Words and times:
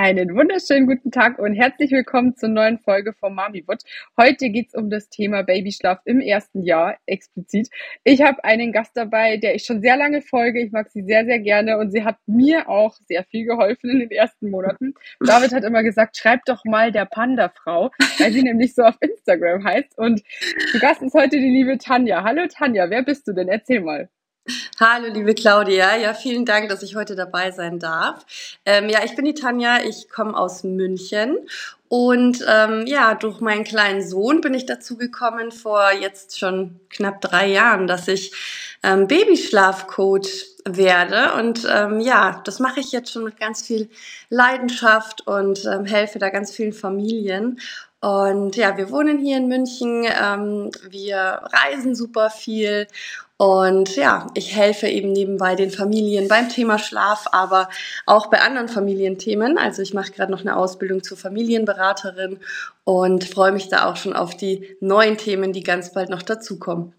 Einen 0.00 0.36
wunderschönen 0.36 0.86
guten 0.86 1.10
Tag 1.10 1.40
und 1.40 1.54
herzlich 1.54 1.90
willkommen 1.90 2.36
zur 2.36 2.50
neuen 2.50 2.78
Folge 2.78 3.14
vom 3.14 3.34
Mamiwood. 3.34 3.82
Heute 4.16 4.48
geht 4.50 4.68
es 4.68 4.74
um 4.74 4.90
das 4.90 5.08
Thema 5.08 5.42
Babyschlaf 5.42 5.98
im 6.04 6.20
ersten 6.20 6.62
Jahr 6.62 6.98
explizit. 7.06 7.68
Ich 8.04 8.22
habe 8.22 8.44
einen 8.44 8.70
Gast 8.70 8.92
dabei, 8.94 9.38
der 9.38 9.56
ich 9.56 9.64
schon 9.64 9.80
sehr 9.80 9.96
lange 9.96 10.22
folge. 10.22 10.62
Ich 10.62 10.70
mag 10.70 10.88
sie 10.88 11.02
sehr, 11.02 11.24
sehr 11.24 11.40
gerne 11.40 11.78
und 11.78 11.90
sie 11.90 12.04
hat 12.04 12.14
mir 12.26 12.68
auch 12.68 12.94
sehr 13.08 13.24
viel 13.24 13.44
geholfen 13.44 13.90
in 13.90 13.98
den 13.98 14.12
ersten 14.12 14.50
Monaten. 14.50 14.94
David 15.18 15.52
hat 15.52 15.64
immer 15.64 15.82
gesagt, 15.82 16.16
schreib 16.16 16.44
doch 16.44 16.64
mal 16.64 16.92
der 16.92 17.06
Panda-Frau, 17.06 17.90
weil 18.20 18.30
sie 18.30 18.44
nämlich 18.44 18.76
so 18.76 18.84
auf 18.84 18.98
Instagram 19.00 19.64
heißt. 19.64 19.98
Und 19.98 20.22
zu 20.70 20.78
Gast 20.78 21.02
ist 21.02 21.14
heute 21.14 21.38
die 21.38 21.50
liebe 21.50 21.76
Tanja. 21.76 22.22
Hallo 22.22 22.46
Tanja, 22.46 22.88
wer 22.88 23.02
bist 23.02 23.26
du 23.26 23.32
denn? 23.32 23.48
Erzähl 23.48 23.80
mal. 23.80 24.08
Hallo, 24.80 25.08
liebe 25.12 25.34
Claudia. 25.34 25.96
Ja, 25.96 26.14
vielen 26.14 26.44
Dank, 26.44 26.68
dass 26.68 26.82
ich 26.82 26.96
heute 26.96 27.16
dabei 27.16 27.50
sein 27.50 27.78
darf. 27.78 28.24
Ähm, 28.64 28.88
ja, 28.88 29.00
ich 29.04 29.14
bin 29.14 29.24
die 29.24 29.34
Tanja. 29.34 29.82
Ich 29.82 30.08
komme 30.08 30.36
aus 30.36 30.64
München 30.64 31.36
und 31.88 32.44
ähm, 32.46 32.86
ja, 32.86 33.14
durch 33.14 33.40
meinen 33.40 33.64
kleinen 33.64 34.06
Sohn 34.06 34.40
bin 34.40 34.54
ich 34.54 34.66
dazu 34.66 34.96
gekommen 34.96 35.52
vor 35.52 35.90
jetzt 35.92 36.38
schon 36.38 36.80
knapp 36.90 37.20
drei 37.20 37.46
Jahren, 37.48 37.86
dass 37.86 38.08
ich 38.08 38.32
ähm, 38.82 39.06
Babyschlafcoach 39.06 40.46
werde. 40.66 41.32
Und 41.34 41.66
ähm, 41.70 42.00
ja, 42.00 42.42
das 42.44 42.58
mache 42.58 42.80
ich 42.80 42.92
jetzt 42.92 43.12
schon 43.12 43.24
mit 43.24 43.38
ganz 43.38 43.62
viel 43.62 43.88
Leidenschaft 44.28 45.26
und 45.26 45.64
ähm, 45.64 45.86
helfe 45.86 46.18
da 46.18 46.28
ganz 46.28 46.52
vielen 46.52 46.74
Familien. 46.74 47.58
Und 48.00 48.54
ja, 48.54 48.76
wir 48.76 48.90
wohnen 48.90 49.18
hier 49.18 49.38
in 49.38 49.48
München, 49.48 50.04
ähm, 50.04 50.70
wir 50.88 51.40
reisen 51.52 51.96
super 51.96 52.30
viel 52.30 52.86
und 53.38 53.94
ja, 53.94 54.26
ich 54.34 54.56
helfe 54.56 54.88
eben 54.88 55.12
nebenbei 55.12 55.54
den 55.54 55.70
Familien 55.70 56.26
beim 56.26 56.48
Thema 56.48 56.76
Schlaf, 56.76 57.26
aber 57.30 57.68
auch 58.04 58.26
bei 58.26 58.40
anderen 58.40 58.68
Familienthemen. 58.68 59.58
Also 59.58 59.80
ich 59.80 59.94
mache 59.94 60.10
gerade 60.10 60.32
noch 60.32 60.40
eine 60.40 60.56
Ausbildung 60.56 61.04
zur 61.04 61.16
Familienberaterin 61.16 62.40
und 62.82 63.22
freue 63.22 63.52
mich 63.52 63.68
da 63.68 63.88
auch 63.88 63.96
schon 63.96 64.14
auf 64.14 64.36
die 64.36 64.76
neuen 64.80 65.18
Themen, 65.18 65.52
die 65.52 65.62
ganz 65.62 65.92
bald 65.92 66.10
noch 66.10 66.22
dazukommen. 66.22 66.94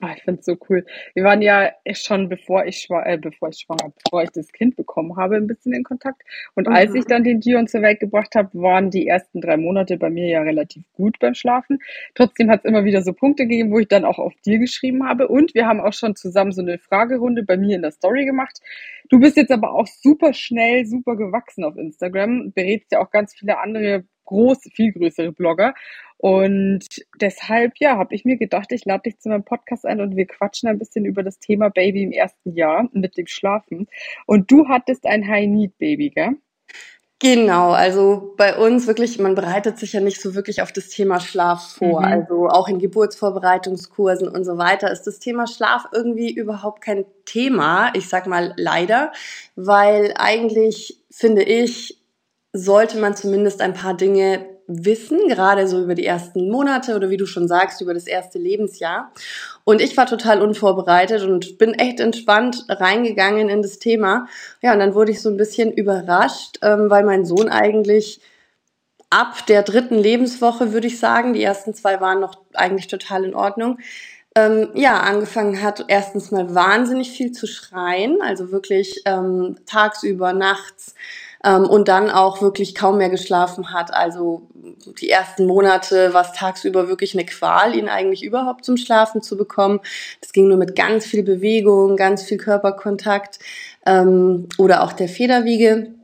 Ah, 0.00 0.12
ich 0.16 0.22
finde 0.22 0.38
es 0.38 0.46
so 0.46 0.56
cool. 0.68 0.86
Wir 1.14 1.24
waren 1.24 1.42
ja 1.42 1.72
schon, 1.92 2.28
bevor 2.28 2.64
ich, 2.66 2.78
schwa 2.78 3.02
äh, 3.04 3.18
bevor 3.18 3.48
ich 3.48 3.58
schwanger, 3.58 3.92
bevor 4.04 4.22
ich 4.22 4.30
das 4.30 4.52
Kind 4.52 4.76
bekommen 4.76 5.16
habe, 5.16 5.34
ein 5.34 5.48
bisschen 5.48 5.72
in 5.72 5.82
Kontakt. 5.82 6.22
Und 6.54 6.68
mhm. 6.68 6.74
als 6.74 6.94
ich 6.94 7.04
dann 7.06 7.24
den 7.24 7.40
Dion 7.40 7.66
zur 7.66 7.82
Welt 7.82 7.98
gebracht 7.98 8.36
habe, 8.36 8.50
waren 8.54 8.90
die 8.90 9.08
ersten 9.08 9.40
drei 9.40 9.56
Monate 9.56 9.96
bei 9.96 10.08
mir 10.08 10.28
ja 10.28 10.42
relativ 10.42 10.84
gut 10.92 11.18
beim 11.18 11.34
Schlafen. 11.34 11.80
Trotzdem 12.14 12.48
hat 12.48 12.60
es 12.60 12.64
immer 12.66 12.84
wieder 12.84 13.02
so 13.02 13.12
Punkte 13.12 13.48
gegeben, 13.48 13.72
wo 13.72 13.80
ich 13.80 13.88
dann 13.88 14.04
auch 14.04 14.18
auf 14.18 14.34
dir 14.46 14.60
geschrieben 14.60 15.04
habe. 15.04 15.26
Und 15.26 15.54
wir 15.54 15.66
haben 15.66 15.80
auch 15.80 15.92
schon 15.92 16.14
zusammen 16.14 16.52
so 16.52 16.62
eine 16.62 16.78
Fragerunde 16.78 17.42
bei 17.42 17.56
mir 17.56 17.74
in 17.74 17.82
der 17.82 17.90
Story 17.90 18.24
gemacht. 18.24 18.60
Du 19.08 19.18
bist 19.18 19.36
jetzt 19.36 19.50
aber 19.50 19.72
auch 19.72 19.88
super 19.88 20.32
schnell, 20.32 20.86
super 20.86 21.16
gewachsen 21.16 21.64
auf 21.64 21.76
Instagram, 21.76 22.52
berätst 22.52 22.92
ja 22.92 23.00
auch 23.00 23.10
ganz 23.10 23.34
viele 23.34 23.58
andere 23.58 24.04
große, 24.28 24.70
viel 24.70 24.92
größere 24.92 25.32
Blogger. 25.32 25.74
Und 26.18 26.86
deshalb, 27.20 27.74
ja, 27.78 27.96
habe 27.96 28.14
ich 28.14 28.24
mir 28.24 28.36
gedacht, 28.36 28.72
ich 28.72 28.84
lade 28.84 29.04
dich 29.04 29.18
zu 29.18 29.28
meinem 29.28 29.44
Podcast 29.44 29.86
ein 29.86 30.00
und 30.00 30.16
wir 30.16 30.26
quatschen 30.26 30.68
ein 30.68 30.78
bisschen 30.78 31.04
über 31.04 31.22
das 31.22 31.38
Thema 31.38 31.70
Baby 31.70 32.02
im 32.02 32.12
ersten 32.12 32.54
Jahr 32.54 32.88
mit 32.92 33.16
dem 33.16 33.26
Schlafen. 33.26 33.86
Und 34.26 34.50
du 34.50 34.68
hattest 34.68 35.06
ein 35.06 35.28
High-Need-Baby, 35.28 36.10
gell? 36.10 36.36
Genau, 37.20 37.70
also 37.70 38.34
bei 38.36 38.56
uns 38.56 38.86
wirklich, 38.86 39.18
man 39.18 39.34
bereitet 39.34 39.76
sich 39.78 39.92
ja 39.92 40.00
nicht 40.00 40.20
so 40.20 40.36
wirklich 40.36 40.62
auf 40.62 40.70
das 40.70 40.88
Thema 40.88 41.18
Schlaf 41.18 41.74
vor. 41.76 42.00
Mhm. 42.00 42.06
Also 42.06 42.48
auch 42.48 42.68
in 42.68 42.78
Geburtsvorbereitungskursen 42.78 44.28
und 44.28 44.44
so 44.44 44.56
weiter 44.56 44.92
ist 44.92 45.02
das 45.02 45.18
Thema 45.18 45.48
Schlaf 45.48 45.86
irgendwie 45.92 46.32
überhaupt 46.32 46.80
kein 46.80 47.04
Thema. 47.24 47.90
Ich 47.94 48.08
sag 48.08 48.28
mal 48.28 48.54
leider, 48.56 49.10
weil 49.56 50.14
eigentlich 50.16 51.02
finde 51.10 51.42
ich, 51.42 51.97
sollte 52.52 52.98
man 52.98 53.14
zumindest 53.16 53.60
ein 53.60 53.74
paar 53.74 53.94
Dinge 53.94 54.46
wissen, 54.68 55.28
gerade 55.28 55.66
so 55.66 55.82
über 55.82 55.94
die 55.94 56.04
ersten 56.04 56.50
Monate 56.50 56.94
oder 56.94 57.08
wie 57.08 57.16
du 57.16 57.26
schon 57.26 57.48
sagst, 57.48 57.80
über 57.80 57.94
das 57.94 58.06
erste 58.06 58.38
Lebensjahr. 58.38 59.12
Und 59.64 59.80
ich 59.80 59.96
war 59.96 60.06
total 60.06 60.42
unvorbereitet 60.42 61.22
und 61.22 61.56
bin 61.56 61.72
echt 61.74 62.00
entspannt 62.00 62.66
reingegangen 62.68 63.48
in 63.48 63.62
das 63.62 63.78
Thema. 63.78 64.28
Ja, 64.60 64.74
und 64.74 64.78
dann 64.78 64.94
wurde 64.94 65.10
ich 65.10 65.22
so 65.22 65.30
ein 65.30 65.38
bisschen 65.38 65.72
überrascht, 65.72 66.58
ähm, 66.62 66.90
weil 66.90 67.04
mein 67.04 67.24
Sohn 67.24 67.48
eigentlich 67.48 68.20
ab 69.10 69.46
der 69.46 69.62
dritten 69.62 69.96
Lebenswoche, 69.96 70.72
würde 70.72 70.86
ich 70.86 70.98
sagen, 70.98 71.32
die 71.32 71.42
ersten 71.42 71.72
zwei 71.72 72.00
waren 72.02 72.20
noch 72.20 72.34
eigentlich 72.52 72.88
total 72.88 73.24
in 73.24 73.34
Ordnung, 73.34 73.78
ähm, 74.34 74.68
ja, 74.74 75.00
angefangen 75.00 75.62
hat, 75.62 75.86
erstens 75.88 76.30
mal 76.30 76.54
wahnsinnig 76.54 77.10
viel 77.10 77.32
zu 77.32 77.46
schreien, 77.46 78.20
also 78.20 78.52
wirklich 78.52 79.00
ähm, 79.06 79.56
tagsüber, 79.64 80.34
nachts 80.34 80.94
ähm, 81.44 81.64
und 81.64 81.88
dann 81.88 82.10
auch 82.10 82.42
wirklich 82.42 82.74
kaum 82.74 82.98
mehr 82.98 83.10
geschlafen 83.10 83.72
hat. 83.72 83.92
Also 83.92 84.48
die 85.00 85.10
ersten 85.10 85.46
Monate 85.46 86.12
war 86.14 86.22
es 86.22 86.32
tagsüber 86.32 86.88
wirklich 86.88 87.14
eine 87.14 87.26
Qual, 87.26 87.74
ihn 87.74 87.88
eigentlich 87.88 88.22
überhaupt 88.24 88.64
zum 88.64 88.76
Schlafen 88.76 89.22
zu 89.22 89.36
bekommen. 89.36 89.80
Das 90.20 90.32
ging 90.32 90.48
nur 90.48 90.56
mit 90.56 90.76
ganz 90.76 91.06
viel 91.06 91.22
Bewegung, 91.22 91.96
ganz 91.96 92.22
viel 92.22 92.38
Körperkontakt 92.38 93.38
ähm, 93.86 94.48
oder 94.58 94.82
auch 94.82 94.92
der 94.92 95.08
Federwiege. 95.08 95.94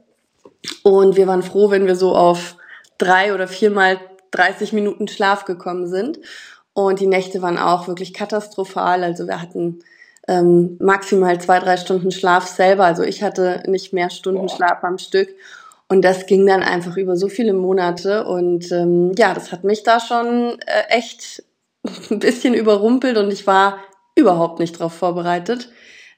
Und 0.83 1.17
wir 1.17 1.27
waren 1.27 1.43
froh, 1.43 1.71
wenn 1.71 1.87
wir 1.87 1.97
so 1.97 2.15
auf 2.15 2.57
drei 2.99 3.35
oder 3.35 3.49
viermal 3.49 3.99
30 4.31 4.73
Minuten 4.73 5.09
Schlaf 5.09 5.45
gekommen 5.45 5.87
sind. 5.87 6.19
Und 6.73 7.01
die 7.01 7.07
Nächte 7.07 7.43
waren 7.43 7.59
auch 7.59 7.87
wirklich 7.87 8.15
katastrophal. 8.15 9.05
Also 9.05 9.27
wir 9.27 9.41
hatten 9.41 9.81
ähm, 10.29 10.77
maximal 10.81 11.41
zwei, 11.41 11.59
drei 11.59 11.77
Stunden 11.77 12.11
Schlaf 12.11 12.47
selber. 12.47 12.85
Also 12.85 13.03
ich 13.03 13.23
hatte 13.23 13.63
nicht 13.67 13.93
mehr 13.93 14.11
Stunden 14.11 14.47
Boah. 14.47 14.57
Schlaf 14.57 14.85
am 14.85 14.99
Stück. 14.99 15.29
Und 15.89 16.03
das 16.03 16.27
ging 16.27 16.47
dann 16.47 16.63
einfach 16.63 16.97
über 16.97 17.17
so 17.17 17.29
viele 17.29 17.53
Monate. 17.53 18.25
Und 18.25 18.73
ähm, 18.73 19.13
ja, 19.17 19.35
das 19.35 19.53
hat 19.53 19.65
mich 19.65 19.83
da 19.83 20.01
schon 20.01 20.59
äh, 20.67 20.89
echt 20.89 21.43
ein 22.11 22.19
bisschen 22.19 22.55
überrumpelt 22.55 23.17
und 23.19 23.33
ich 23.33 23.47
war 23.47 23.79
überhaupt 24.15 24.61
nicht 24.61 24.77
darauf 24.81 24.95
vorbereitet. 24.95 25.71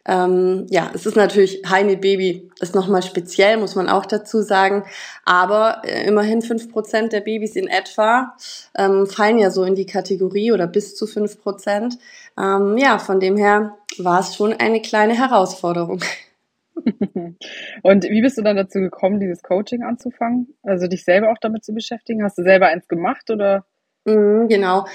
Ähm, 0.06 0.66
ja, 0.70 0.90
es 0.94 1.04
ist 1.04 1.16
natürlich, 1.16 1.62
Heine 1.68 1.96
Baby 1.96 2.48
ist 2.60 2.74
nochmal 2.74 3.02
speziell, 3.02 3.56
muss 3.56 3.74
man 3.74 3.88
auch 3.88 4.06
dazu 4.06 4.40
sagen. 4.40 4.84
Aber 5.24 5.82
äh, 5.84 6.06
immerhin 6.06 6.42
fünf 6.42 6.70
Prozent 6.70 7.12
der 7.12 7.20
Babys 7.20 7.56
in 7.56 7.66
etwa 7.66 8.36
ähm, 8.76 9.06
fallen 9.06 9.38
ja 9.38 9.50
so 9.50 9.64
in 9.64 9.74
die 9.74 9.86
Kategorie 9.86 10.52
oder 10.52 10.66
bis 10.66 10.94
zu 10.94 11.06
fünf 11.06 11.42
Prozent. 11.42 11.98
Ähm, 12.38 12.78
ja, 12.78 12.98
von 12.98 13.18
dem 13.18 13.36
her 13.36 13.76
war 13.98 14.20
es 14.20 14.36
schon 14.36 14.52
eine 14.52 14.80
kleine 14.80 15.14
Herausforderung. 15.14 16.02
Und 17.82 18.04
wie 18.04 18.22
bist 18.22 18.38
du 18.38 18.42
dann 18.42 18.56
dazu 18.56 18.78
gekommen, 18.78 19.18
dieses 19.18 19.42
Coaching 19.42 19.82
anzufangen? 19.82 20.54
Also 20.62 20.86
dich 20.86 21.04
selber 21.04 21.32
auch 21.32 21.38
damit 21.40 21.64
zu 21.64 21.72
beschäftigen? 21.72 22.22
Hast 22.22 22.38
du 22.38 22.42
selber 22.42 22.66
eins 22.68 22.86
gemacht 22.86 23.30
oder? 23.30 23.64
Mhm, 24.06 24.48
genau. 24.48 24.86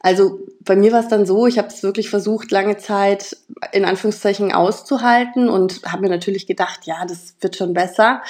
Also 0.00 0.40
bei 0.60 0.76
mir 0.76 0.92
war 0.92 1.00
es 1.00 1.08
dann 1.08 1.26
so, 1.26 1.46
ich 1.46 1.58
habe 1.58 1.68
es 1.68 1.82
wirklich 1.82 2.10
versucht, 2.10 2.50
lange 2.50 2.76
Zeit 2.76 3.36
in 3.72 3.84
Anführungszeichen 3.84 4.52
auszuhalten 4.52 5.48
und 5.48 5.82
habe 5.84 6.02
mir 6.02 6.10
natürlich 6.10 6.46
gedacht, 6.46 6.80
ja, 6.84 7.04
das 7.06 7.34
wird 7.40 7.56
schon 7.56 7.72
besser. 7.72 8.22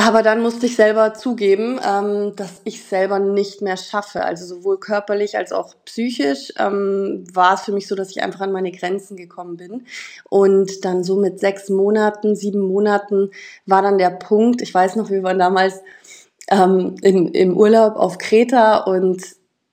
Aber 0.00 0.22
dann 0.22 0.40
musste 0.42 0.66
ich 0.66 0.76
selber 0.76 1.14
zugeben, 1.14 1.80
ähm, 1.84 2.36
dass 2.36 2.60
ich 2.62 2.84
selber 2.84 3.18
nicht 3.18 3.62
mehr 3.62 3.76
schaffe. 3.76 4.24
Also 4.24 4.46
sowohl 4.46 4.78
körperlich 4.78 5.36
als 5.36 5.50
auch 5.50 5.74
psychisch 5.86 6.52
ähm, 6.56 7.24
war 7.32 7.54
es 7.54 7.62
für 7.62 7.72
mich 7.72 7.88
so, 7.88 7.96
dass 7.96 8.10
ich 8.10 8.22
einfach 8.22 8.42
an 8.42 8.52
meine 8.52 8.70
Grenzen 8.70 9.16
gekommen 9.16 9.56
bin. 9.56 9.86
Und 10.30 10.84
dann 10.84 11.02
so 11.02 11.16
mit 11.16 11.40
sechs 11.40 11.68
Monaten, 11.68 12.36
sieben 12.36 12.60
Monaten 12.60 13.32
war 13.66 13.82
dann 13.82 13.98
der 13.98 14.10
Punkt, 14.10 14.62
ich 14.62 14.72
weiß 14.72 14.94
noch, 14.94 15.10
wir 15.10 15.24
waren 15.24 15.40
damals 15.40 15.80
ähm, 16.50 16.96
in, 17.02 17.28
im 17.28 17.56
Urlaub 17.56 17.96
auf 17.96 18.18
Kreta 18.18 18.78
und 18.78 19.22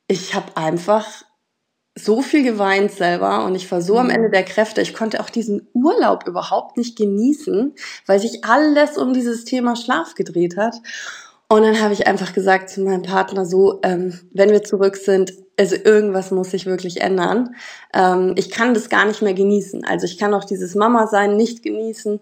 ich 0.07 0.35
habe 0.35 0.55
einfach 0.55 1.05
so 1.97 2.21
viel 2.21 2.43
geweint 2.43 2.91
selber 2.91 3.45
und 3.45 3.55
ich 3.55 3.71
war 3.71 3.81
so 3.81 3.97
am 3.97 4.09
Ende 4.09 4.27
mhm. 4.27 4.33
der 4.33 4.43
Kräfte. 4.43 4.81
Ich 4.81 4.93
konnte 4.93 5.21
auch 5.21 5.29
diesen 5.29 5.67
Urlaub 5.73 6.27
überhaupt 6.27 6.77
nicht 6.77 6.97
genießen, 6.97 7.73
weil 8.05 8.19
sich 8.19 8.43
alles 8.43 8.97
um 8.97 9.13
dieses 9.13 9.45
Thema 9.45 9.75
Schlaf 9.75 10.13
gedreht 10.13 10.57
hat. 10.57 10.75
Und 11.47 11.61
dann 11.61 11.79
habe 11.79 11.93
ich 11.93 12.07
einfach 12.07 12.33
gesagt 12.33 12.69
zu 12.69 12.81
meinem 12.81 13.03
Partner 13.03 13.45
so, 13.45 13.79
ähm, 13.83 14.19
wenn 14.33 14.49
wir 14.49 14.63
zurück 14.63 14.97
sind, 14.97 15.33
also 15.57 15.75
irgendwas 15.75 16.31
muss 16.31 16.51
sich 16.51 16.65
wirklich 16.65 17.01
ändern. 17.01 17.55
Ähm, 17.93 18.33
ich 18.35 18.49
kann 18.49 18.73
das 18.73 18.89
gar 18.89 19.05
nicht 19.05 19.21
mehr 19.21 19.35
genießen. 19.35 19.85
Also 19.85 20.05
ich 20.05 20.17
kann 20.17 20.33
auch 20.33 20.43
dieses 20.43 20.75
Mama 20.75 21.07
sein 21.07 21.37
nicht 21.37 21.63
genießen. 21.63 22.19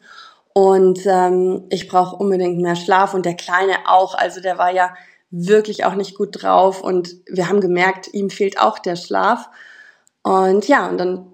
Und 0.54 1.00
ähm, 1.06 1.64
ich 1.70 1.88
brauche 1.88 2.16
unbedingt 2.16 2.60
mehr 2.60 2.76
Schlaf 2.76 3.14
und 3.14 3.26
der 3.26 3.36
Kleine 3.36 3.74
auch. 3.88 4.14
Also 4.14 4.40
der 4.40 4.58
war 4.58 4.72
ja 4.72 4.94
wirklich 5.32 5.84
auch 5.84 5.96
nicht 5.96 6.16
gut 6.16 6.44
drauf 6.44 6.82
und 6.82 7.16
wir 7.26 7.50
haben 7.50 7.60
gemerkt, 7.60 8.14
ihm 8.14 8.30
fehlt 8.30 8.60
auch 8.60 8.78
der 8.78 8.96
Schlaf. 8.96 9.50
Und 10.22 10.68
ja, 10.68 10.88
und 10.88 11.00
dann, 11.00 11.26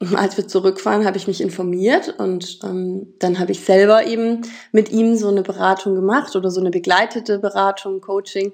als 0.16 0.36
wir 0.36 0.48
zurückfahren, 0.48 1.06
habe 1.06 1.16
ich 1.16 1.28
mich 1.28 1.40
informiert 1.40 2.14
und 2.18 2.58
ähm, 2.64 3.14
dann 3.20 3.38
habe 3.38 3.52
ich 3.52 3.60
selber 3.60 4.06
eben 4.06 4.42
mit 4.72 4.90
ihm 4.90 5.16
so 5.16 5.28
eine 5.28 5.42
Beratung 5.42 5.94
gemacht 5.94 6.34
oder 6.34 6.50
so 6.50 6.60
eine 6.60 6.70
begleitete 6.70 7.38
Beratung, 7.38 8.00
Coaching 8.00 8.52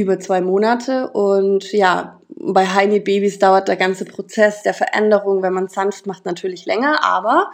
über 0.00 0.18
zwei 0.18 0.40
Monate. 0.40 1.10
Und 1.10 1.72
ja, 1.72 2.20
bei 2.28 2.66
Heini 2.66 3.00
Babys 3.00 3.38
dauert 3.38 3.68
der 3.68 3.76
ganze 3.76 4.04
Prozess 4.04 4.62
der 4.62 4.74
Veränderung, 4.74 5.42
wenn 5.42 5.52
man 5.52 5.68
sanft 5.68 6.06
macht, 6.06 6.24
natürlich 6.24 6.64
länger, 6.66 7.04
aber 7.04 7.50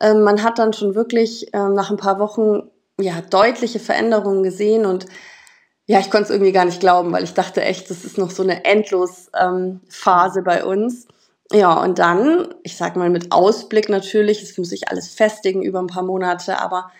äh, 0.00 0.14
man 0.14 0.42
hat 0.42 0.58
dann 0.58 0.72
schon 0.72 0.94
wirklich 0.94 1.52
äh, 1.52 1.68
nach 1.68 1.90
ein 1.90 1.96
paar 1.96 2.18
Wochen 2.18 2.70
ja 2.98 3.20
deutliche 3.20 3.78
Veränderungen 3.78 4.42
gesehen 4.42 4.86
und 4.86 5.06
ja, 5.86 5.98
ich 5.98 6.10
konnte 6.10 6.24
es 6.24 6.30
irgendwie 6.30 6.52
gar 6.52 6.64
nicht 6.64 6.78
glauben, 6.78 7.10
weil 7.12 7.24
ich 7.24 7.34
dachte 7.34 7.62
echt, 7.62 7.90
das 7.90 8.04
ist 8.04 8.16
noch 8.16 8.30
so 8.30 8.44
eine 8.44 8.64
Endlos-Phase 8.64 10.38
ähm, 10.38 10.44
bei 10.44 10.64
uns. 10.64 11.08
Ja, 11.52 11.82
und 11.82 11.98
dann, 11.98 12.54
ich 12.62 12.76
sag 12.76 12.94
mal 12.94 13.10
mit 13.10 13.32
Ausblick 13.32 13.88
natürlich, 13.88 14.40
es 14.40 14.56
muss 14.56 14.68
sich 14.68 14.88
alles 14.88 15.08
festigen 15.12 15.62
über 15.62 15.80
ein 15.80 15.88
paar 15.88 16.04
Monate, 16.04 16.60
aber 16.60 16.92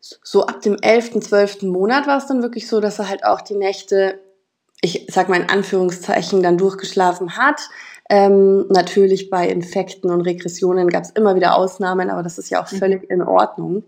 so 0.00 0.44
ab 0.44 0.60
dem 0.62 0.76
11., 0.80 1.20
12. 1.20 1.62
Monat 1.62 2.08
war 2.08 2.18
es 2.18 2.26
dann 2.26 2.42
wirklich 2.42 2.66
so, 2.66 2.80
dass 2.80 2.98
er 2.98 3.08
halt 3.08 3.24
auch 3.24 3.42
die 3.42 3.54
Nächte, 3.54 4.18
ich 4.80 5.06
sag 5.10 5.28
mal 5.28 5.40
in 5.40 5.48
Anführungszeichen, 5.48 6.42
dann 6.42 6.58
durchgeschlafen 6.58 7.36
hat. 7.36 7.60
Ähm, 8.08 8.66
natürlich 8.68 9.30
bei 9.30 9.48
Infekten 9.48 10.10
und 10.10 10.20
Regressionen 10.20 10.88
gab 10.88 11.04
es 11.04 11.10
immer 11.10 11.34
wieder 11.34 11.56
Ausnahmen, 11.56 12.08
aber 12.10 12.22
das 12.22 12.38
ist 12.38 12.50
ja 12.50 12.62
auch 12.62 12.70
mhm. 12.70 12.76
völlig 12.76 13.10
in 13.10 13.22
Ordnung. 13.22 13.84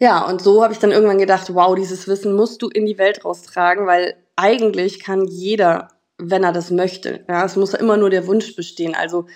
Ja, 0.00 0.26
und 0.26 0.42
so 0.42 0.62
habe 0.62 0.72
ich 0.72 0.78
dann 0.78 0.90
irgendwann 0.90 1.18
gedacht, 1.18 1.54
wow, 1.54 1.74
dieses 1.74 2.08
Wissen 2.08 2.34
musst 2.34 2.60
du 2.60 2.68
in 2.68 2.86
die 2.86 2.98
Welt 2.98 3.24
raustragen, 3.24 3.86
weil 3.86 4.14
eigentlich 4.34 5.02
kann 5.02 5.26
jeder, 5.26 5.88
wenn 6.18 6.44
er 6.44 6.52
das 6.52 6.70
möchte, 6.70 7.24
ja, 7.28 7.44
es 7.44 7.56
muss 7.56 7.72
immer 7.72 7.96
nur 7.96 8.10
der 8.10 8.26
Wunsch 8.26 8.54
bestehen. 8.56 8.94
Also 8.94 9.26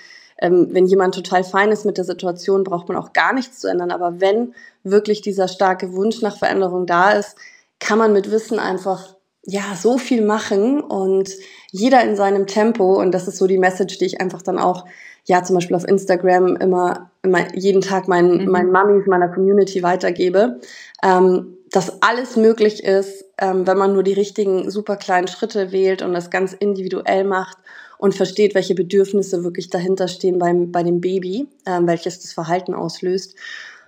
ähm, 0.41 0.69
wenn 0.73 0.87
jemand 0.87 1.15
total 1.15 1.44
fein 1.44 1.71
ist 1.71 1.87
mit 1.87 1.97
der 1.97 2.05
Situation, 2.05 2.65
braucht 2.65 2.88
man 2.88 2.97
auch 2.97 3.12
gar 3.12 3.32
nichts 3.32 3.61
zu 3.61 3.69
ändern. 3.69 3.91
Aber 3.91 4.21
wenn 4.21 4.55
wirklich 4.82 5.21
dieser 5.21 5.49
starke 5.49 5.93
Wunsch 5.93 6.21
nach 6.21 6.37
Veränderung 6.37 6.87
da 6.87 7.12
ist, 7.12 7.37
kann 7.79 7.99
man 7.99 8.12
mit 8.12 8.31
Wissen 8.31 8.59
einfach 8.59 9.17
ja 9.44 9.75
so 9.81 9.98
viel 9.98 10.22
machen 10.22 10.81
und 10.81 11.31
jeder 11.70 12.02
in 12.04 12.16
seinem 12.16 12.46
Tempo. 12.46 13.00
Und 13.00 13.12
das 13.12 13.28
ist 13.28 13.38
so 13.38 13.46
die 13.46 13.58
Message, 13.58 13.98
die 13.98 14.06
ich 14.06 14.20
einfach 14.20 14.42
dann 14.42 14.58
auch 14.58 14.87
ja 15.25 15.42
zum 15.42 15.54
Beispiel 15.54 15.76
auf 15.76 15.87
Instagram 15.87 16.56
immer, 16.56 17.10
immer 17.22 17.54
jeden 17.54 17.81
Tag 17.81 18.08
meinen 18.08 18.44
mhm. 18.44 18.50
meinen 18.50 18.72
Mummies 18.72 19.06
meiner 19.06 19.28
Community 19.28 19.82
weitergebe, 19.82 20.60
ähm, 21.02 21.58
dass 21.70 22.02
alles 22.02 22.37
möglich 22.37 22.82
ist, 22.82 23.25
ähm, 23.38 23.66
wenn 23.66 23.78
man 23.78 23.92
nur 23.92 24.02
die 24.02 24.12
richtigen 24.12 24.70
super 24.70 24.96
kleinen 24.96 25.28
Schritte 25.28 25.72
wählt 25.72 26.02
und 26.02 26.12
das 26.12 26.31
ganz 26.31 26.52
individuell 26.52 27.25
macht 27.25 27.58
und 27.98 28.14
versteht, 28.14 28.54
welche 28.54 28.75
Bedürfnisse 28.75 29.44
wirklich 29.44 29.70
dahinter 29.70 30.08
stehen 30.08 30.38
beim 30.38 30.72
bei 30.72 30.82
dem 30.82 31.00
Baby, 31.00 31.48
ähm, 31.66 31.86
welches 31.86 32.20
das 32.20 32.32
Verhalten 32.32 32.75
auslöst. 32.75 33.36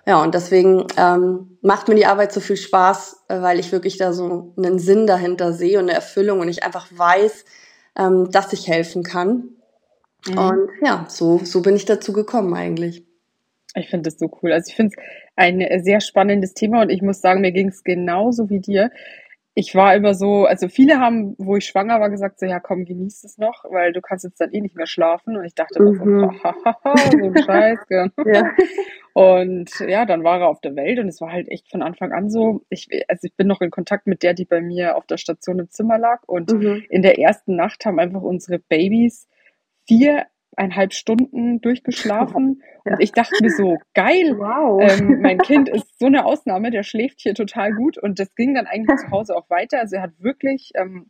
Ja, 0.05 0.21
und 0.21 0.35
deswegen 0.35 0.85
ähm, 0.97 1.57
macht 1.61 1.87
mir 1.87 1.95
die 1.95 2.05
Arbeit 2.05 2.33
so 2.33 2.41
viel 2.41 2.57
Spaß, 2.57 3.25
äh, 3.29 3.41
weil 3.41 3.59
ich 3.59 3.71
wirklich 3.71 3.97
da 3.97 4.11
so 4.11 4.53
einen 4.57 4.77
Sinn 4.77 5.07
dahinter 5.07 5.53
sehe 5.53 5.79
und 5.79 5.85
eine 5.85 5.93
Erfüllung 5.93 6.41
und 6.41 6.49
ich 6.49 6.63
einfach 6.63 6.87
weiß, 6.91 7.45
ähm, 7.97 8.29
dass 8.29 8.51
ich 8.51 8.67
helfen 8.67 9.03
kann. 9.03 9.49
Mhm. 10.27 10.37
Und 10.37 10.69
ja, 10.81 11.05
so, 11.07 11.39
so 11.39 11.61
bin 11.61 11.75
ich 11.75 11.85
dazu 11.85 12.11
gekommen 12.11 12.53
eigentlich. 12.53 13.05
Ich 13.75 13.89
finde 13.89 14.09
das 14.09 14.19
so 14.19 14.29
cool. 14.41 14.51
Also 14.51 14.69
ich 14.69 14.75
finde 14.75 14.95
es 14.95 15.03
ein 15.35 15.83
sehr 15.83 16.01
spannendes 16.01 16.53
Thema 16.53 16.81
und 16.81 16.89
ich 16.89 17.01
muss 17.01 17.21
sagen, 17.21 17.41
mir 17.41 17.53
ging 17.53 17.69
es 17.69 17.83
genauso 17.83 18.49
wie 18.49 18.59
dir. 18.59 18.91
Ich 19.55 19.73
war 19.73 19.95
immer 19.95 20.15
so, 20.15 20.45
also 20.45 20.67
viele 20.67 20.99
haben, 20.99 21.35
wo 21.37 21.55
ich 21.55 21.65
schwanger 21.65 21.99
war, 21.99 22.09
gesagt, 22.09 22.39
so 22.39 22.45
ja 22.45 22.59
komm, 22.59 22.85
genieß 22.85 23.23
es 23.23 23.37
noch, 23.37 23.63
weil 23.69 23.93
du 23.93 24.01
kannst 24.01 24.25
jetzt 24.25 24.41
dann 24.41 24.51
eh 24.51 24.61
nicht 24.61 24.75
mehr 24.75 24.87
schlafen. 24.87 25.37
Und 25.37 25.45
ich 25.45 25.55
dachte 25.55 25.79
immer 25.79 25.95
so, 25.95 26.03
mhm. 26.03 26.43
hahaha, 26.43 26.97
so 27.11 27.17
ein 27.17 27.37
Scheiß. 27.37 27.79
ja. 27.89 28.51
Und 29.13 29.79
ja, 29.79 30.05
dann 30.05 30.23
war 30.23 30.39
er 30.39 30.47
auf 30.47 30.59
der 30.59 30.75
Welt 30.75 30.97
und 30.97 31.07
es 31.07 31.21
war 31.21 31.31
halt 31.31 31.47
echt 31.47 31.69
von 31.69 31.83
Anfang 31.83 32.11
an 32.11 32.31
so, 32.31 32.63
ich, 32.69 32.89
also 33.07 33.27
ich 33.27 33.35
bin 33.35 33.45
noch 33.45 33.61
in 33.61 33.69
Kontakt 33.69 34.07
mit 34.07 34.23
der, 34.23 34.33
die 34.33 34.45
bei 34.45 34.59
mir 34.59 34.97
auf 34.97 35.05
der 35.05 35.17
Station 35.17 35.59
im 35.59 35.69
Zimmer 35.69 35.99
lag 35.99 36.23
und 36.25 36.51
mhm. 36.51 36.83
in 36.89 37.03
der 37.03 37.19
ersten 37.19 37.55
Nacht 37.55 37.85
haben 37.85 37.99
einfach 37.99 38.23
unsere 38.23 38.57
Babys 38.57 39.27
viereinhalb 39.87 40.93
Stunden 40.93 41.61
durchgeschlafen. 41.61 42.61
Ja. 42.85 42.95
Und 42.95 42.99
ich 43.01 43.13
dachte 43.13 43.41
mir 43.41 43.49
so, 43.49 43.77
geil, 43.93 44.35
wow. 44.37 44.81
ähm, 44.81 45.21
mein 45.21 45.37
Kind 45.47 45.69
ist 45.69 45.97
so 45.99 46.07
eine 46.07 46.25
Ausnahme, 46.25 46.69
der 46.69 46.83
schläft 46.83 47.21
hier 47.21 47.33
total 47.33 47.71
gut. 47.71 47.97
Und 47.97 48.19
das 48.19 48.35
ging 48.35 48.55
dann 48.55 48.67
eigentlich 48.67 48.97
zu 48.99 49.09
Hause 49.09 49.37
auch 49.37 49.49
weiter. 49.49 49.79
Also 49.79 49.95
er 49.95 50.01
hat 50.01 50.11
wirklich 50.19 50.71
ähm, 50.75 51.07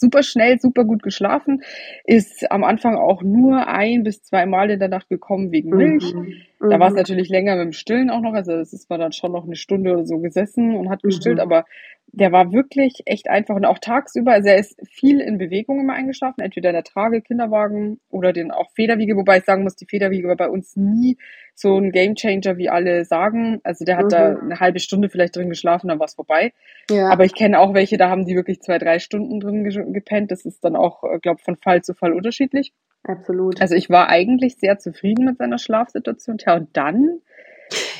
super 0.00 0.22
schnell, 0.22 0.58
super 0.58 0.84
gut 0.84 1.02
geschlafen, 1.02 1.62
ist 2.04 2.50
am 2.50 2.64
Anfang 2.64 2.96
auch 2.96 3.22
nur 3.22 3.68
ein 3.68 4.02
bis 4.02 4.22
zwei 4.22 4.46
Mal 4.46 4.70
in 4.70 4.80
der 4.80 4.88
Nacht 4.88 5.08
gekommen 5.08 5.52
wegen 5.52 5.70
Milch. 5.70 6.14
Mhm. 6.14 6.34
Da 6.58 6.78
war 6.78 6.88
es 6.88 6.92
mhm. 6.92 6.98
natürlich 6.98 7.28
länger 7.28 7.56
mit 7.56 7.66
dem 7.66 7.72
Stillen 7.72 8.10
auch 8.10 8.20
noch, 8.20 8.34
also 8.34 8.52
das 8.52 8.72
ist 8.72 8.90
man 8.90 9.00
dann 9.00 9.12
schon 9.12 9.32
noch 9.32 9.44
eine 9.44 9.56
Stunde 9.56 9.92
oder 9.92 10.06
so 10.06 10.18
gesessen 10.18 10.74
und 10.76 10.90
hat 10.90 11.02
gestillt, 11.02 11.36
mhm. 11.36 11.42
aber 11.42 11.64
der 12.12 12.32
war 12.32 12.52
wirklich 12.52 13.02
echt 13.06 13.28
einfach 13.28 13.54
und 13.54 13.64
auch 13.64 13.78
tagsüber, 13.78 14.32
also 14.32 14.48
er 14.48 14.58
ist 14.58 14.80
viel 14.90 15.20
in 15.20 15.38
Bewegung 15.38 15.80
immer 15.80 15.94
eingeschlafen, 15.94 16.40
entweder 16.40 16.70
in 16.70 16.74
der 16.74 16.84
Trage, 16.84 17.20
Kinderwagen 17.20 18.00
oder 18.10 18.32
den 18.32 18.50
auch 18.50 18.70
Federwiege, 18.72 19.16
wobei 19.16 19.38
ich 19.38 19.44
sagen 19.44 19.62
muss, 19.62 19.76
die 19.76 19.86
Federwiege 19.86 20.28
war 20.28 20.36
bei 20.36 20.48
uns 20.48 20.76
nie 20.76 21.16
so 21.54 21.76
ein 21.76 21.92
Gamechanger, 21.92 22.56
wie 22.56 22.68
alle 22.68 23.04
sagen. 23.04 23.60
Also 23.64 23.84
der 23.84 23.96
hat 23.98 24.06
mhm. 24.06 24.10
da 24.10 24.38
eine 24.38 24.60
halbe 24.60 24.80
Stunde 24.80 25.08
vielleicht 25.08 25.36
drin 25.36 25.50
geschlafen, 25.50 25.88
dann 25.88 25.98
war 25.98 26.06
es 26.06 26.14
vorbei. 26.14 26.52
Ja. 26.90 27.08
Aber 27.10 27.24
ich 27.24 27.34
kenne 27.34 27.60
auch 27.60 27.74
welche, 27.74 27.96
da 27.96 28.08
haben 28.08 28.24
die 28.24 28.34
wirklich 28.34 28.60
zwei, 28.60 28.78
drei 28.78 28.98
Stunden 28.98 29.40
drin 29.40 29.64
gepennt. 29.92 30.30
Das 30.30 30.44
ist 30.44 30.64
dann 30.64 30.74
auch, 30.74 31.04
äh, 31.04 31.18
glaube 31.18 31.40
von 31.42 31.56
Fall 31.56 31.82
zu 31.82 31.94
Fall 31.94 32.12
unterschiedlich. 32.12 32.72
Absolut. 33.02 33.60
Also 33.60 33.74
ich 33.74 33.88
war 33.90 34.08
eigentlich 34.08 34.56
sehr 34.56 34.78
zufrieden 34.78 35.24
mit 35.24 35.38
seiner 35.38 35.58
Schlafsituation. 35.58 36.38
Ja, 36.44 36.56
und 36.56 36.68
dann 36.76 37.20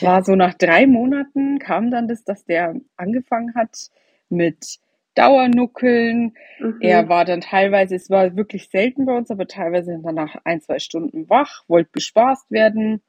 war 0.00 0.22
so 0.25 0.34
nach 0.34 0.55
drei 0.55 0.87
Monaten 0.87 1.58
kam 1.58 1.90
dann 1.90 2.08
das, 2.08 2.25
dass 2.25 2.44
der 2.44 2.75
angefangen 2.96 3.55
hat 3.55 3.90
mit 4.28 4.78
Dauernuckeln. 5.14 6.34
Mhm. 6.58 6.78
Er 6.81 7.08
war 7.08 7.25
dann 7.25 7.40
teilweise, 7.40 7.96
es 7.96 8.11
war 8.11 8.37
wirklich 8.37 8.69
selten 8.70 9.06
bei 9.06 9.17
uns, 9.17 9.31
aber 9.31 9.46
teilweise 9.46 9.99
dann 10.02 10.14
nach 10.14 10.37
ein, 10.44 10.61
zwei 10.61 10.78
Stunden 10.78 11.28
wach, 11.28 11.64
wollte 11.69 11.90
bespaßt 11.93 12.50
werden, 12.50 13.02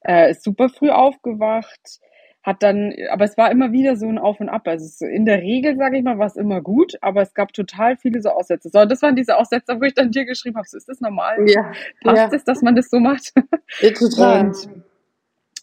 äh, 0.00 0.30
ist 0.30 0.44
super 0.44 0.68
früh 0.68 0.90
aufgewacht, 0.90 2.00
hat 2.42 2.62
dann, 2.62 2.92
aber 3.10 3.24
es 3.24 3.38
war 3.38 3.50
immer 3.50 3.72
wieder 3.72 3.96
so 3.96 4.06
ein 4.06 4.18
Auf 4.18 4.40
und 4.40 4.50
Ab. 4.50 4.68
Also 4.68 5.06
in 5.06 5.24
der 5.24 5.40
Regel, 5.40 5.76
sage 5.76 5.96
ich 5.96 6.04
mal, 6.04 6.18
war 6.18 6.26
es 6.26 6.36
immer 6.36 6.60
gut, 6.60 6.98
aber 7.00 7.22
es 7.22 7.32
gab 7.32 7.54
total 7.54 7.96
viele 7.96 8.20
so 8.20 8.28
Aussätze. 8.28 8.68
So, 8.70 8.84
das 8.84 9.00
waren 9.00 9.16
diese 9.16 9.38
Aussätze, 9.38 9.80
wo 9.80 9.84
ich 9.84 9.94
dann 9.94 10.10
dir 10.10 10.26
geschrieben 10.26 10.56
habe, 10.56 10.68
so, 10.68 10.76
ist 10.76 10.88
das 10.88 11.00
normal? 11.00 11.38
Ja. 11.48 11.72
Passt 12.02 12.16
ja. 12.16 12.28
es, 12.32 12.44
dass 12.44 12.60
man 12.60 12.76
das 12.76 12.90
so 12.90 13.00
macht? 13.00 13.32
Ja, 13.80 13.90
total. 13.90 14.46
Und 14.46 14.68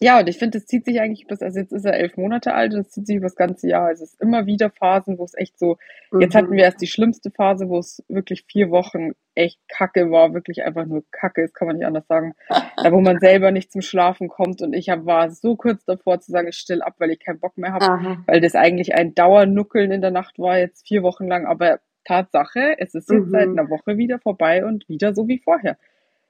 ja, 0.02 0.18
und 0.18 0.28
ich 0.28 0.36
finde, 0.36 0.58
es 0.58 0.66
zieht 0.66 0.84
sich 0.84 1.00
eigentlich 1.00 1.28
bis, 1.28 1.42
also 1.42 1.60
jetzt 1.60 1.72
ist 1.72 1.84
er 1.84 1.94
elf 1.94 2.16
Monate 2.16 2.54
alt 2.54 2.74
und 2.74 2.80
es 2.80 2.90
zieht 2.90 3.06
sich 3.06 3.16
über 3.16 3.26
das 3.26 3.36
ganze 3.36 3.68
Jahr. 3.68 3.86
Also 3.86 4.02
es 4.02 4.14
ist 4.14 4.20
immer 4.20 4.46
wieder 4.46 4.68
Phasen, 4.68 5.16
wo 5.16 5.22
es 5.22 5.34
echt 5.36 5.56
so, 5.60 5.78
mhm. 6.10 6.20
jetzt 6.20 6.34
hatten 6.34 6.50
wir 6.50 6.64
erst 6.64 6.80
die 6.80 6.88
schlimmste 6.88 7.30
Phase, 7.30 7.68
wo 7.68 7.78
es 7.78 8.02
wirklich 8.08 8.44
vier 8.50 8.70
Wochen 8.70 9.12
echt 9.36 9.60
kacke 9.68 10.10
war, 10.10 10.34
wirklich 10.34 10.64
einfach 10.64 10.86
nur 10.86 11.04
kacke, 11.12 11.42
das 11.42 11.54
kann 11.54 11.68
man 11.68 11.76
nicht 11.76 11.86
anders 11.86 12.08
sagen. 12.08 12.34
da, 12.48 12.90
wo 12.90 13.00
man 13.00 13.20
selber 13.20 13.52
nicht 13.52 13.70
zum 13.70 13.80
Schlafen 13.80 14.26
kommt 14.26 14.60
und 14.60 14.72
ich 14.72 14.90
hab, 14.90 15.06
war 15.06 15.30
so 15.30 15.54
kurz 15.54 15.84
davor 15.84 16.18
zu 16.18 16.32
sagen, 16.32 16.48
ich 16.48 16.56
still 16.56 16.82
ab, 16.82 16.96
weil 16.98 17.12
ich 17.12 17.20
keinen 17.20 17.38
Bock 17.38 17.56
mehr 17.56 17.72
habe, 17.72 18.18
weil 18.26 18.40
das 18.40 18.56
eigentlich 18.56 18.96
ein 18.96 19.14
Dauernuckeln 19.14 19.92
in 19.92 20.00
der 20.00 20.10
Nacht 20.10 20.36
war, 20.40 20.58
jetzt 20.58 20.88
vier 20.88 21.04
Wochen 21.04 21.28
lang, 21.28 21.46
aber 21.46 21.78
Tatsache, 22.04 22.74
es 22.78 22.96
ist 22.96 23.08
jetzt 23.08 23.26
mhm. 23.26 23.30
seit 23.30 23.48
einer 23.48 23.70
Woche 23.70 23.96
wieder 23.96 24.18
vorbei 24.18 24.64
und 24.64 24.88
wieder 24.88 25.14
so 25.14 25.28
wie 25.28 25.38
vorher. 25.38 25.78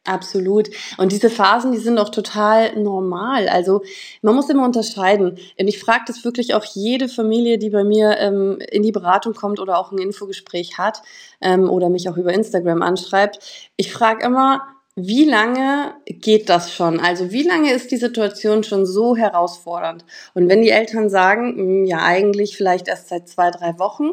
Absolut. 0.04 0.68
Und 0.98 1.12
diese 1.12 1.30
Phasen, 1.30 1.70
die 1.70 1.78
sind 1.78 1.96
auch 1.98 2.08
total 2.08 2.74
normal. 2.76 3.48
Also 3.48 3.82
man 4.20 4.34
muss 4.34 4.50
immer 4.50 4.64
unterscheiden. 4.64 5.38
Und 5.58 5.68
ich 5.68 5.78
frage 5.78 6.02
das 6.08 6.24
wirklich 6.24 6.54
auch 6.54 6.64
jede 6.64 7.08
Familie, 7.08 7.56
die 7.56 7.70
bei 7.70 7.84
mir 7.84 8.18
ähm, 8.18 8.58
in 8.70 8.82
die 8.82 8.90
Beratung 8.90 9.32
kommt 9.32 9.60
oder 9.60 9.78
auch 9.78 9.92
ein 9.92 9.98
Infogespräch 9.98 10.76
hat 10.76 11.02
ähm, 11.40 11.70
oder 11.70 11.88
mich 11.88 12.08
auch 12.08 12.16
über 12.16 12.34
Instagram 12.34 12.82
anschreibt. 12.82 13.38
Ich 13.76 13.92
frage 13.92 14.24
immer, 14.24 14.62
wie 14.96 15.24
lange 15.24 15.94
geht 16.06 16.48
das 16.48 16.72
schon? 16.72 16.98
Also 16.98 17.30
wie 17.30 17.44
lange 17.44 17.72
ist 17.72 17.92
die 17.92 17.96
Situation 17.96 18.64
schon 18.64 18.84
so 18.84 19.16
herausfordernd? 19.16 20.04
Und 20.34 20.48
wenn 20.48 20.62
die 20.62 20.70
Eltern 20.70 21.10
sagen, 21.10 21.56
hm, 21.56 21.84
ja 21.84 22.02
eigentlich 22.02 22.56
vielleicht 22.56 22.88
erst 22.88 23.08
seit 23.08 23.28
zwei, 23.28 23.52
drei 23.52 23.78
Wochen, 23.78 24.10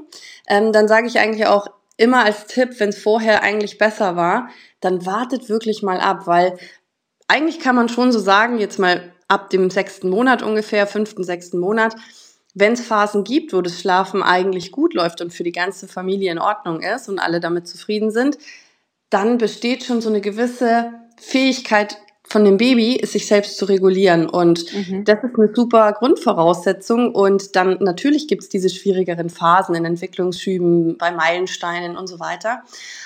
ähm, 0.48 0.72
dann 0.72 0.88
sage 0.88 1.08
ich 1.08 1.19
eigentlich 1.19 1.48
auch 1.48 1.67
immer 2.00 2.24
als 2.24 2.48
Tipp, 2.48 2.79
wenn 2.79 2.89
es 2.89 2.98
vorher 2.98 3.44
eigentlich 3.44 3.77
besser 3.77 4.15
war, 4.15 4.50
dann 4.79 5.06
wartet 5.06 5.50
wirklich 5.50 5.84
mal 5.84 6.00
ab, 6.00 6.27
weil 6.27 6.58
eigentlich 7.27 7.60
kann 7.60 7.75
man 7.75 7.89
schon 7.89 8.13
so 8.13 8.20
sagen, 8.20 8.58
jetzt 8.58 8.79
mal 8.79 9.12
ab 9.27 9.50
dem 9.50 9.70
sechsten 9.70 10.10
Monat 10.10 10.41
ungefähr, 10.41 10.88
fünften, 10.88 11.25
sechsten 11.25 11.60
Monat, 11.60 11.96
wenn 12.53 12.74
es 12.74 12.82
Phasen 12.82 13.25
gibt, 13.25 13.51
wo 13.51 13.62
das 13.62 13.79
Schlafen 13.82 14.24
eigentlich 14.24 14.72
gut 14.72 14.94
läuft 14.94 15.20
und 15.20 15.34
für 15.34 15.44
die 15.44 15.51
ganze 15.51 15.89
Familie 15.89 16.32
in 16.32 16.39
Ordnung 16.39 16.82
ist 16.82 17.10
und 17.10 17.20
alle 17.20 17.41
damit 17.41 17.68
zufrieden 17.68 18.12
sind, 18.12 18.38
dann 19.10 19.38
besteht 19.38 19.84
schon 19.84 20.00
so 20.00 20.10
eine 20.10 20.22
gewisse 20.22 20.94
Fähigkeit 21.20 21.98
von 22.29 22.45
dem 22.45 22.57
Baby 22.57 22.95
ist, 22.95 23.13
sich 23.13 23.25
selbst 23.25 23.57
zu 23.57 23.65
regulieren. 23.65 24.29
Und 24.29 24.63
mhm. 24.74 25.03
das 25.03 25.24
ist 25.24 25.36
eine 25.36 25.50
super 25.53 25.93
Grundvoraussetzung. 25.93 27.13
Und 27.13 27.55
dann 27.55 27.77
natürlich 27.79 28.27
gibt 28.27 28.43
es 28.43 28.50
diese 28.50 28.69
schwierigeren 28.69 29.29
Phasen 29.29 29.74
in 29.74 29.83
Entwicklungsschüben, 29.83 30.98
bei 30.98 31.12
Meilensteinen 31.12 31.98
und 31.98 32.05
so 32.05 32.19
weiter. 32.19 32.62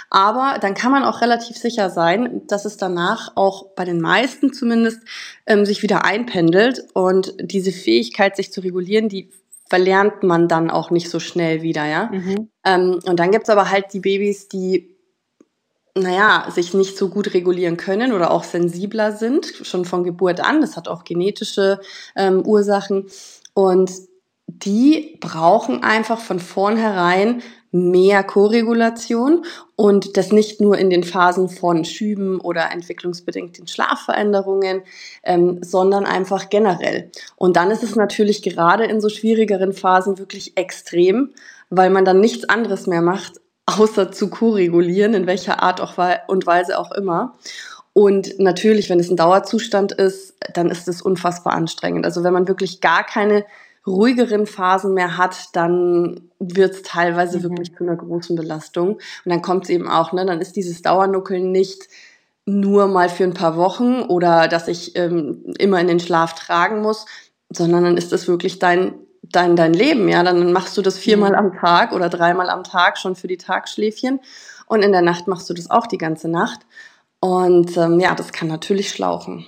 Aber 0.09 0.59
dann 0.59 0.73
kann 0.73 0.91
man 0.91 1.03
auch 1.05 1.21
relativ 1.21 1.55
sicher 1.55 1.89
sein, 1.89 2.41
dass 2.47 2.65
es 2.65 2.75
danach 2.75 3.31
auch 3.35 3.67
bei 3.75 3.85
den 3.85 4.01
meisten 4.01 4.51
zumindest 4.51 4.99
ähm, 5.47 5.65
sich 5.65 5.83
wieder 5.83 6.03
einpendelt. 6.03 6.85
Und 6.93 7.33
diese 7.39 7.71
Fähigkeit, 7.71 8.35
sich 8.35 8.51
zu 8.51 8.59
regulieren, 8.59 9.07
die 9.07 9.29
verlernt 9.69 10.21
man 10.21 10.49
dann 10.49 10.69
auch 10.69 10.91
nicht 10.91 11.09
so 11.09 11.19
schnell 11.19 11.61
wieder, 11.61 11.85
ja. 11.85 12.09
Mhm. 12.11 12.49
Ähm, 12.65 12.99
und 13.05 13.19
dann 13.19 13.31
gibt's 13.31 13.49
aber 13.49 13.71
halt 13.71 13.85
die 13.93 14.01
Babys, 14.01 14.49
die 14.49 14.92
naja, 15.95 16.47
sich 16.49 16.73
nicht 16.73 16.97
so 16.97 17.09
gut 17.09 17.33
regulieren 17.33 17.77
können 17.77 18.13
oder 18.13 18.31
auch 18.31 18.43
sensibler 18.43 19.11
sind, 19.11 19.45
schon 19.61 19.85
von 19.85 20.03
Geburt 20.03 20.41
an. 20.41 20.61
Das 20.61 20.75
hat 20.75 20.87
auch 20.87 21.03
genetische 21.03 21.79
ähm, 22.15 22.45
Ursachen. 22.45 23.07
Und 23.53 23.91
die 24.47 25.17
brauchen 25.19 25.83
einfach 25.83 26.19
von 26.19 26.39
vornherein 26.39 27.41
mehr 27.71 28.23
Koregulation 28.23 29.45
und 29.75 30.15
das 30.15 30.31
nicht 30.31 30.61
nur 30.61 30.77
in 30.77 30.91
den 30.91 31.03
Phasen 31.03 31.49
von 31.49 31.85
Schüben 31.85 32.39
oder 32.39 32.71
entwicklungsbedingten 32.71 33.67
Schlafveränderungen, 33.67 34.83
ähm, 35.23 35.59
sondern 35.63 36.05
einfach 36.05 36.49
generell. 36.49 37.09
Und 37.35 37.55
dann 37.55 37.71
ist 37.71 37.81
es 37.81 37.95
natürlich 37.95 38.43
gerade 38.43 38.85
in 38.85 39.01
so 39.01 39.09
schwierigeren 39.09 39.73
Phasen 39.73 40.19
wirklich 40.19 40.55
extrem, 40.55 41.33
weil 41.71 41.89
man 41.89 42.05
dann 42.05 42.19
nichts 42.19 42.47
anderes 42.47 42.85
mehr 42.85 43.01
macht, 43.01 43.41
außer 43.65 44.11
zu 44.11 44.29
koregulieren, 44.29 45.13
in 45.13 45.27
welcher 45.27 45.63
Art 45.63 45.79
und 46.27 46.45
Weise 46.45 46.77
auch 46.77 46.91
immer. 46.91 47.35
Und 47.93 48.39
natürlich, 48.39 48.89
wenn 48.89 48.99
es 48.99 49.09
ein 49.09 49.17
Dauerzustand 49.17 49.91
ist, 49.91 50.35
dann 50.53 50.69
ist 50.69 50.87
es 50.87 51.01
unfassbar 51.01 51.53
anstrengend. 51.53 52.05
Also 52.05 52.23
wenn 52.23 52.33
man 52.33 52.47
wirklich 52.47 52.81
gar 52.81 53.03
keine 53.03 53.45
ruhigeren 53.85 54.47
Phasen 54.47 54.93
mehr 54.93 55.17
hat, 55.17 55.49
dann 55.53 56.29
wird 56.39 56.73
es 56.73 56.81
teilweise 56.81 57.37
mhm. 57.37 57.43
wirklich 57.43 57.75
zu 57.75 57.83
einer 57.83 57.95
großen 57.95 58.35
Belastung. 58.35 58.95
Und 58.95 59.01
dann 59.25 59.41
kommt 59.41 59.65
es 59.65 59.69
eben 59.69 59.87
auch, 59.87 60.11
ne, 60.13 60.25
dann 60.25 60.41
ist 60.41 60.55
dieses 60.55 60.81
Dauernuckeln 60.81 61.51
nicht 61.51 61.87
nur 62.45 62.87
mal 62.87 63.09
für 63.09 63.23
ein 63.23 63.33
paar 63.33 63.55
Wochen 63.55 64.01
oder 64.01 64.47
dass 64.47 64.67
ich 64.67 64.95
ähm, 64.95 65.53
immer 65.59 65.79
in 65.79 65.87
den 65.87 65.99
Schlaf 65.99 66.33
tragen 66.33 66.81
muss, 66.81 67.05
sondern 67.49 67.83
dann 67.83 67.97
ist 67.97 68.11
das 68.11 68.27
wirklich 68.27 68.59
dein 68.59 68.95
dein, 69.35 69.55
dein 69.55 69.73
Leben, 69.73 70.07
ja, 70.07 70.23
dann 70.23 70.51
machst 70.53 70.77
du 70.77 70.81
das 70.81 70.97
viermal 70.97 71.31
mhm. 71.31 71.37
am 71.37 71.53
Tag 71.53 71.91
oder 71.91 72.09
dreimal 72.09 72.49
am 72.49 72.63
Tag 72.63 72.97
schon 72.97 73.15
für 73.15 73.27
die 73.27 73.37
Tagschläfchen 73.37 74.19
und 74.67 74.81
in 74.81 74.91
der 74.91 75.01
Nacht 75.01 75.27
machst 75.27 75.49
du 75.49 75.53
das 75.53 75.69
auch 75.69 75.87
die 75.87 75.97
ganze 75.97 76.29
Nacht 76.29 76.61
und 77.19 77.77
ähm, 77.77 77.99
ja, 77.99 78.15
das 78.15 78.31
kann 78.33 78.47
natürlich 78.47 78.89
schlauchen. 78.89 79.45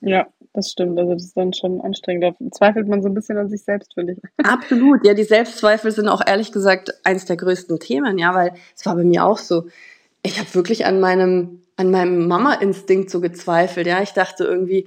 Ja, 0.00 0.26
das 0.54 0.70
stimmt. 0.70 0.98
Also 0.98 1.14
das 1.14 1.24
ist 1.24 1.36
dann 1.36 1.52
schon 1.52 1.80
anstrengend. 1.80 2.24
Da 2.24 2.50
zweifelt 2.50 2.88
man 2.88 3.02
so 3.02 3.08
ein 3.08 3.14
bisschen 3.14 3.38
an 3.38 3.48
sich 3.48 3.62
selbst, 3.62 3.94
finde 3.94 4.14
ich. 4.14 4.18
Absolut. 4.44 5.06
Ja, 5.06 5.14
die 5.14 5.24
Selbstzweifel 5.24 5.92
sind 5.92 6.08
auch 6.08 6.22
ehrlich 6.26 6.52
gesagt 6.52 6.92
eins 7.04 7.26
der 7.26 7.36
größten 7.36 7.78
Themen, 7.78 8.18
ja, 8.18 8.34
weil 8.34 8.54
es 8.74 8.84
war 8.86 8.96
bei 8.96 9.04
mir 9.04 9.24
auch 9.24 9.38
so. 9.38 9.66
Ich 10.22 10.38
habe 10.38 10.52
wirklich 10.54 10.86
an 10.86 11.00
meinem 11.00 11.62
an 11.76 11.90
meinem 11.90 12.28
Mama-Instinkt 12.28 13.08
so 13.10 13.20
gezweifelt. 13.20 13.86
Ja, 13.86 14.02
ich 14.02 14.12
dachte 14.12 14.44
irgendwie, 14.44 14.86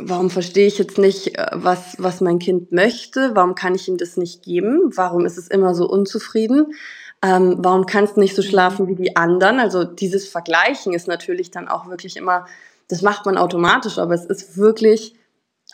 warum 0.00 0.30
verstehe 0.30 0.66
ich 0.66 0.78
jetzt 0.78 0.98
nicht, 0.98 1.38
äh, 1.38 1.46
was, 1.52 1.96
was 1.98 2.20
mein 2.20 2.38
Kind 2.38 2.72
möchte? 2.72 3.32
Warum 3.34 3.54
kann 3.54 3.74
ich 3.74 3.88
ihm 3.88 3.96
das 3.96 4.16
nicht 4.16 4.42
geben? 4.42 4.90
Warum 4.94 5.26
ist 5.26 5.38
es 5.38 5.48
immer 5.48 5.74
so 5.74 5.88
unzufrieden? 5.88 6.74
Ähm, 7.22 7.56
warum 7.58 7.86
kannst 7.86 8.16
du 8.16 8.20
nicht 8.20 8.36
so 8.36 8.42
schlafen 8.42 8.86
wie 8.86 8.94
die 8.94 9.16
anderen? 9.16 9.58
Also 9.58 9.84
dieses 9.84 10.28
Vergleichen 10.28 10.94
ist 10.94 11.08
natürlich 11.08 11.50
dann 11.50 11.68
auch 11.68 11.88
wirklich 11.88 12.16
immer, 12.16 12.46
das 12.88 13.02
macht 13.02 13.26
man 13.26 13.36
automatisch, 13.36 13.98
aber 13.98 14.14
es 14.14 14.24
ist 14.24 14.56
wirklich 14.56 15.14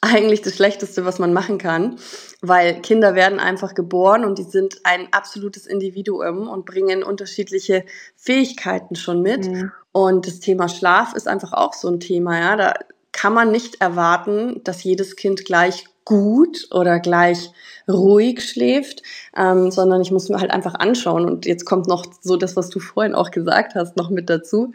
eigentlich 0.01 0.43
das 0.43 0.57
Schlechteste, 0.57 1.05
was 1.05 1.19
man 1.19 1.33
machen 1.33 1.59
kann, 1.59 1.97
weil 2.43 2.81
Kinder 2.83 3.15
werden 3.15 3.41
einfach 3.41 3.75
geboren 3.75 4.25
und 4.25 4.39
die 4.39 4.45
sind 4.45 4.81
ein 4.85 5.09
absolutes 5.13 5.67
Individuum 5.67 6.49
und 6.49 6.67
bringen 6.67 7.03
unterschiedliche 7.03 7.85
Fähigkeiten 8.17 8.97
schon 8.97 9.23
mit. 9.23 9.47
Mhm. 9.47 9.73
Und 9.93 10.27
das 10.27 10.41
Thema 10.41 10.69
Schlaf 10.69 11.15
ist 11.15 11.29
einfach 11.29 11.53
auch 11.53 11.73
so 11.73 11.89
ein 11.89 12.01
Thema, 12.01 12.39
ja. 12.39 12.57
Da 12.57 12.75
kann 13.15 13.33
man 13.33 13.51
nicht 13.51 13.81
erwarten, 13.81 14.61
dass 14.65 14.83
jedes 14.83 15.17
Kind 15.17 15.47
gleich 15.47 15.87
gut 16.05 16.69
oder 16.71 17.01
gleich 17.01 17.51
ruhig 17.89 18.45
schläft, 18.45 19.03
ähm, 19.37 19.71
sondern 19.71 20.03
ich 20.03 20.11
muss 20.11 20.29
mir 20.29 20.41
halt 20.41 20.51
einfach 20.51 20.75
anschauen. 20.75 21.25
Und 21.25 21.47
jetzt 21.47 21.65
kommt 21.65 21.87
noch 21.87 22.05
so 22.21 22.37
das, 22.37 22.57
was 22.57 22.69
du 22.69 22.81
vorhin 22.81 23.15
auch 23.15 23.31
gesagt 23.31 23.75
hast, 23.75 23.97
noch 23.97 24.11
mit 24.11 24.29
dazu. 24.29 24.73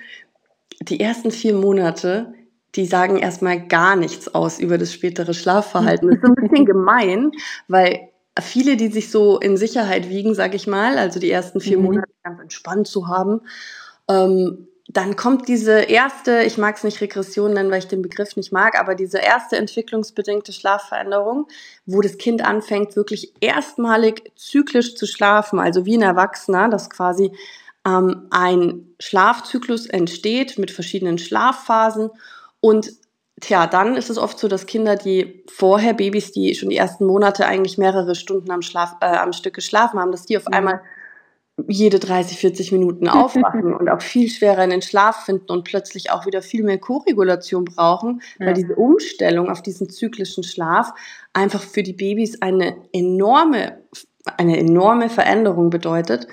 Die 0.81 0.99
ersten 0.99 1.31
vier 1.31 1.53
Monate, 1.53 2.33
die 2.75 2.85
sagen 2.85 3.17
erstmal 3.17 3.67
gar 3.67 3.95
nichts 3.95 4.33
aus 4.33 4.57
über 4.59 4.77
das 4.77 4.93
spätere 4.93 5.33
Schlafverhalten. 5.33 6.09
Das 6.09 6.17
ist 6.17 6.23
ein 6.23 6.35
bisschen 6.35 6.65
gemein, 6.65 7.31
weil 7.67 8.09
viele, 8.39 8.77
die 8.77 8.87
sich 8.87 9.11
so 9.11 9.37
in 9.37 9.57
Sicherheit 9.57 10.09
wiegen, 10.09 10.33
sage 10.33 10.55
ich 10.55 10.65
mal, 10.65 10.97
also 10.97 11.19
die 11.19 11.29
ersten 11.29 11.59
vier 11.59 11.77
mhm. 11.77 11.83
Monate 11.83 12.11
ganz 12.23 12.39
entspannt 12.39 12.87
zu 12.87 13.07
haben, 13.07 13.41
ähm, 14.09 14.68
dann 14.91 15.15
kommt 15.15 15.47
diese 15.47 15.81
erste, 15.81 16.41
ich 16.41 16.57
mag 16.57 16.75
es 16.75 16.83
nicht 16.83 16.99
Regression 16.99 17.53
nennen, 17.53 17.69
weil 17.69 17.77
ich 17.77 17.87
den 17.87 18.01
Begriff 18.01 18.35
nicht 18.35 18.51
mag, 18.51 18.77
aber 18.79 18.95
diese 18.95 19.19
erste 19.19 19.55
entwicklungsbedingte 19.55 20.51
Schlafveränderung, 20.51 21.47
wo 21.85 22.01
das 22.01 22.17
Kind 22.17 22.43
anfängt, 22.43 22.95
wirklich 22.95 23.33
erstmalig 23.39 24.31
zyklisch 24.35 24.95
zu 24.95 25.05
schlafen, 25.05 25.59
also 25.59 25.85
wie 25.85 25.95
ein 25.95 26.01
Erwachsener, 26.01 26.69
dass 26.69 26.89
quasi 26.89 27.31
ähm, 27.85 28.25
ein 28.31 28.87
Schlafzyklus 28.99 29.85
entsteht 29.85 30.57
mit 30.57 30.71
verschiedenen 30.71 31.19
Schlafphasen 31.19 32.09
und 32.59 32.91
Tja, 33.41 33.67
dann 33.67 33.95
ist 33.95 34.09
es 34.09 34.17
oft 34.17 34.37
so, 34.37 34.49
dass 34.49 34.65
Kinder, 34.65 34.97
die 34.97 35.45
vorher 35.47 35.93
Babys, 35.93 36.33
die 36.33 36.53
schon 36.55 36.67
die 36.67 36.75
ersten 36.75 37.05
Monate 37.05 37.45
eigentlich 37.45 37.77
mehrere 37.77 38.13
Stunden 38.15 38.51
am, 38.51 38.61
Schlaf, 38.61 38.97
äh, 38.99 39.05
am 39.05 39.31
Stück 39.31 39.53
geschlafen 39.53 39.97
haben, 39.97 40.11
dass 40.11 40.25
die 40.25 40.35
auf 40.35 40.45
mhm. 40.45 40.53
einmal 40.53 40.81
jede 41.67 41.99
30, 41.99 42.37
40 42.37 42.71
Minuten 42.71 43.07
aufwachen 43.09 43.73
und 43.73 43.89
auch 43.89 44.01
viel 44.01 44.29
schwerer 44.29 44.63
in 44.63 44.69
den 44.69 44.81
Schlaf 44.81 45.25
finden 45.25 45.51
und 45.51 45.63
plötzlich 45.63 46.11
auch 46.11 46.25
wieder 46.25 46.41
viel 46.41 46.63
mehr 46.63 46.77
Koregulation 46.77 47.65
brauchen, 47.65 48.21
ja. 48.39 48.47
weil 48.47 48.53
diese 48.53 48.75
Umstellung 48.75 49.49
auf 49.49 49.61
diesen 49.61 49.89
zyklischen 49.89 50.43
Schlaf 50.43 50.93
einfach 51.33 51.61
für 51.61 51.83
die 51.83 51.93
Babys 51.93 52.41
eine 52.41 52.77
enorme, 52.93 53.79
eine 54.37 54.57
enorme 54.57 55.09
Veränderung 55.09 55.69
bedeutet. 55.69 56.27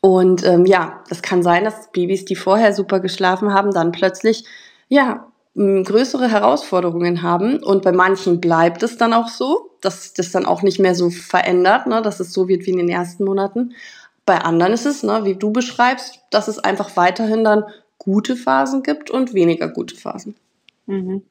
Und 0.00 0.46
ähm, 0.46 0.64
ja, 0.64 1.02
das 1.08 1.22
kann 1.22 1.42
sein, 1.42 1.64
dass 1.64 1.90
Babys, 1.90 2.24
die 2.24 2.36
vorher 2.36 2.72
super 2.72 3.00
geschlafen 3.00 3.52
haben, 3.52 3.72
dann 3.72 3.92
plötzlich 3.92 4.44
ja 4.88 5.28
größere 5.58 6.30
Herausforderungen 6.30 7.22
haben. 7.22 7.62
Und 7.62 7.82
bei 7.82 7.92
manchen 7.92 8.40
bleibt 8.40 8.82
es 8.82 8.96
dann 8.96 9.12
auch 9.12 9.28
so, 9.28 9.70
dass 9.80 10.12
das 10.12 10.30
dann 10.30 10.46
auch 10.46 10.62
nicht 10.62 10.78
mehr 10.78 10.94
so 10.94 11.10
verändert, 11.10 11.86
ne, 11.86 12.00
dass 12.02 12.20
es 12.20 12.32
so 12.32 12.48
wird 12.48 12.66
wie 12.66 12.70
in 12.70 12.78
den 12.78 12.88
ersten 12.88 13.24
Monaten. 13.24 13.74
Bei 14.28 14.42
anderen 14.42 14.74
ist 14.74 14.84
es, 14.84 15.02
ne, 15.02 15.24
wie 15.24 15.36
du 15.36 15.52
beschreibst, 15.52 16.20
dass 16.30 16.48
es 16.48 16.58
einfach 16.58 16.98
weiterhin 16.98 17.44
dann 17.44 17.64
gute 17.96 18.36
Phasen 18.36 18.82
gibt 18.82 19.10
und 19.10 19.32
weniger 19.32 19.68
gute 19.68 19.96
Phasen. 19.96 20.36
Mhm. 20.84 21.22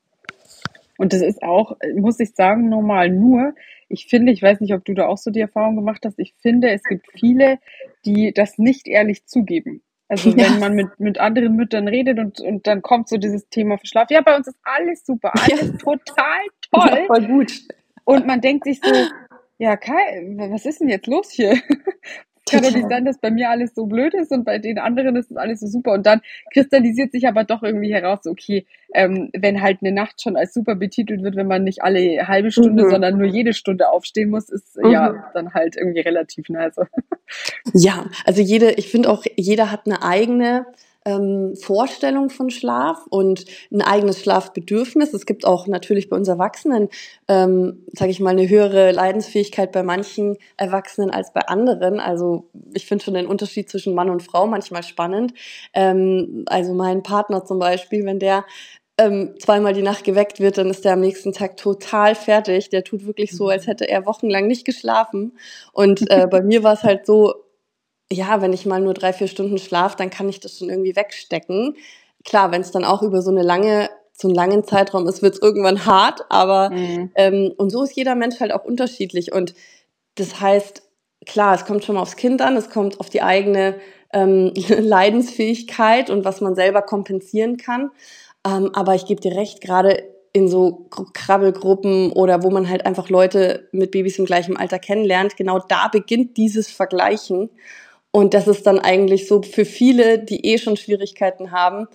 Und 0.97 1.13
das 1.13 1.21
ist 1.21 1.43
auch, 1.43 1.77
muss 1.95 2.19
ich 2.19 2.33
sagen, 2.33 2.69
normal. 2.69 3.11
Nur, 3.11 3.53
ich 3.87 4.07
finde, 4.07 4.31
ich 4.31 4.41
weiß 4.41 4.61
nicht, 4.61 4.73
ob 4.73 4.83
du 4.83 4.95
da 4.95 5.05
auch 5.05 5.19
so 5.19 5.29
die 5.29 5.41
Erfahrung 5.41 5.75
gemacht 5.75 6.05
hast, 6.05 6.17
ich 6.17 6.33
finde, 6.41 6.71
es 6.71 6.81
gibt 6.85 7.05
viele, 7.13 7.59
die 8.03 8.33
das 8.33 8.57
nicht 8.57 8.87
ehrlich 8.87 9.27
zugeben. 9.27 9.83
Also 10.09 10.31
wenn 10.35 10.53
ja. 10.53 10.57
man 10.59 10.73
mit, 10.73 10.99
mit 10.99 11.19
anderen 11.19 11.55
Müttern 11.55 11.87
redet 11.87 12.17
und, 12.17 12.39
und 12.39 12.65
dann 12.65 12.81
kommt 12.81 13.09
so 13.09 13.17
dieses 13.17 13.47
Thema 13.49 13.77
Verschlaf, 13.77 14.09
ja, 14.09 14.21
bei 14.21 14.35
uns 14.35 14.47
ist 14.47 14.57
alles 14.63 15.05
super, 15.05 15.33
alles 15.35 15.67
ja. 15.67 15.77
total 15.77 16.39
toll. 16.71 17.03
voll 17.05 17.27
gut. 17.27 17.51
Und 18.05 18.25
man 18.25 18.41
denkt 18.41 18.63
sich 18.63 18.81
so, 18.81 18.91
ja, 19.59 19.77
Kai, 19.77 20.33
was 20.49 20.65
ist 20.65 20.81
denn 20.81 20.89
jetzt 20.89 21.05
los 21.05 21.29
hier? 21.29 21.61
Kann 22.49 22.63
doch 22.63 22.73
nicht 22.73 22.89
sein, 22.89 23.05
dass 23.05 23.17
bei 23.19 23.31
mir 23.31 23.49
alles 23.49 23.73
so 23.75 23.85
blöd 23.85 24.13
ist 24.13 24.31
und 24.31 24.45
bei 24.45 24.57
den 24.59 24.79
anderen 24.79 25.15
ist 25.15 25.31
es 25.31 25.37
alles 25.37 25.59
so 25.59 25.67
super. 25.67 25.93
Und 25.93 26.05
dann 26.05 26.21
kristallisiert 26.53 27.11
sich 27.11 27.27
aber 27.27 27.43
doch 27.43 27.63
irgendwie 27.63 27.93
heraus, 27.93 28.25
okay, 28.25 28.65
ähm, 28.93 29.29
wenn 29.37 29.61
halt 29.61 29.79
eine 29.81 29.91
Nacht 29.91 30.21
schon 30.21 30.37
als 30.37 30.53
super 30.53 30.75
betitelt 30.75 31.23
wird, 31.23 31.35
wenn 31.35 31.47
man 31.47 31.63
nicht 31.63 31.83
alle 31.83 32.27
halbe 32.27 32.51
Stunde, 32.51 32.85
mhm. 32.85 32.89
sondern 32.89 33.17
nur 33.17 33.27
jede 33.27 33.53
Stunde 33.53 33.89
aufstehen 33.89 34.29
muss, 34.29 34.49
ist 34.49 34.77
mhm. 34.77 34.91
ja 34.91 35.31
dann 35.33 35.53
halt 35.53 35.75
irgendwie 35.77 36.01
relativ 36.01 36.49
nice. 36.49 36.75
Ja, 37.73 38.05
also 38.25 38.41
jede, 38.41 38.71
ich 38.71 38.89
finde 38.89 39.09
auch, 39.09 39.25
jeder 39.35 39.69
hat 39.69 39.81
eine 39.85 40.01
eigene 40.01 40.65
ähm, 41.07 41.55
Vorstellung 41.55 42.29
von 42.29 42.49
Schlaf 42.49 43.05
und 43.09 43.45
ein 43.71 43.81
eigenes 43.81 44.21
Schlafbedürfnis. 44.21 45.13
Es 45.13 45.25
gibt 45.25 45.45
auch 45.45 45.65
natürlich 45.65 46.09
bei 46.09 46.17
uns 46.17 46.27
Erwachsenen, 46.27 46.89
ähm, 47.29 47.85
sage 47.93 48.11
ich 48.11 48.19
mal, 48.19 48.31
eine 48.31 48.49
höhere 48.49 48.91
Leidensfähigkeit 48.91 49.71
bei 49.71 49.83
manchen 49.83 50.37
Erwachsenen 50.57 51.09
als 51.09 51.31
bei 51.31 51.41
anderen. 51.41 52.01
Also 52.01 52.49
ich 52.73 52.85
finde 52.85 53.05
schon 53.05 53.13
den 53.13 53.25
Unterschied 53.25 53.69
zwischen 53.69 53.95
Mann 53.95 54.09
und 54.09 54.21
Frau 54.21 54.47
manchmal 54.47 54.83
spannend. 54.83 55.33
Ähm, 55.73 56.43
also 56.47 56.73
mein 56.73 57.03
Partner 57.03 57.45
zum 57.45 57.59
Beispiel, 57.59 58.03
wenn 58.03 58.19
der 58.19 58.43
ähm, 58.97 59.35
zweimal 59.39 59.73
die 59.73 59.83
Nacht 59.83 60.03
geweckt 60.03 60.41
wird, 60.41 60.57
dann 60.57 60.69
ist 60.69 60.83
der 60.83 60.93
am 60.93 60.99
nächsten 60.99 61.31
Tag 61.31 61.55
total 61.55 62.15
fertig. 62.15 62.69
Der 62.69 62.83
tut 62.83 63.05
wirklich 63.05 63.31
so, 63.31 63.47
als 63.47 63.65
hätte 63.65 63.87
er 63.87 64.05
wochenlang 64.05 64.47
nicht 64.47 64.65
geschlafen. 64.65 65.37
Und 65.71 66.09
äh, 66.11 66.27
bei 66.29 66.41
mir 66.41 66.63
war 66.63 66.73
es 66.73 66.83
halt 66.83 67.05
so, 67.05 67.33
ja, 68.11 68.41
wenn 68.41 68.53
ich 68.53 68.65
mal 68.65 68.81
nur 68.81 68.93
drei, 68.93 69.13
vier 69.13 69.27
Stunden 69.27 69.57
schlafe, 69.57 69.97
dann 69.97 70.09
kann 70.09 70.29
ich 70.29 70.39
das 70.39 70.57
schon 70.57 70.69
irgendwie 70.69 70.95
wegstecken. 70.95 71.75
Klar, 72.23 72.51
wenn 72.51 72.61
es 72.61 72.71
dann 72.71 72.85
auch 72.85 73.03
über 73.03 73.21
so 73.21 73.31
eine 73.31 73.43
lange 73.43 73.89
so 74.19 74.27
einen 74.27 74.35
langen 74.35 74.63
Zeitraum 74.63 75.07
ist, 75.07 75.21
wird 75.21 75.35
es 75.35 75.41
irgendwann 75.41 75.85
hart, 75.85 76.21
aber 76.29 76.71
mhm. 76.71 77.11
ähm, 77.13 77.53
und 77.55 77.69
so 77.69 77.83
ist 77.83 77.95
jeder 77.95 78.15
Mensch 78.15 78.39
halt 78.39 78.51
auch 78.51 78.65
unterschiedlich. 78.65 79.31
Und 79.31 79.53
das 80.15 80.41
heißt, 80.41 80.81
klar, 81.27 81.53
es 81.53 81.65
kommt 81.65 81.85
schon 81.85 81.95
mal 81.95 82.01
aufs 82.01 82.15
Kind 82.15 82.41
an, 82.41 82.57
es 82.57 82.71
kommt 82.71 82.99
auf 82.99 83.11
die 83.11 83.21
eigene 83.21 83.75
ähm, 84.11 84.53
Leidensfähigkeit 84.79 86.09
und 86.09 86.25
was 86.25 86.41
man 86.41 86.55
selber 86.55 86.81
kompensieren 86.81 87.57
kann. 87.57 87.91
Ähm, 88.45 88.71
aber 88.73 88.95
ich 88.95 89.05
gebe 89.05 89.21
dir 89.21 89.35
recht, 89.35 89.61
gerade 89.61 90.03
in 90.33 90.47
so 90.47 90.87
Krabbelgruppen 91.13 92.11
oder 92.11 92.43
wo 92.43 92.49
man 92.49 92.69
halt 92.69 92.85
einfach 92.85 93.09
Leute 93.09 93.69
mit 93.71 93.91
Babys 93.91 94.19
im 94.19 94.25
gleichen 94.25 94.57
Alter 94.57 94.77
kennenlernt, 94.79 95.37
genau 95.37 95.59
da 95.59 95.87
beginnt 95.87 96.37
dieses 96.37 96.69
Vergleichen. 96.69 97.49
Und 98.11 98.33
das 98.33 98.47
ist 98.47 98.65
dann 98.65 98.79
eigentlich 98.79 99.27
so 99.27 99.41
für 99.41 99.65
viele, 99.65 100.19
die 100.19 100.45
eh 100.45 100.57
schon 100.57 100.77
Schwierigkeiten 100.77 101.51
haben, 101.51 101.87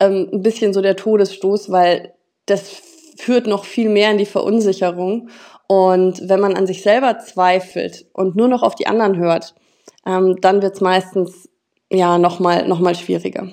ähm, 0.00 0.28
ein 0.32 0.42
bisschen 0.42 0.72
so 0.72 0.82
der 0.82 0.96
Todesstoß, 0.96 1.70
weil 1.70 2.12
das 2.46 2.82
führt 3.16 3.46
noch 3.46 3.64
viel 3.64 3.88
mehr 3.88 4.10
in 4.10 4.18
die 4.18 4.26
Verunsicherung. 4.26 5.28
Und 5.68 6.28
wenn 6.28 6.40
man 6.40 6.56
an 6.56 6.66
sich 6.66 6.82
selber 6.82 7.18
zweifelt 7.18 8.06
und 8.12 8.36
nur 8.36 8.48
noch 8.48 8.62
auf 8.62 8.74
die 8.74 8.86
anderen 8.86 9.16
hört, 9.16 9.54
ähm, 10.06 10.36
dann 10.40 10.60
wird 10.60 10.74
es 10.74 10.80
meistens 10.80 11.48
ja 11.90 12.18
nochmal 12.18 12.66
noch 12.66 12.80
mal 12.80 12.94
schwieriger. 12.94 13.48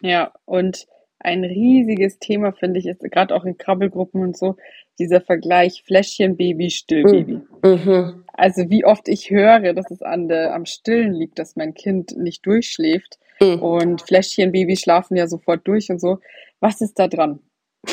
Ja, 0.00 0.32
und 0.44 0.86
ein 1.22 1.44
riesiges 1.44 2.18
Thema, 2.18 2.52
finde 2.52 2.80
ich, 2.80 2.86
ist 2.86 3.00
gerade 3.00 3.34
auch 3.34 3.44
in 3.44 3.58
Krabbelgruppen 3.58 4.22
und 4.22 4.36
so, 4.36 4.56
dieser 4.98 5.20
Vergleich 5.20 5.82
Fläschchenbaby, 5.86 6.70
Stillbaby. 6.70 7.40
Mm, 7.62 7.68
mhm. 7.68 8.24
Also 8.32 8.70
wie 8.70 8.84
oft 8.84 9.08
ich 9.08 9.30
höre, 9.30 9.72
dass 9.72 9.90
es 9.90 10.02
an 10.02 10.28
der, 10.28 10.54
am 10.54 10.66
Stillen 10.66 11.12
liegt, 11.12 11.38
dass 11.38 11.56
mein 11.56 11.74
Kind 11.74 12.16
nicht 12.16 12.44
durchschläft. 12.46 13.18
Mhm. 13.40 13.62
Und 13.62 14.02
Fläschchenbaby 14.02 14.76
schlafen 14.76 15.16
ja 15.16 15.26
sofort 15.26 15.66
durch 15.66 15.90
und 15.90 16.00
so. 16.00 16.18
Was 16.60 16.80
ist 16.80 16.98
da 16.98 17.08
dran? 17.08 17.40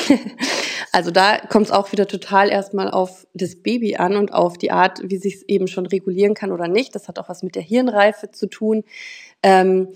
Also 0.92 1.10
da 1.10 1.38
kommt 1.38 1.66
es 1.66 1.72
auch 1.72 1.92
wieder 1.92 2.08
total 2.08 2.50
erstmal 2.50 2.90
auf 2.90 3.26
das 3.32 3.56
Baby 3.56 3.96
an 3.96 4.16
und 4.16 4.32
auf 4.32 4.58
die 4.58 4.72
Art, 4.72 5.00
wie 5.04 5.18
sich 5.18 5.36
es 5.36 5.42
eben 5.42 5.68
schon 5.68 5.86
regulieren 5.86 6.34
kann 6.34 6.50
oder 6.50 6.66
nicht. 6.66 6.94
Das 6.94 7.06
hat 7.06 7.18
auch 7.18 7.28
was 7.28 7.42
mit 7.42 7.54
der 7.54 7.62
Hirnreife 7.62 8.30
zu 8.30 8.48
tun. 8.48 8.82
Ähm, 9.42 9.88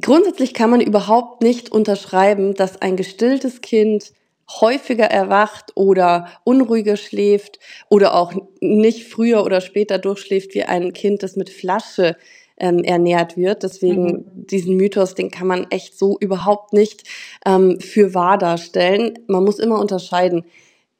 Grundsätzlich 0.00 0.54
kann 0.54 0.70
man 0.70 0.80
überhaupt 0.80 1.42
nicht 1.42 1.70
unterschreiben, 1.70 2.54
dass 2.54 2.82
ein 2.82 2.96
gestilltes 2.96 3.60
Kind 3.60 4.12
häufiger 4.60 5.06
erwacht 5.06 5.72
oder 5.74 6.28
unruhiger 6.44 6.96
schläft 6.96 7.58
oder 7.88 8.14
auch 8.14 8.32
nicht 8.60 9.04
früher 9.04 9.44
oder 9.44 9.60
später 9.60 9.98
durchschläft 9.98 10.54
wie 10.54 10.64
ein 10.64 10.92
Kind, 10.92 11.22
das 11.22 11.36
mit 11.36 11.48
Flasche 11.48 12.16
ähm, 12.56 12.84
ernährt 12.84 13.36
wird. 13.36 13.62
Deswegen 13.62 14.04
mhm. 14.04 14.24
diesen 14.46 14.76
Mythos, 14.76 15.14
den 15.14 15.30
kann 15.30 15.46
man 15.46 15.66
echt 15.70 15.98
so 15.98 16.18
überhaupt 16.18 16.72
nicht 16.72 17.04
ähm, 17.46 17.80
für 17.80 18.14
wahr 18.14 18.38
darstellen. 18.38 19.18
Man 19.26 19.44
muss 19.44 19.58
immer 19.58 19.80
unterscheiden. 19.80 20.44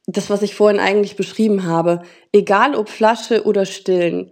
Das, 0.07 0.29
was 0.29 0.41
ich 0.41 0.53
vorhin 0.53 0.79
eigentlich 0.79 1.15
beschrieben 1.15 1.65
habe, 1.65 2.03
egal 2.31 2.75
ob 2.75 2.89
Flasche 2.89 3.43
oder 3.43 3.65
Stillen, 3.65 4.31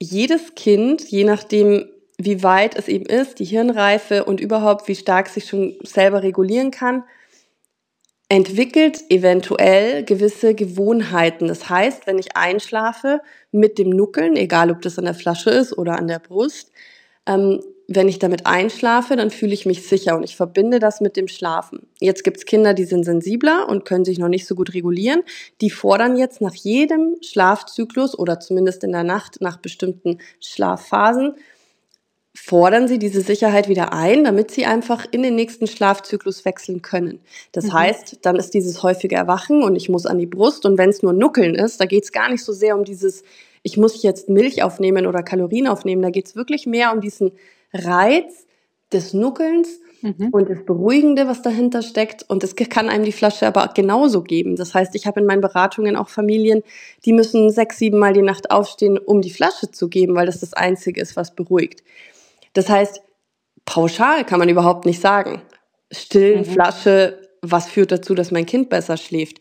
jedes 0.00 0.54
Kind, 0.56 1.08
je 1.10 1.24
nachdem, 1.24 1.86
wie 2.18 2.42
weit 2.42 2.76
es 2.76 2.88
eben 2.88 3.06
ist, 3.06 3.38
die 3.38 3.44
Hirnreife 3.44 4.24
und 4.24 4.40
überhaupt, 4.40 4.88
wie 4.88 4.94
stark 4.94 5.28
sich 5.28 5.46
schon 5.46 5.76
selber 5.82 6.22
regulieren 6.22 6.70
kann, 6.70 7.04
entwickelt 8.28 9.10
eventuell 9.10 10.04
gewisse 10.04 10.54
Gewohnheiten. 10.54 11.48
Das 11.48 11.68
heißt, 11.68 12.06
wenn 12.06 12.18
ich 12.18 12.36
einschlafe 12.36 13.20
mit 13.50 13.78
dem 13.78 13.90
Nuckeln, 13.90 14.36
egal 14.36 14.70
ob 14.70 14.80
das 14.80 14.98
an 14.98 15.04
der 15.04 15.14
Flasche 15.14 15.50
ist 15.50 15.76
oder 15.76 15.98
an 15.98 16.08
der 16.08 16.18
Brust, 16.18 16.70
ähm, 17.26 17.60
wenn 17.88 18.08
ich 18.08 18.18
damit 18.18 18.46
einschlafe, 18.46 19.16
dann 19.16 19.30
fühle 19.30 19.52
ich 19.52 19.66
mich 19.66 19.86
sicher 19.86 20.16
und 20.16 20.22
ich 20.22 20.36
verbinde 20.36 20.78
das 20.78 21.00
mit 21.00 21.16
dem 21.16 21.28
Schlafen. 21.28 21.86
Jetzt 22.00 22.24
gibt 22.24 22.38
es 22.38 22.46
Kinder, 22.46 22.74
die 22.74 22.84
sind 22.84 23.04
sensibler 23.04 23.68
und 23.68 23.84
können 23.84 24.04
sich 24.04 24.18
noch 24.18 24.28
nicht 24.28 24.46
so 24.46 24.54
gut 24.54 24.72
regulieren. 24.72 25.22
Die 25.60 25.68
fordern 25.70 26.16
jetzt 26.16 26.40
nach 26.40 26.54
jedem 26.54 27.16
Schlafzyklus 27.20 28.18
oder 28.18 28.40
zumindest 28.40 28.82
in 28.84 28.92
der 28.92 29.04
Nacht 29.04 29.40
nach 29.40 29.58
bestimmten 29.58 30.18
Schlafphasen 30.40 31.34
fordern 32.44 32.88
sie 32.88 32.98
diese 32.98 33.20
Sicherheit 33.20 33.68
wieder 33.68 33.92
ein, 33.92 34.24
damit 34.24 34.50
sie 34.50 34.66
einfach 34.66 35.06
in 35.12 35.22
den 35.22 35.36
nächsten 35.36 35.68
Schlafzyklus 35.68 36.44
wechseln 36.44 36.82
können. 36.82 37.20
Das 37.52 37.66
mhm. 37.66 37.72
heißt, 37.74 38.18
dann 38.22 38.34
ist 38.34 38.52
dieses 38.52 38.82
häufige 38.82 39.14
Erwachen 39.14 39.62
und 39.62 39.76
ich 39.76 39.88
muss 39.88 40.06
an 40.06 40.18
die 40.18 40.26
Brust 40.26 40.66
und 40.66 40.76
wenn 40.76 40.90
es 40.90 41.04
nur 41.04 41.12
Nuckeln 41.12 41.54
ist, 41.54 41.80
da 41.80 41.84
geht 41.84 42.02
es 42.02 42.10
gar 42.10 42.28
nicht 42.28 42.44
so 42.44 42.52
sehr 42.52 42.76
um 42.76 42.84
dieses, 42.84 43.22
ich 43.62 43.76
muss 43.76 44.02
jetzt 44.02 44.28
Milch 44.28 44.64
aufnehmen 44.64 45.06
oder 45.06 45.22
Kalorien 45.22 45.68
aufnehmen, 45.68 46.02
da 46.02 46.10
geht 46.10 46.26
es 46.26 46.34
wirklich 46.34 46.66
mehr 46.66 46.92
um 46.92 47.00
diesen 47.00 47.30
Reiz 47.72 48.44
des 48.92 49.14
Nuckelns 49.14 49.78
mhm. 50.00 50.30
und 50.32 50.50
das 50.50 50.64
Beruhigende, 50.64 51.28
was 51.28 51.42
dahinter 51.42 51.80
steckt. 51.82 52.24
Und 52.28 52.42
das 52.42 52.56
kann 52.56 52.88
einem 52.88 53.04
die 53.04 53.12
Flasche 53.12 53.46
aber 53.46 53.70
genauso 53.72 54.20
geben. 54.22 54.56
Das 54.56 54.74
heißt, 54.74 54.96
ich 54.96 55.06
habe 55.06 55.20
in 55.20 55.26
meinen 55.26 55.40
Beratungen 55.42 55.94
auch 55.94 56.08
Familien, 56.08 56.64
die 57.04 57.12
müssen 57.12 57.50
sechs, 57.50 57.78
sieben 57.78 57.98
Mal 57.98 58.12
die 58.14 58.22
Nacht 58.22 58.50
aufstehen, 58.50 58.98
um 58.98 59.22
die 59.22 59.30
Flasche 59.30 59.70
zu 59.70 59.88
geben, 59.88 60.16
weil 60.16 60.26
das 60.26 60.40
das 60.40 60.54
Einzige 60.54 61.00
ist, 61.00 61.14
was 61.14 61.36
beruhigt. 61.36 61.84
Das 62.52 62.68
heißt, 62.68 63.00
pauschal 63.64 64.24
kann 64.24 64.38
man 64.38 64.48
überhaupt 64.48 64.86
nicht 64.86 65.00
sagen. 65.00 65.42
Stillen, 65.90 66.40
mhm. 66.40 66.44
Flasche, 66.44 67.20
was 67.42 67.68
führt 67.68 67.92
dazu, 67.92 68.14
dass 68.14 68.30
mein 68.30 68.46
Kind 68.46 68.70
besser 68.70 68.96
schläft? 68.96 69.38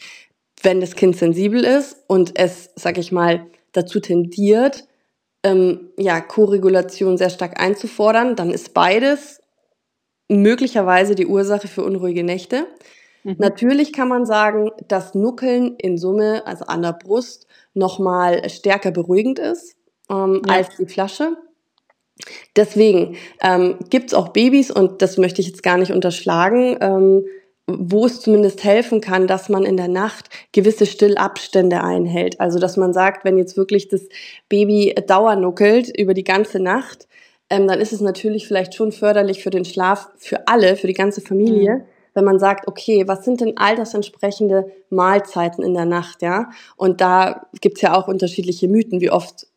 Wenn 0.61 0.81
das 0.81 0.95
Kind 0.95 1.15
sensibel 1.15 1.63
ist 1.63 1.97
und 2.07 2.37
es, 2.37 2.69
sag 2.75 2.97
ich 2.97 3.11
mal, 3.11 3.47
dazu 3.71 3.99
tendiert, 3.99 4.85
ähm, 5.43 5.89
ja, 5.97 6.21
Koregulation 6.21 7.17
sehr 7.17 7.29
stark 7.29 7.59
einzufordern, 7.59 8.35
dann 8.35 8.51
ist 8.51 8.73
beides 8.73 9.41
möglicherweise 10.27 11.15
die 11.15 11.25
Ursache 11.25 11.67
für 11.67 11.83
unruhige 11.83 12.23
Nächte. 12.23 12.67
Mhm. 13.23 13.35
Natürlich 13.39 13.91
kann 13.91 14.07
man 14.07 14.25
sagen, 14.25 14.71
dass 14.87 15.15
Nuckeln 15.15 15.75
in 15.77 15.97
Summe, 15.97 16.45
also 16.45 16.65
an 16.65 16.81
der 16.81 16.93
Brust, 16.93 17.47
nochmal 17.73 18.47
stärker 18.49 18.91
beruhigend 18.91 19.39
ist 19.39 19.75
ähm, 20.09 20.41
ja. 20.45 20.55
als 20.55 20.75
die 20.77 20.85
Flasche. 20.85 21.37
Deswegen 22.55 23.15
ähm, 23.41 23.77
gibt 23.89 24.07
es 24.07 24.13
auch 24.13 24.29
Babys, 24.29 24.71
und 24.71 25.01
das 25.01 25.17
möchte 25.17 25.41
ich 25.41 25.47
jetzt 25.47 25.63
gar 25.63 25.77
nicht 25.77 25.91
unterschlagen, 25.91 26.77
ähm, 26.81 27.25
wo 27.67 28.05
es 28.05 28.19
zumindest 28.19 28.63
helfen 28.63 29.01
kann, 29.01 29.27
dass 29.27 29.47
man 29.47 29.63
in 29.63 29.77
der 29.77 29.87
Nacht 29.87 30.29
gewisse 30.51 30.85
Stillabstände 30.85 31.83
einhält. 31.83 32.39
Also 32.39 32.59
dass 32.59 32.75
man 32.75 32.93
sagt, 32.93 33.23
wenn 33.23 33.37
jetzt 33.37 33.55
wirklich 33.55 33.87
das 33.87 34.01
Baby 34.49 34.95
dauernuckelt 35.07 35.97
über 35.97 36.13
die 36.13 36.23
ganze 36.23 36.59
Nacht, 36.59 37.07
ähm, 37.49 37.67
dann 37.67 37.79
ist 37.79 37.93
es 37.93 38.01
natürlich 38.01 38.47
vielleicht 38.47 38.75
schon 38.75 38.91
förderlich 38.91 39.43
für 39.43 39.51
den 39.51 39.65
Schlaf 39.65 40.09
für 40.17 40.47
alle, 40.47 40.75
für 40.75 40.87
die 40.87 40.93
ganze 40.93 41.21
Familie. 41.21 41.75
Mhm 41.75 41.81
wenn 42.13 42.25
man 42.25 42.39
sagt, 42.39 42.67
okay, 42.67 43.07
was 43.07 43.23
sind 43.23 43.41
denn 43.41 43.57
altersentsprechende 43.57 44.71
Mahlzeiten 44.89 45.63
in 45.63 45.73
der 45.73 45.85
Nacht, 45.85 46.21
ja? 46.21 46.49
Und 46.75 47.01
da 47.01 47.47
gibt's 47.61 47.81
ja 47.81 47.93
auch 47.95 48.07
unterschiedliche 48.07 48.67
Mythen, 48.67 49.01
wie 49.01 49.11
oft 49.11 49.47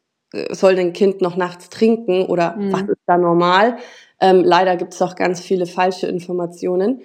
soll 0.51 0.77
denn 0.77 0.93
Kind 0.93 1.21
noch 1.21 1.37
nachts 1.37 1.71
trinken 1.71 2.27
oder 2.27 2.57
mhm. 2.57 2.73
was 2.73 2.83
ist 2.83 3.03
da 3.07 3.17
normal? 3.17 3.79
Ähm, 4.21 4.43
leider 4.45 4.77
gibt 4.77 4.95
es 4.95 5.03
auch 5.03 5.17
ganz 5.17 5.41
viele 5.41 5.67
falsche 5.67 6.07
Informationen. 6.07 7.03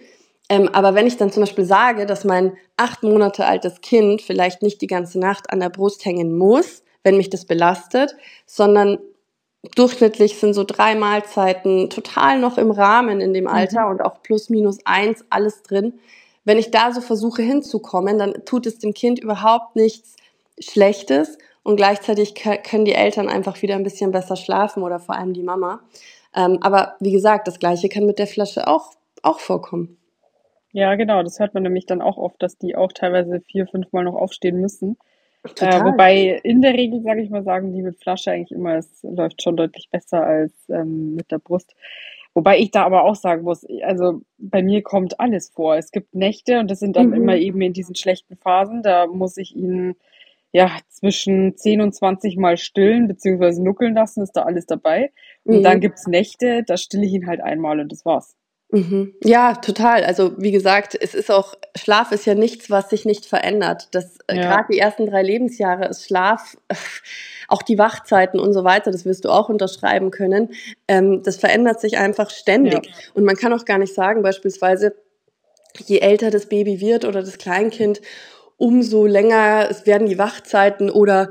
Ähm, 0.50 0.70
aber 0.74 0.96
wenn 0.96 1.08
ich 1.08 1.18
dann 1.18 1.32
zum 1.32 1.44
Beispiel 1.44 1.65
sage, 1.65 2.06
dass 2.06 2.26
mein 2.26 2.54
acht 2.76 3.04
Monate 3.04 3.46
altes 3.46 3.82
Kind 3.82 4.22
vielleicht 4.22 4.62
nicht 4.62 4.82
die 4.82 4.88
ganze 4.88 5.20
Nacht 5.20 5.52
an 5.52 5.60
der 5.60 5.70
Brust 5.70 6.06
hängen 6.06 6.38
muss, 6.38 6.84
wenn 7.04 7.18
mich 7.18 7.30
das 7.30 7.46
belastet, 7.46 8.15
sondern 8.46 8.98
durchschnittlich 9.76 10.39
sind 10.39 10.54
so 10.54 10.63
drei 10.63 10.96
Mahlzeiten 10.96 11.89
total 11.89 12.39
noch 12.39 12.58
im 12.58 12.72
Rahmen 12.72 13.22
in 13.22 13.34
dem 13.34 13.44
mhm. 13.46 13.52
Alter 13.52 13.86
mhm. 13.86 13.92
und 13.92 14.02
auch 14.02 14.22
plus 14.24 14.50
minus 14.50 14.80
eins 14.86 15.24
alles 15.30 15.62
drin. 15.63 16.00
Wenn 16.46 16.58
ich 16.58 16.72
da 16.72 16.92
so 16.92 17.02
versuche 17.02 17.42
hinzukommen, 17.42 18.18
dann 18.18 18.34
tut 18.46 18.65
es 18.65 18.80
dem 18.80 18.94
Kind 18.94 19.20
überhaupt 19.20 19.76
nichts 19.76 20.15
Schlechtes 20.60 21.38
und 21.63 21.76
gleichzeitig 21.76 22.36
können 22.36 22.86
die 22.86 22.93
Eltern 22.93 23.30
einfach 23.30 23.62
wieder 23.62 23.76
ein 23.76 23.84
bisschen 23.84 24.12
besser 24.12 24.36
schlafen 24.36 24.84
oder 24.84 25.00
vor 25.00 25.15
allem 25.15 25.34
die 25.34 25.43
Mama. 25.43 25.82
Ähm, 26.36 26.60
aber 26.62 26.95
wie 27.00 27.12
gesagt, 27.12 27.48
das 27.48 27.60
Gleiche 27.60 27.89
kann 27.89 28.06
mit 28.06 28.19
der 28.19 28.28
Flasche 28.28 28.67
auch, 28.67 28.93
auch 29.24 29.39
vorkommen. 29.39 29.98
Ja, 30.72 30.95
genau, 30.95 31.24
das 31.24 31.39
hört 31.39 31.54
man 31.54 31.63
nämlich 31.63 31.86
dann 31.86 32.02
auch 32.02 32.17
oft, 32.17 32.41
dass 32.41 32.58
die 32.58 32.76
auch 32.76 32.91
teilweise 32.91 33.41
vier, 33.41 33.67
fünf 33.67 33.91
Mal 33.91 34.04
noch 34.04 34.15
aufstehen 34.15 34.62
müssen. 34.62 34.98
Äh, 35.60 35.84
wobei 35.84 36.39
in 36.43 36.62
der 36.62 36.74
Regel, 36.74 37.02
sage 37.02 37.22
ich 37.22 37.30
mal, 37.30 37.43
sagen 37.43 37.72
die 37.72 37.82
mit 37.82 37.98
Flasche 37.98 38.32
eigentlich 38.32 38.52
immer, 38.52 38.76
es 38.76 39.00
läuft 39.04 39.41
schon 39.41 39.56
deutlich 39.56 39.89
besser 39.89 40.22
als 40.22 40.52
ähm, 40.69 41.15
mit 41.15 41.32
der 41.32 41.39
Brust. 41.39 41.76
Wobei 42.34 42.60
ich 42.60 42.72
da 42.72 42.84
aber 42.86 43.06
auch 43.06 43.15
sagen 43.15 43.43
muss, 43.43 43.65
also 43.84 44.22
bei 44.38 44.62
mir 44.62 44.84
kommt 44.84 45.19
alles 45.19 45.50
vor. 45.50 45.76
Es 45.76 45.91
gibt 45.91 46.13
Nächte 46.13 46.60
und 46.60 46.69
das 46.69 46.80
sind 46.80 46.95
dann 46.95 47.08
mhm. 47.08 47.13
immer 47.15 47.36
eben 47.38 47.62
in 47.62 47.74
diesen 47.74 47.95
schlechten 47.95 48.36
Phasen. 48.36 48.84
Da 48.84 49.08
muss 49.08 49.38
ich 49.38 49.56
ihnen 49.56 49.95
ja, 50.51 50.71
zwischen 50.89 51.55
10 51.55 51.81
und 51.81 51.93
20 51.93 52.38
Mal 52.38 52.57
stillen 52.57 53.07
bzw. 53.07 53.62
nuckeln 53.62 53.93
lassen, 53.93 54.23
ist 54.23 54.33
da 54.33 54.43
alles 54.43 54.65
dabei. 54.65 55.12
Und 55.43 55.59
mhm. 55.59 55.63
dann 55.63 55.79
gibt's 55.79 56.07
Nächte, 56.07 56.63
da 56.65 56.77
stille 56.77 57.05
ich 57.05 57.13
ihn 57.13 57.27
halt 57.27 57.41
einmal 57.41 57.79
und 57.79 57.91
das 57.91 58.05
war's. 58.05 58.35
Mhm. 58.71 59.15
Ja, 59.23 59.55
total. 59.55 60.03
Also 60.03 60.33
wie 60.38 60.51
gesagt, 60.51 60.95
es 60.99 61.15
ist 61.15 61.31
auch, 61.31 61.55
Schlaf 61.75 62.12
ist 62.12 62.25
ja 62.25 62.35
nichts, 62.35 62.69
was 62.69 62.89
sich 62.89 63.03
nicht 63.03 63.25
verändert. 63.25 63.88
Das 63.91 64.19
äh, 64.27 64.35
ja. 64.35 64.41
gerade 64.43 64.67
die 64.71 64.79
ersten 64.79 65.07
drei 65.07 65.23
Lebensjahre 65.23 65.88
ist 65.88 66.05
Schlaf, 66.05 66.55
auch 67.47 67.63
die 67.63 67.79
Wachzeiten 67.79 68.39
und 68.39 68.53
so 68.53 68.63
weiter, 68.63 68.91
das 68.91 69.05
wirst 69.05 69.25
du 69.25 69.29
auch 69.29 69.49
unterschreiben 69.49 70.12
können. 70.12 70.53
Ähm, 70.88 71.23
das 71.23 71.38
verändert 71.38 71.81
sich 71.81 71.97
einfach 71.97 72.29
ständig. 72.29 72.85
Ja. 72.85 72.91
Und 73.15 73.25
man 73.25 73.35
kann 73.35 73.53
auch 73.53 73.65
gar 73.65 73.79
nicht 73.79 73.95
sagen, 73.95 74.21
beispielsweise, 74.21 74.95
je 75.85 75.99
älter 75.99 76.29
das 76.29 76.47
Baby 76.47 76.79
wird 76.79 77.05
oder 77.05 77.21
das 77.21 77.39
Kleinkind, 77.39 78.01
umso 78.60 79.06
länger 79.06 79.67
es 79.72 79.88
werden 79.88 80.08
die 80.08 80.19
Wachzeiten 80.19 80.91
oder 80.91 81.30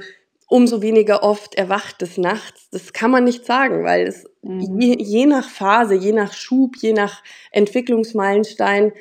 umso 0.49 0.81
weniger 0.81 1.23
oft 1.23 1.55
erwacht 1.55 2.03
es 2.03 2.17
nachts. 2.17 2.71
Das 2.71 2.93
kann 2.95 3.11
man 3.11 3.25
nicht 3.25 3.45
sagen, 3.45 3.85
weil 3.85 4.07
es 4.07 4.25
mhm. 4.43 4.81
je, 4.81 4.97
je 4.99 5.27
nach 5.27 5.49
Phase, 5.49 5.95
je 5.95 6.13
nach 6.13 6.33
Schub, 6.33 6.77
je 6.79 6.95
nach 6.95 7.23
Entwicklungsmeilenstein 7.53 8.93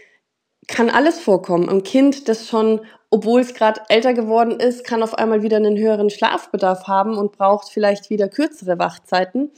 kann 0.67 0.89
alles 0.89 1.19
vorkommen. 1.19 1.69
Ein 1.69 1.83
Kind, 1.83 2.27
das 2.27 2.47
schon, 2.47 2.81
obwohl 3.09 3.39
es 3.39 3.53
gerade 3.53 3.79
älter 3.87 4.13
geworden 4.13 4.59
ist, 4.59 4.83
kann 4.83 5.01
auf 5.01 5.13
einmal 5.13 5.41
wieder 5.41 5.55
einen 5.55 5.77
höheren 5.77 6.09
Schlafbedarf 6.09 6.87
haben 6.87 7.17
und 7.17 7.31
braucht 7.31 7.69
vielleicht 7.69 8.09
wieder 8.09 8.27
kürzere 8.27 8.77
Wachzeiten. 8.77 9.51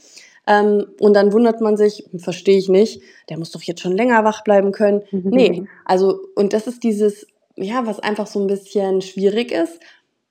Ähm, 0.46 0.86
und 1.00 1.14
dann 1.14 1.32
wundert 1.32 1.60
man 1.60 1.76
sich, 1.76 2.04
verstehe 2.16 2.58
ich 2.58 2.68
nicht, 2.68 3.02
der 3.28 3.38
muss 3.38 3.50
doch 3.50 3.62
jetzt 3.62 3.80
schon 3.80 3.96
länger 3.96 4.22
wach 4.22 4.44
bleiben 4.44 4.70
können. 4.70 5.02
Mhm. 5.10 5.30
Nee, 5.30 5.64
also, 5.84 6.20
und 6.36 6.52
das 6.52 6.68
ist 6.68 6.84
dieses, 6.84 7.26
ja, 7.56 7.86
was 7.86 8.00
einfach 8.00 8.26
so 8.26 8.40
ein 8.40 8.46
bisschen 8.46 9.02
schwierig 9.02 9.52
ist, 9.52 9.80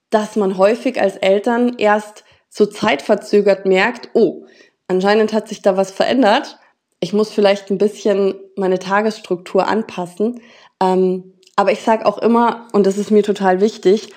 dass 0.10 0.36
man 0.36 0.58
häufig 0.58 1.00
als 1.00 1.18
Eltern 1.18 1.78
erst 1.78 2.24
so 2.50 2.66
zeitverzögert 2.66 3.66
merkt, 3.66 4.10
oh, 4.14 4.46
anscheinend 4.88 5.34
hat 5.34 5.48
sich 5.48 5.62
da 5.62 5.78
was 5.78 5.92
verändert. 5.92 6.58
Ich 7.00 7.14
muss 7.14 7.32
vielleicht 7.32 7.70
ein 7.70 7.78
bisschen 7.78 8.36
meine 8.56 8.80
Tagesstruktur 8.80 9.68
anpassen. 9.68 10.42
Ähm, 10.82 11.34
aber 11.56 11.72
ich 11.72 11.82
sage 11.82 12.06
auch 12.06 12.18
immer, 12.18 12.68
und 12.74 12.86
das 12.86 12.98
ist 12.98 13.12
mir 13.12 13.24
total 13.24 13.62
wichtig, 13.62 14.10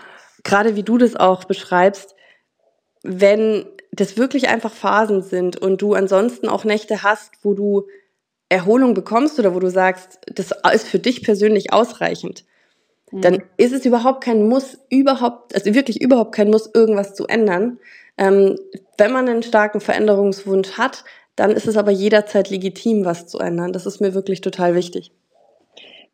gerade 0.44 0.76
wie 0.76 0.82
du 0.82 0.96
das 0.96 1.16
auch 1.16 1.44
beschreibst, 1.44 2.14
wenn 3.02 3.66
das 3.90 4.16
wirklich 4.16 4.48
einfach 4.48 4.72
Phasen 4.72 5.22
sind 5.22 5.56
und 5.56 5.82
du 5.82 5.94
ansonsten 5.94 6.48
auch 6.48 6.64
Nächte 6.64 7.02
hast, 7.02 7.32
wo 7.42 7.54
du 7.54 7.86
Erholung 8.48 8.94
bekommst 8.94 9.38
oder 9.38 9.54
wo 9.54 9.60
du 9.60 9.70
sagst, 9.70 10.20
das 10.26 10.52
ist 10.72 10.88
für 10.88 10.98
dich 10.98 11.22
persönlich 11.22 11.72
ausreichend, 11.72 12.44
dann 13.20 13.34
mhm. 13.34 13.42
ist 13.58 13.72
es 13.72 13.84
überhaupt 13.84 14.24
kein 14.24 14.48
Muss, 14.48 14.78
überhaupt, 14.90 15.54
also 15.54 15.74
wirklich 15.74 16.00
überhaupt 16.00 16.34
kein 16.34 16.50
Muss, 16.50 16.70
irgendwas 16.72 17.14
zu 17.14 17.26
ändern. 17.26 17.78
Ähm, 18.16 18.56
wenn 18.98 19.12
man 19.12 19.28
einen 19.28 19.42
starken 19.42 19.80
Veränderungswunsch 19.80 20.72
hat, 20.72 21.04
dann 21.36 21.50
ist 21.50 21.66
es 21.66 21.76
aber 21.76 21.90
jederzeit 21.90 22.50
legitim, 22.50 23.04
was 23.04 23.26
zu 23.26 23.38
ändern. 23.38 23.72
Das 23.72 23.86
ist 23.86 24.00
mir 24.00 24.14
wirklich 24.14 24.40
total 24.40 24.74
wichtig. 24.74 25.12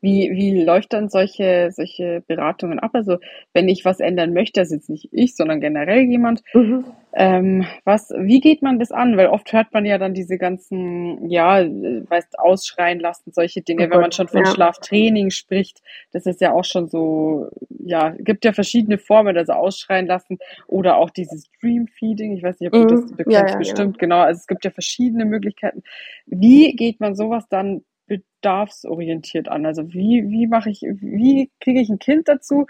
Wie, 0.00 0.30
wie 0.32 0.62
läuft 0.62 0.92
dann 0.92 1.08
solche, 1.08 1.70
solche 1.72 2.22
Beratungen 2.26 2.78
ab? 2.78 2.92
Also 2.94 3.18
wenn 3.52 3.68
ich 3.68 3.84
was 3.84 3.98
ändern 3.98 4.32
möchte, 4.32 4.60
das 4.60 4.68
ist 4.68 4.74
jetzt 4.74 4.90
nicht 4.90 5.08
ich, 5.12 5.34
sondern 5.34 5.60
generell 5.60 6.02
jemand, 6.02 6.42
mhm. 6.54 6.84
ähm, 7.14 7.66
was, 7.84 8.10
wie 8.16 8.40
geht 8.40 8.62
man 8.62 8.78
das 8.78 8.92
an? 8.92 9.16
Weil 9.16 9.26
oft 9.26 9.52
hört 9.52 9.72
man 9.72 9.84
ja 9.84 9.98
dann 9.98 10.14
diese 10.14 10.38
ganzen, 10.38 11.28
ja, 11.28 11.64
weißt, 11.64 12.38
ausschreien 12.38 13.00
lassen, 13.00 13.32
solche 13.32 13.62
Dinge, 13.62 13.88
oh 13.88 13.90
wenn 13.90 14.00
man 14.00 14.12
schon 14.12 14.28
von 14.28 14.44
ja. 14.44 14.50
Schlaftraining 14.50 15.30
spricht, 15.30 15.80
das 16.12 16.26
ist 16.26 16.40
ja 16.40 16.52
auch 16.52 16.64
schon 16.64 16.88
so, 16.88 17.48
ja, 17.84 18.14
gibt 18.18 18.44
ja 18.44 18.52
verschiedene 18.52 18.98
Formen, 18.98 19.36
also 19.36 19.52
ausschreien 19.52 20.06
lassen 20.06 20.38
oder 20.68 20.96
auch 20.96 21.10
dieses 21.10 21.50
Dream 21.60 21.88
Feeding, 21.88 22.36
ich 22.36 22.42
weiß 22.42 22.60
nicht, 22.60 22.72
ob 22.72 22.88
du 22.88 22.94
das 22.94 23.10
mhm. 23.10 23.16
bekennst, 23.16 23.40
ja, 23.40 23.48
ja, 23.48 23.56
bestimmt, 23.56 23.98
genau, 23.98 24.20
also 24.20 24.38
es 24.38 24.46
gibt 24.46 24.64
ja 24.64 24.70
verschiedene 24.70 25.24
Möglichkeiten. 25.24 25.82
Wie 26.26 26.76
geht 26.76 27.00
man 27.00 27.16
sowas 27.16 27.48
dann 27.48 27.82
bedarfsorientiert 28.08 29.48
an. 29.48 29.66
Also 29.66 29.92
wie, 29.92 30.28
wie 30.28 30.46
mache 30.46 30.70
ich, 30.70 30.82
wie 30.82 31.50
kriege 31.60 31.80
ich 31.80 31.88
ein 31.88 31.98
Kind 31.98 32.28
dazu, 32.28 32.66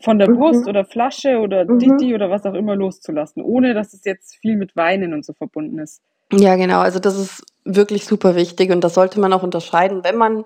von 0.00 0.18
der 0.18 0.26
Brust 0.26 0.62
mhm. 0.62 0.68
oder 0.68 0.84
Flasche 0.84 1.38
oder 1.38 1.64
mhm. 1.64 1.78
Didi 1.78 2.14
oder 2.14 2.30
was 2.30 2.44
auch 2.44 2.54
immer 2.54 2.74
loszulassen, 2.76 3.42
ohne 3.42 3.74
dass 3.74 3.94
es 3.94 4.04
jetzt 4.04 4.36
viel 4.36 4.56
mit 4.56 4.76
Weinen 4.76 5.14
und 5.14 5.24
so 5.24 5.32
verbunden 5.32 5.78
ist. 5.78 6.02
Ja, 6.32 6.56
genau. 6.56 6.80
Also 6.80 6.98
das 6.98 7.18
ist 7.18 7.44
wirklich 7.64 8.04
super 8.04 8.34
wichtig 8.34 8.70
und 8.70 8.82
das 8.82 8.94
sollte 8.94 9.20
man 9.20 9.32
auch 9.32 9.42
unterscheiden, 9.42 10.02
wenn 10.02 10.16
man 10.16 10.44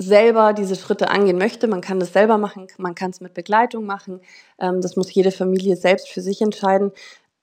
selber 0.00 0.52
diese 0.52 0.76
Schritte 0.76 1.08
angehen 1.10 1.38
möchte. 1.38 1.68
Man 1.68 1.80
kann 1.80 2.00
das 2.00 2.12
selber 2.12 2.38
machen, 2.38 2.66
man 2.78 2.94
kann 2.94 3.10
es 3.10 3.20
mit 3.20 3.34
Begleitung 3.34 3.84
machen. 3.84 4.20
Ähm, 4.58 4.80
das 4.80 4.96
muss 4.96 5.12
jede 5.12 5.30
Familie 5.30 5.76
selbst 5.76 6.08
für 6.08 6.20
sich 6.20 6.40
entscheiden. 6.40 6.90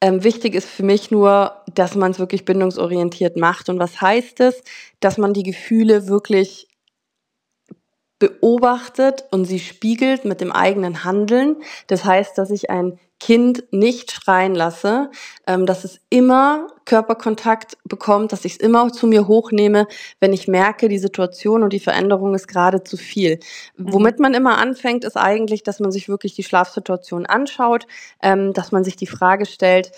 Ähm, 0.01 0.23
wichtig 0.23 0.55
ist 0.55 0.67
für 0.67 0.83
mich 0.83 1.11
nur, 1.11 1.55
dass 1.75 1.95
man 1.95 2.11
es 2.11 2.19
wirklich 2.19 2.43
bindungsorientiert 2.43 3.37
macht. 3.37 3.69
Und 3.69 3.77
was 3.77 4.01
heißt 4.01 4.39
es? 4.39 4.63
Dass 4.99 5.19
man 5.19 5.33
die 5.33 5.43
Gefühle 5.43 6.07
wirklich 6.07 6.67
beobachtet 8.21 9.25
und 9.31 9.45
sie 9.45 9.59
spiegelt 9.59 10.25
mit 10.25 10.41
dem 10.41 10.51
eigenen 10.51 11.03
Handeln. 11.03 11.57
Das 11.87 12.05
heißt, 12.05 12.37
dass 12.37 12.51
ich 12.51 12.69
ein 12.69 12.99
Kind 13.19 13.65
nicht 13.71 14.11
schreien 14.11 14.55
lasse, 14.55 15.09
ähm, 15.45 15.65
dass 15.65 15.83
es 15.83 15.99
immer 16.09 16.67
Körperkontakt 16.85 17.77
bekommt, 17.83 18.31
dass 18.31 18.45
ich 18.45 18.53
es 18.53 18.57
immer 18.57 18.91
zu 18.91 19.07
mir 19.07 19.27
hochnehme, 19.27 19.87
wenn 20.19 20.33
ich 20.33 20.47
merke, 20.47 20.87
die 20.87 20.99
Situation 20.99 21.63
und 21.63 21.73
die 21.73 21.79
Veränderung 21.79 22.33
ist 22.35 22.47
gerade 22.47 22.83
zu 22.83 22.97
viel. 22.97 23.39
Mhm. 23.75 23.93
Womit 23.93 24.19
man 24.19 24.33
immer 24.33 24.57
anfängt, 24.57 25.03
ist 25.03 25.17
eigentlich, 25.17 25.63
dass 25.63 25.79
man 25.79 25.91
sich 25.91 26.09
wirklich 26.09 26.35
die 26.35 26.43
Schlafsituation 26.43 27.25
anschaut, 27.25 27.87
ähm, 28.21 28.53
dass 28.53 28.71
man 28.71 28.83
sich 28.83 28.95
die 28.95 29.07
Frage 29.07 29.45
stellt, 29.45 29.91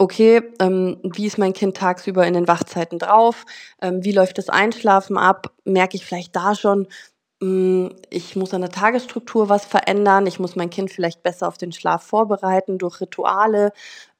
okay, 0.00 0.40
ähm, 0.60 0.96
wie 1.02 1.26
ist 1.26 1.36
mein 1.36 1.52
Kind 1.52 1.76
tagsüber 1.76 2.26
in 2.26 2.32
den 2.32 2.48
Wachzeiten 2.48 2.98
drauf? 2.98 3.44
Ähm, 3.82 4.02
wie 4.02 4.12
läuft 4.12 4.38
das 4.38 4.48
Einschlafen 4.48 5.18
ab? 5.18 5.52
Merke 5.64 5.96
ich 5.96 6.06
vielleicht 6.06 6.34
da 6.34 6.54
schon, 6.54 6.88
ich 7.42 8.36
muss 8.36 8.52
an 8.52 8.60
der 8.60 8.70
Tagesstruktur 8.70 9.48
was 9.48 9.64
verändern, 9.64 10.26
ich 10.26 10.38
muss 10.38 10.56
mein 10.56 10.68
Kind 10.68 10.90
vielleicht 10.90 11.22
besser 11.22 11.48
auf 11.48 11.56
den 11.56 11.72
Schlaf 11.72 12.02
vorbereiten 12.02 12.76
durch 12.76 13.00
Rituale 13.00 13.72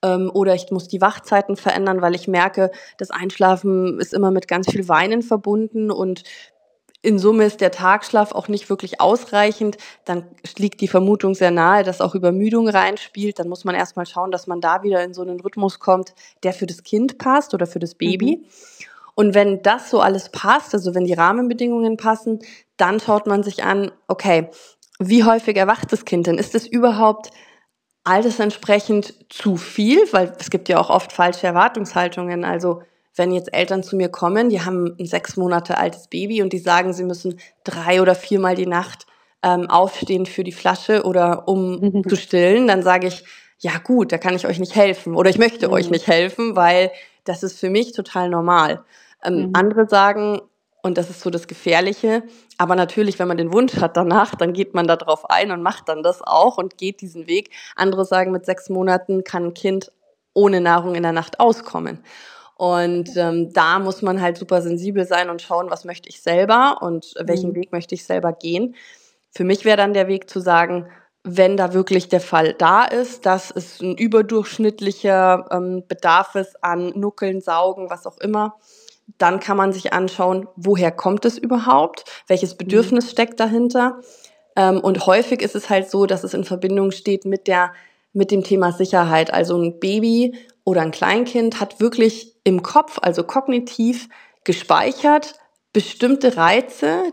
ähm, 0.03 0.31
oder 0.33 0.55
ich 0.55 0.71
muss 0.71 0.89
die 0.89 1.03
Wachzeiten 1.03 1.57
verändern, 1.57 2.01
weil 2.01 2.15
ich 2.15 2.29
merke, 2.29 2.71
das 2.97 3.11
Einschlafen 3.11 4.01
ist 4.01 4.15
immer 4.15 4.31
mit 4.31 4.49
ganz 4.49 4.71
viel 4.71 4.89
Weinen 4.89 5.21
verbunden 5.21 5.91
und 5.91 6.23
in 7.03 7.19
Summe 7.19 7.45
ist 7.45 7.61
der 7.61 7.71
Tagschlaf 7.71 8.33
auch 8.33 8.49
nicht 8.49 8.69
wirklich 8.69 9.01
ausreichend, 9.01 9.77
dann 10.05 10.25
liegt 10.59 10.81
die 10.81 10.89
Vermutung 10.89 11.35
sehr 11.35 11.51
nahe, 11.51 11.83
dass 11.83 12.01
auch 12.01 12.15
Übermüdung 12.15 12.69
reinspielt. 12.69 13.39
Dann 13.39 13.49
muss 13.49 13.65
man 13.65 13.75
erstmal 13.75 14.05
schauen, 14.05 14.31
dass 14.31 14.47
man 14.47 14.61
da 14.61 14.83
wieder 14.83 15.03
in 15.03 15.15
so 15.15 15.23
einen 15.23 15.41
Rhythmus 15.41 15.79
kommt, 15.79 16.15
der 16.43 16.53
für 16.53 16.67
das 16.67 16.83
Kind 16.83 17.17
passt 17.17 17.55
oder 17.55 17.67
für 17.67 17.79
das 17.79 17.95
Baby. 17.95 18.43
Mhm. 18.43 18.47
Und 19.21 19.35
wenn 19.35 19.61
das 19.61 19.91
so 19.91 20.01
alles 20.01 20.31
passt, 20.31 20.73
also 20.73 20.95
wenn 20.95 21.05
die 21.05 21.13
Rahmenbedingungen 21.13 21.99
passen, 21.99 22.39
dann 22.79 23.01
schaut 23.01 23.27
man 23.27 23.43
sich 23.43 23.63
an, 23.63 23.91
okay, 24.09 24.49
wie 24.99 25.25
häufig 25.25 25.59
erwacht 25.59 25.93
das 25.93 26.07
Kind 26.07 26.27
denn? 26.27 26.39
Ist 26.39 26.55
es 26.55 26.67
überhaupt 26.67 27.31
altersentsprechend 28.03 29.13
zu 29.29 29.59
viel? 29.59 29.99
Weil 30.13 30.33
es 30.39 30.49
gibt 30.49 30.71
ja 30.71 30.79
auch 30.79 30.89
oft 30.89 31.13
falsche 31.13 31.47
Erwartungshaltungen. 31.47 32.47
Also 32.47 32.81
wenn 33.15 33.31
jetzt 33.33 33.53
Eltern 33.53 33.83
zu 33.83 33.95
mir 33.95 34.09
kommen, 34.09 34.49
die 34.49 34.63
haben 34.63 34.97
ein 34.99 35.05
sechs 35.05 35.37
Monate 35.37 35.77
altes 35.77 36.09
Baby 36.09 36.41
und 36.41 36.55
die 36.55 36.59
sagen, 36.59 36.95
sie 36.95 37.05
müssen 37.05 37.39
drei 37.63 38.01
oder 38.01 38.15
viermal 38.15 38.55
die 38.55 38.65
Nacht 38.67 39.07
ähm, 39.43 39.69
aufstehen 39.69 40.25
für 40.25 40.45
die 40.45 40.53
Flasche 40.53 41.03
oder 41.03 41.47
um 41.47 42.09
zu 42.09 42.17
stillen, 42.17 42.67
dann 42.67 42.83
sage 42.83 43.09
ich, 43.09 43.23
ja 43.59 43.73
gut, 43.85 44.13
da 44.13 44.17
kann 44.17 44.35
ich 44.35 44.47
euch 44.47 44.59
nicht 44.59 44.75
helfen 44.75 45.15
oder 45.15 45.29
ich 45.29 45.37
möchte 45.37 45.69
mhm. 45.69 45.75
euch 45.75 45.91
nicht 45.91 46.07
helfen, 46.07 46.57
weil 46.57 46.91
das 47.25 47.43
ist 47.43 47.61
für 47.61 47.69
mich 47.69 47.93
total 47.93 48.31
normal. 48.31 48.83
Ähm, 49.25 49.49
mhm. 49.49 49.51
Andere 49.55 49.89
sagen, 49.89 50.41
und 50.83 50.97
das 50.97 51.11
ist 51.11 51.21
so 51.21 51.31
das 51.31 51.47
Gefährliche, 51.47 52.23
aber 52.57 52.75
natürlich, 52.75 53.19
wenn 53.19 53.29
man 53.29 53.37
den 53.37 53.53
Wunsch 53.53 53.77
hat 53.77 53.97
danach, 53.97 54.35
dann 54.35 54.53
geht 54.53 54.75
man 54.75 54.87
da 54.87 54.97
drauf 54.97 55.29
ein 55.29 55.51
und 55.51 55.63
macht 55.63 55.89
dann 55.89 56.03
das 56.03 56.23
auch 56.23 56.57
und 56.57 56.79
geht 56.79 57.01
diesen 57.01 57.27
Weg. 57.27 57.51
Andere 57.77 58.05
sagen, 58.05 58.33
mit 58.33 58.47
sechs 58.47 58.71
Monaten 58.71 59.25
kann 59.25 59.47
ein 59.47 59.55
Kind 59.55 59.93
ohne 60.33 60.61
Nahrung 60.61 60.95
in 60.95 61.03
der 61.03 61.13
Nacht 61.13 61.41
auskommen. 61.41 62.03
Und 62.57 63.17
ähm, 63.17 63.53
da 63.53 63.79
muss 63.79 64.03
man 64.03 64.21
halt 64.21 64.37
super 64.37 64.61
sensibel 64.61 65.07
sein 65.07 65.31
und 65.31 65.41
schauen, 65.41 65.71
was 65.71 65.85
möchte 65.85 66.09
ich 66.09 66.21
selber 66.21 66.79
und 66.83 67.15
welchen 67.19 67.51
mhm. 67.51 67.55
Weg 67.57 67.73
möchte 67.73 67.95
ich 67.95 68.05
selber 68.05 68.33
gehen. 68.33 68.75
Für 69.31 69.45
mich 69.45 69.65
wäre 69.65 69.79
dann 69.79 69.95
der 69.95 70.09
Weg 70.09 70.29
zu 70.29 70.41
sagen, 70.41 70.87
wenn 71.23 71.57
da 71.57 71.75
wirklich 71.75 72.09
der 72.09 72.21
Fall 72.21 72.55
da 72.55 72.85
ist, 72.85 73.27
dass 73.27 73.51
es 73.51 73.81
ein 73.81 73.97
überdurchschnittlicher 73.97 75.47
ähm, 75.51 75.85
Bedarf 75.87 76.35
ist 76.35 76.63
an 76.63 76.93
Nuckeln, 76.95 77.41
Saugen, 77.41 77.91
was 77.91 78.07
auch 78.07 78.19
immer, 78.19 78.57
dann 79.18 79.40
kann 79.40 79.57
man 79.57 79.73
sich 79.73 79.92
anschauen, 79.92 80.46
woher 80.57 80.90
kommt 80.90 81.25
es 81.25 81.38
überhaupt, 81.38 82.05
welches 82.27 82.57
Bedürfnis 82.57 83.07
mhm. 83.07 83.11
steckt 83.11 83.40
dahinter. 83.40 84.01
Ähm, 84.57 84.81
und 84.81 85.07
häufig 85.07 85.42
ist 85.42 85.55
es 85.55 85.70
halt 85.70 85.90
so, 85.90 86.07
dass 86.07 86.25
es 86.25 86.35
in 86.35 86.44
Verbindung 86.44 86.90
steht 86.90 87.25
mit 87.25 87.46
der 87.46 87.73
mit 88.12 88.31
dem 88.31 88.42
Thema 88.42 88.73
Sicherheit. 88.73 89.33
Also 89.33 89.57
ein 89.57 89.79
Baby 89.79 90.35
oder 90.64 90.83
ein 90.83 90.90
Kleinkind 90.90 91.61
hat 91.61 91.81
wirklich 91.81 92.35
im 92.44 92.62
Kopf, 92.62 92.99
also 93.03 93.23
kognitiv 93.23 94.09
gespeichert, 94.44 95.35
bestimmte 95.73 96.37
Reize, 96.37 97.12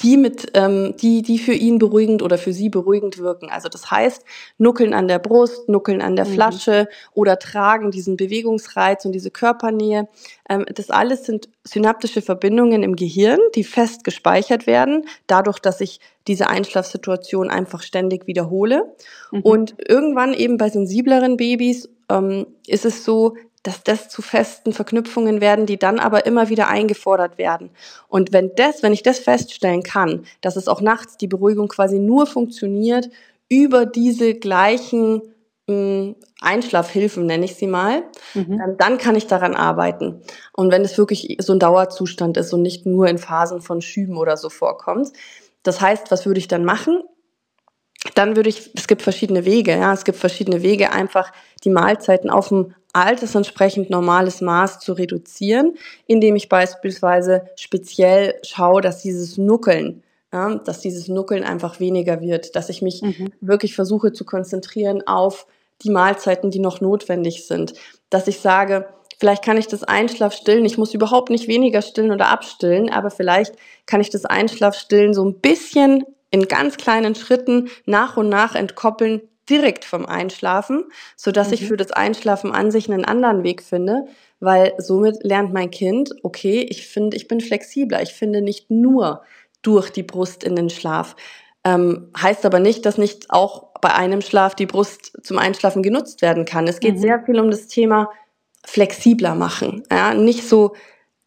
die 0.00 0.16
mit, 0.16 0.52
ähm, 0.54 0.94
die, 0.96 1.22
die 1.22 1.38
für 1.38 1.52
ihn 1.52 1.78
beruhigend 1.78 2.22
oder 2.22 2.38
für 2.38 2.52
sie 2.52 2.68
beruhigend 2.68 3.18
wirken. 3.18 3.50
Also 3.50 3.68
das 3.68 3.90
heißt, 3.90 4.24
nuckeln 4.56 4.94
an 4.94 5.08
der 5.08 5.18
Brust, 5.18 5.68
nuckeln 5.68 6.00
an 6.02 6.14
der 6.14 6.24
mhm. 6.24 6.34
Flasche 6.34 6.88
oder 7.14 7.38
tragen 7.38 7.90
diesen 7.90 8.16
Bewegungsreiz 8.16 9.04
und 9.04 9.12
diese 9.12 9.30
Körpernähe. 9.30 10.08
Ähm, 10.48 10.66
das 10.72 10.90
alles 10.90 11.24
sind 11.24 11.48
synaptische 11.64 12.22
Verbindungen 12.22 12.82
im 12.82 12.94
Gehirn, 12.94 13.40
die 13.54 13.64
fest 13.64 14.04
gespeichert 14.04 14.66
werden, 14.66 15.04
dadurch, 15.26 15.58
dass 15.58 15.80
ich 15.80 16.00
diese 16.28 16.48
Einschlafsituation 16.48 17.50
einfach 17.50 17.82
ständig 17.82 18.26
wiederhole. 18.26 18.94
Mhm. 19.32 19.40
Und 19.42 19.74
irgendwann 19.86 20.32
eben 20.32 20.58
bei 20.58 20.68
sensibleren 20.68 21.36
Babys 21.36 21.88
ähm, 22.08 22.46
ist 22.66 22.84
es 22.84 23.04
so, 23.04 23.34
dass 23.62 23.82
das 23.82 24.08
zu 24.08 24.22
festen 24.22 24.72
Verknüpfungen 24.72 25.40
werden, 25.40 25.66
die 25.66 25.78
dann 25.78 25.98
aber 25.98 26.26
immer 26.26 26.48
wieder 26.48 26.68
eingefordert 26.68 27.38
werden. 27.38 27.70
Und 28.08 28.32
wenn 28.32 28.54
das, 28.56 28.82
wenn 28.82 28.92
ich 28.92 29.02
das 29.02 29.18
feststellen 29.18 29.82
kann, 29.82 30.24
dass 30.40 30.56
es 30.56 30.68
auch 30.68 30.80
nachts 30.80 31.16
die 31.16 31.26
Beruhigung 31.26 31.68
quasi 31.68 31.98
nur 31.98 32.26
funktioniert 32.26 33.10
über 33.48 33.86
diese 33.86 34.34
gleichen 34.34 35.22
mh, 35.66 36.14
Einschlafhilfen, 36.40 37.26
nenne 37.26 37.44
ich 37.44 37.56
sie 37.56 37.66
mal, 37.66 38.04
mhm. 38.34 38.58
dann, 38.58 38.76
dann 38.76 38.98
kann 38.98 39.16
ich 39.16 39.26
daran 39.26 39.54
arbeiten. 39.54 40.22
Und 40.52 40.70
wenn 40.70 40.82
es 40.82 40.96
wirklich 40.96 41.36
so 41.40 41.52
ein 41.52 41.58
Dauerzustand 41.58 42.36
ist 42.36 42.52
und 42.52 42.62
nicht 42.62 42.86
nur 42.86 43.08
in 43.08 43.18
Phasen 43.18 43.60
von 43.60 43.80
Schüben 43.80 44.16
oder 44.16 44.36
so 44.36 44.50
vorkommt. 44.50 45.12
Das 45.64 45.80
heißt, 45.80 46.10
was 46.10 46.26
würde 46.26 46.38
ich 46.38 46.48
dann 46.48 46.64
machen? 46.64 47.02
Dann 48.14 48.36
würde 48.36 48.48
ich, 48.48 48.70
es 48.76 48.86
gibt 48.86 49.02
verschiedene 49.02 49.44
Wege, 49.44 49.72
ja, 49.72 49.92
es 49.92 50.04
gibt 50.04 50.18
verschiedene 50.18 50.62
Wege, 50.62 50.92
einfach 50.92 51.32
die 51.64 51.70
Mahlzeiten 51.70 52.30
auf 52.30 52.50
ein 52.52 52.74
altersentsprechend 52.92 53.90
normales 53.90 54.40
Maß 54.40 54.80
zu 54.80 54.92
reduzieren, 54.92 55.76
indem 56.06 56.36
ich 56.36 56.48
beispielsweise 56.48 57.42
speziell 57.56 58.34
schaue, 58.42 58.80
dass 58.80 59.02
dieses 59.02 59.36
Nuckeln, 59.36 60.02
ja, 60.32 60.56
dass 60.56 60.80
dieses 60.80 61.08
Nuckeln 61.08 61.44
einfach 61.44 61.80
weniger 61.80 62.20
wird, 62.20 62.56
dass 62.56 62.68
ich 62.68 62.82
mich 62.82 63.02
mhm. 63.02 63.30
wirklich 63.40 63.74
versuche 63.74 64.12
zu 64.12 64.24
konzentrieren 64.24 65.06
auf 65.06 65.46
die 65.82 65.90
Mahlzeiten, 65.90 66.50
die 66.50 66.58
noch 66.58 66.80
notwendig 66.80 67.46
sind, 67.46 67.74
dass 68.10 68.26
ich 68.26 68.40
sage, 68.40 68.88
vielleicht 69.18 69.44
kann 69.44 69.56
ich 69.56 69.68
das 69.68 69.84
Einschlafstillen, 69.84 70.64
ich 70.64 70.78
muss 70.78 70.94
überhaupt 70.94 71.30
nicht 71.30 71.48
weniger 71.48 71.82
stillen 71.82 72.10
oder 72.10 72.28
abstillen, 72.28 72.90
aber 72.90 73.10
vielleicht 73.10 73.54
kann 73.86 74.00
ich 74.00 74.10
das 74.10 74.24
Einschlafstillen 74.24 75.14
so 75.14 75.24
ein 75.24 75.40
bisschen 75.40 76.04
in 76.30 76.48
ganz 76.48 76.76
kleinen 76.76 77.14
Schritten 77.14 77.68
nach 77.86 78.16
und 78.16 78.28
nach 78.28 78.54
entkoppeln, 78.54 79.22
direkt 79.48 79.84
vom 79.84 80.06
Einschlafen, 80.06 80.84
so 81.16 81.30
dass 81.30 81.48
mhm. 81.48 81.54
ich 81.54 81.66
für 81.66 81.76
das 81.76 81.90
Einschlafen 81.90 82.52
an 82.52 82.70
sich 82.70 82.90
einen 82.90 83.04
anderen 83.04 83.42
Weg 83.42 83.62
finde, 83.62 84.06
weil 84.40 84.74
somit 84.78 85.22
lernt 85.22 85.52
mein 85.52 85.70
Kind, 85.70 86.10
okay, 86.22 86.60
ich 86.68 86.86
finde, 86.86 87.16
ich 87.16 87.28
bin 87.28 87.40
flexibler, 87.40 88.02
ich 88.02 88.14
finde 88.14 88.42
nicht 88.42 88.70
nur 88.70 89.22
durch 89.62 89.90
die 89.90 90.02
Brust 90.02 90.44
in 90.44 90.56
den 90.56 90.70
Schlaf. 90.70 91.16
Ähm, 91.64 92.10
heißt 92.20 92.46
aber 92.46 92.60
nicht, 92.60 92.86
dass 92.86 92.98
nicht 92.98 93.30
auch 93.30 93.68
bei 93.80 93.92
einem 93.92 94.20
Schlaf 94.20 94.54
die 94.54 94.66
Brust 94.66 95.12
zum 95.22 95.38
Einschlafen 95.38 95.82
genutzt 95.82 96.22
werden 96.22 96.44
kann. 96.44 96.68
Es 96.68 96.80
geht 96.80 96.96
mhm. 96.96 97.00
sehr 97.00 97.22
viel 97.24 97.38
um 97.40 97.50
das 97.50 97.66
Thema 97.66 98.10
flexibler 98.64 99.34
machen, 99.34 99.82
ja, 99.90 100.14
nicht 100.14 100.46
so 100.48 100.74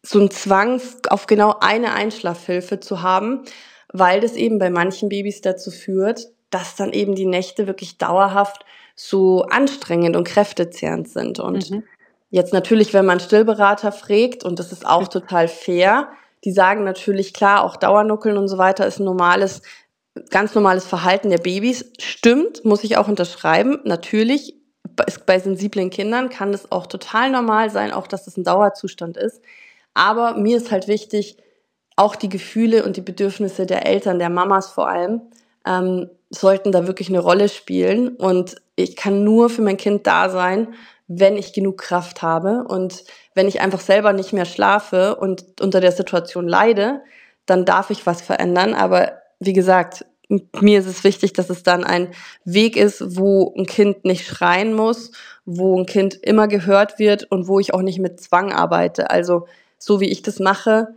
so 0.02 0.20
ein 0.20 0.30
Zwang 0.30 0.80
auf 1.08 1.26
genau 1.26 1.56
eine 1.60 1.92
Einschlafhilfe 1.92 2.80
zu 2.80 3.02
haben, 3.02 3.42
weil 3.92 4.20
das 4.20 4.34
eben 4.34 4.58
bei 4.58 4.68
manchen 4.68 5.08
Babys 5.08 5.40
dazu 5.40 5.70
führt, 5.70 6.28
dass 6.52 6.76
dann 6.76 6.92
eben 6.92 7.14
die 7.14 7.26
Nächte 7.26 7.66
wirklich 7.66 7.98
dauerhaft 7.98 8.64
so 8.94 9.42
anstrengend 9.42 10.16
und 10.16 10.24
kräftezehrend 10.24 11.08
sind. 11.08 11.40
Und 11.40 11.70
mhm. 11.70 11.82
jetzt 12.30 12.52
natürlich, 12.52 12.92
wenn 12.92 13.06
man 13.06 13.20
Stillberater 13.20 13.90
fragt, 13.90 14.44
und 14.44 14.58
das 14.58 14.70
ist 14.70 14.86
auch 14.86 15.08
total 15.08 15.48
fair, 15.48 16.08
die 16.44 16.52
sagen 16.52 16.84
natürlich, 16.84 17.34
klar, 17.34 17.64
auch 17.64 17.76
Dauernuckeln 17.76 18.36
und 18.36 18.48
so 18.48 18.58
weiter 18.58 18.86
ist 18.86 19.00
ein 19.00 19.04
normales, 19.04 19.62
ganz 20.30 20.54
normales 20.54 20.84
Verhalten 20.84 21.30
der 21.30 21.38
Babys. 21.38 21.90
Stimmt, 21.98 22.64
muss 22.64 22.84
ich 22.84 22.96
auch 22.96 23.08
unterschreiben. 23.08 23.80
Natürlich, 23.84 24.54
bei 25.26 25.38
sensiblen 25.38 25.88
Kindern 25.88 26.28
kann 26.28 26.52
das 26.52 26.70
auch 26.70 26.86
total 26.86 27.30
normal 27.30 27.70
sein, 27.70 27.92
auch 27.92 28.06
dass 28.06 28.22
es 28.22 28.26
das 28.26 28.36
ein 28.36 28.44
Dauerzustand 28.44 29.16
ist. 29.16 29.40
Aber 29.94 30.36
mir 30.36 30.56
ist 30.56 30.70
halt 30.70 30.88
wichtig, 30.88 31.36
auch 31.96 32.16
die 32.16 32.28
Gefühle 32.28 32.84
und 32.84 32.96
die 32.96 33.02
Bedürfnisse 33.02 33.66
der 33.66 33.86
Eltern, 33.86 34.18
der 34.18 34.30
Mamas 34.30 34.68
vor 34.68 34.88
allem, 34.88 35.22
ähm, 35.66 36.10
sollten 36.34 36.72
da 36.72 36.86
wirklich 36.86 37.08
eine 37.08 37.20
Rolle 37.20 37.48
spielen. 37.48 38.16
Und 38.16 38.56
ich 38.74 38.96
kann 38.96 39.22
nur 39.22 39.50
für 39.50 39.62
mein 39.62 39.76
Kind 39.76 40.06
da 40.06 40.28
sein, 40.30 40.74
wenn 41.06 41.36
ich 41.36 41.52
genug 41.52 41.78
Kraft 41.78 42.22
habe. 42.22 42.64
Und 42.66 43.04
wenn 43.34 43.48
ich 43.48 43.60
einfach 43.60 43.80
selber 43.80 44.12
nicht 44.12 44.32
mehr 44.32 44.46
schlafe 44.46 45.16
und 45.16 45.60
unter 45.60 45.80
der 45.80 45.92
Situation 45.92 46.48
leide, 46.48 47.02
dann 47.46 47.64
darf 47.64 47.90
ich 47.90 48.06
was 48.06 48.22
verändern. 48.22 48.74
Aber 48.74 49.12
wie 49.40 49.52
gesagt, 49.52 50.06
mir 50.60 50.78
ist 50.78 50.86
es 50.86 51.04
wichtig, 51.04 51.34
dass 51.34 51.50
es 51.50 51.62
dann 51.62 51.84
ein 51.84 52.08
Weg 52.44 52.76
ist, 52.76 53.16
wo 53.16 53.54
ein 53.56 53.66
Kind 53.66 54.04
nicht 54.04 54.26
schreien 54.26 54.72
muss, 54.72 55.12
wo 55.44 55.78
ein 55.78 55.86
Kind 55.86 56.14
immer 56.14 56.48
gehört 56.48 56.98
wird 56.98 57.24
und 57.30 57.48
wo 57.48 57.60
ich 57.60 57.74
auch 57.74 57.82
nicht 57.82 57.98
mit 57.98 58.20
Zwang 58.20 58.52
arbeite. 58.52 59.10
Also 59.10 59.46
so 59.78 60.00
wie 60.00 60.08
ich 60.08 60.22
das 60.22 60.38
mache, 60.38 60.94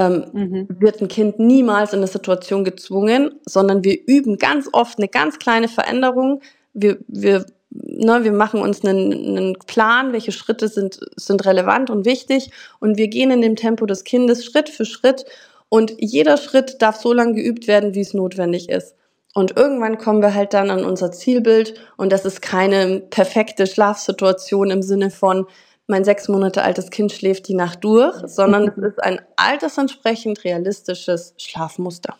ähm, 0.00 0.24
mhm. 0.32 0.68
wird 0.80 1.00
ein 1.00 1.08
Kind 1.08 1.38
niemals 1.38 1.92
in 1.92 1.98
eine 1.98 2.06
Situation 2.06 2.64
gezwungen, 2.64 3.34
sondern 3.44 3.84
wir 3.84 3.98
üben 4.06 4.38
ganz 4.38 4.68
oft 4.72 4.98
eine 4.98 5.08
ganz 5.08 5.38
kleine 5.38 5.68
Veränderung. 5.68 6.40
Wir, 6.72 6.98
wir, 7.08 7.44
ne, 7.70 8.24
wir 8.24 8.32
machen 8.32 8.62
uns 8.62 8.84
einen, 8.84 9.12
einen 9.12 9.58
Plan, 9.66 10.12
welche 10.12 10.32
Schritte 10.32 10.68
sind, 10.68 11.00
sind 11.16 11.44
relevant 11.44 11.90
und 11.90 12.04
wichtig 12.04 12.50
und 12.80 12.96
wir 12.96 13.08
gehen 13.08 13.30
in 13.30 13.42
dem 13.42 13.56
Tempo 13.56 13.84
des 13.84 14.04
Kindes 14.04 14.44
Schritt 14.44 14.68
für 14.68 14.84
Schritt 14.84 15.26
und 15.68 15.94
jeder 15.98 16.36
Schritt 16.36 16.80
darf 16.80 16.96
so 16.96 17.12
lange 17.12 17.34
geübt 17.34 17.68
werden, 17.68 17.94
wie 17.94 18.00
es 18.00 18.14
notwendig 18.14 18.68
ist. 18.70 18.94
Und 19.34 19.56
irgendwann 19.56 19.98
kommen 19.98 20.22
wir 20.22 20.34
halt 20.34 20.54
dann 20.54 20.70
an 20.70 20.84
unser 20.84 21.12
Zielbild 21.12 21.74
und 21.96 22.10
das 22.10 22.24
ist 22.24 22.42
keine 22.42 23.00
perfekte 23.00 23.66
Schlafsituation 23.66 24.70
im 24.70 24.82
Sinne 24.82 25.10
von, 25.10 25.46
mein 25.90 26.04
sechs 26.04 26.28
Monate 26.28 26.62
altes 26.62 26.90
Kind 26.90 27.12
schläft 27.12 27.48
die 27.48 27.54
Nacht 27.54 27.84
durch, 27.84 28.16
sondern 28.24 28.68
es 28.68 28.76
ist 28.76 29.02
ein 29.02 29.20
altersentsprechend 29.36 30.44
realistisches 30.44 31.34
Schlafmuster. 31.36 32.16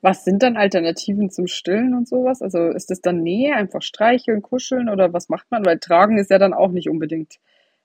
Was 0.00 0.24
sind 0.24 0.42
dann 0.42 0.56
Alternativen 0.56 1.30
zum 1.30 1.46
Stillen 1.46 1.94
und 1.94 2.08
sowas? 2.08 2.42
Also 2.42 2.70
ist 2.70 2.90
es 2.90 3.00
dann 3.00 3.22
Nähe, 3.22 3.54
einfach 3.54 3.82
streicheln, 3.82 4.42
kuscheln 4.42 4.88
oder 4.88 5.12
was 5.12 5.28
macht 5.28 5.50
man? 5.50 5.64
Weil 5.64 5.78
tragen 5.78 6.18
ist 6.18 6.30
ja 6.30 6.38
dann 6.38 6.54
auch 6.54 6.70
nicht 6.70 6.88
unbedingt 6.88 7.34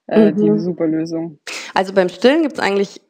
äh, 0.06 0.32
mhm. 0.32 0.36
die 0.36 0.58
super 0.58 0.86
Lösung. 0.86 1.38
Also 1.74 1.92
beim 1.92 2.08
Stillen 2.08 2.42
gibt 2.42 2.54
es 2.54 2.60
eigentlich 2.60 3.00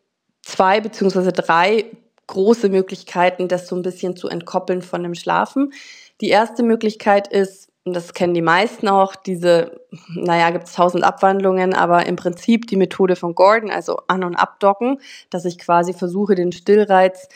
zwei 0.42 0.80
beziehungsweise 0.80 1.32
drei 1.32 1.86
große 2.26 2.68
Möglichkeiten, 2.68 3.48
das 3.48 3.68
so 3.68 3.76
ein 3.76 3.82
bisschen 3.82 4.16
zu 4.16 4.28
entkoppeln 4.28 4.82
von 4.82 5.02
dem 5.02 5.14
Schlafen. 5.14 5.72
Die 6.20 6.28
erste 6.28 6.62
Möglichkeit 6.62 7.28
ist 7.28 7.68
und 7.84 7.94
das 7.94 8.14
kennen 8.14 8.32
die 8.32 8.42
meisten 8.42 8.88
auch, 8.88 9.14
diese, 9.14 9.80
naja, 10.14 10.50
gibt 10.50 10.64
es 10.64 10.72
tausend 10.72 11.04
Abwandlungen, 11.04 11.74
aber 11.74 12.06
im 12.06 12.16
Prinzip 12.16 12.66
die 12.66 12.76
Methode 12.76 13.14
von 13.14 13.34
Gordon, 13.34 13.70
also 13.70 13.98
an- 14.08 14.24
und 14.24 14.36
abdocken, 14.36 15.00
dass 15.28 15.44
ich 15.44 15.58
quasi 15.58 15.92
versuche, 15.92 16.34
den 16.34 16.52
Stillreiz 16.52 17.28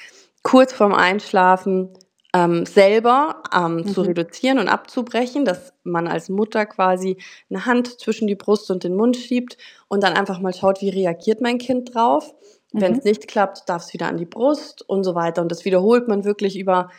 kurz 0.42 0.72
vorm 0.72 0.94
Einschlafen 0.94 1.90
ähm, 2.34 2.64
selber 2.64 3.42
ähm, 3.54 3.76
mhm. 3.76 3.88
zu 3.88 4.02
reduzieren 4.02 4.58
und 4.58 4.68
abzubrechen, 4.68 5.44
dass 5.44 5.74
man 5.84 6.08
als 6.08 6.30
Mutter 6.30 6.64
quasi 6.64 7.18
eine 7.50 7.66
Hand 7.66 8.00
zwischen 8.00 8.26
die 8.26 8.34
Brust 8.34 8.70
und 8.70 8.84
den 8.84 8.94
Mund 8.94 9.16
schiebt 9.16 9.58
und 9.88 10.02
dann 10.02 10.14
einfach 10.14 10.40
mal 10.40 10.54
schaut, 10.54 10.80
wie 10.80 10.90
reagiert 10.90 11.42
mein 11.42 11.58
Kind 11.58 11.94
drauf. 11.94 12.34
Mhm. 12.72 12.80
Wenn 12.80 12.92
es 12.98 13.04
nicht 13.04 13.28
klappt, 13.28 13.68
darf 13.68 13.82
es 13.82 13.92
wieder 13.92 14.08
an 14.08 14.16
die 14.16 14.26
Brust 14.26 14.82
und 14.88 15.04
so 15.04 15.14
weiter. 15.14 15.42
Und 15.42 15.50
das 15.50 15.64
wiederholt 15.64 16.08
man 16.08 16.24
wirklich 16.24 16.58
über 16.58 16.90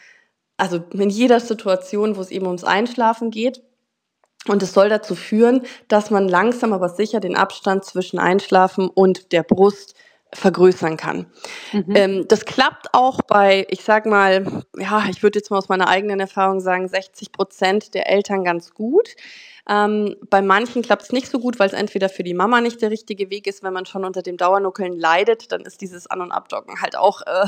also 0.60 0.84
in 0.93 1.10
jeder 1.10 1.39
Situation, 1.39 2.15
wo 2.15 2.22
es 2.22 2.32
eben 2.32 2.45
ums 2.45 2.63
Einschlafen 2.63 3.32
geht. 3.32 3.62
Und 4.48 4.63
es 4.63 4.74
soll 4.74 4.88
dazu 4.88 5.15
führen, 5.15 5.63
dass 5.89 6.12
man 6.12 6.28
langsam 6.28 6.72
aber 6.72 6.89
sicher 6.89 7.19
den 7.19 7.36
Abstand 7.36 7.84
zwischen 7.84 8.19
Einschlafen 8.19 8.88
und 8.88 9.34
der 9.34 9.43
Brust 9.43 9.95
vergrößern 10.32 10.95
kann. 10.95 11.26
Mhm. 11.74 11.95
Ähm, 11.95 12.28
das 12.28 12.45
klappt 12.45 12.93
auch 12.93 13.22
bei, 13.22 13.65
ich 13.69 13.84
sag 13.84 14.06
mal, 14.06 14.63
ja, 14.78 15.06
ich 15.10 15.24
würde 15.24 15.39
jetzt 15.39 15.50
mal 15.50 15.58
aus 15.58 15.69
meiner 15.69 15.88
eigenen 15.88 16.19
Erfahrung 16.19 16.60
sagen, 16.60 16.88
60 16.88 17.32
Prozent 17.32 17.93
der 17.95 18.10
Eltern 18.10 18.43
ganz 18.43 18.74
gut. 18.74 19.15
Ähm, 19.67 20.15
bei 20.30 20.41
manchen 20.41 20.84
klappt 20.84 21.04
es 21.04 21.12
nicht 21.12 21.30
so 21.30 21.39
gut, 21.39 21.60
weil 21.60 21.67
es 21.67 21.74
entweder 21.74 22.10
für 22.10 22.24
die 22.24 22.34
Mama 22.34 22.62
nicht 22.62 22.82
der 22.82 22.91
richtige 22.91 23.30
Weg 23.30 23.48
ist, 23.48 23.63
wenn 23.63 23.74
man 23.74 23.86
schon 23.86 24.06
unter 24.06 24.22
dem 24.22 24.38
Dauernuckeln 24.38 24.93
leidet, 24.93 25.52
dann 25.52 25.62
ist 25.62 25.82
dieses 25.82 26.08
An- 26.08 26.22
und 26.22 26.32
Abdocken 26.32 26.82
halt 26.82 26.95
auch 26.95 27.22
äh, 27.22 27.45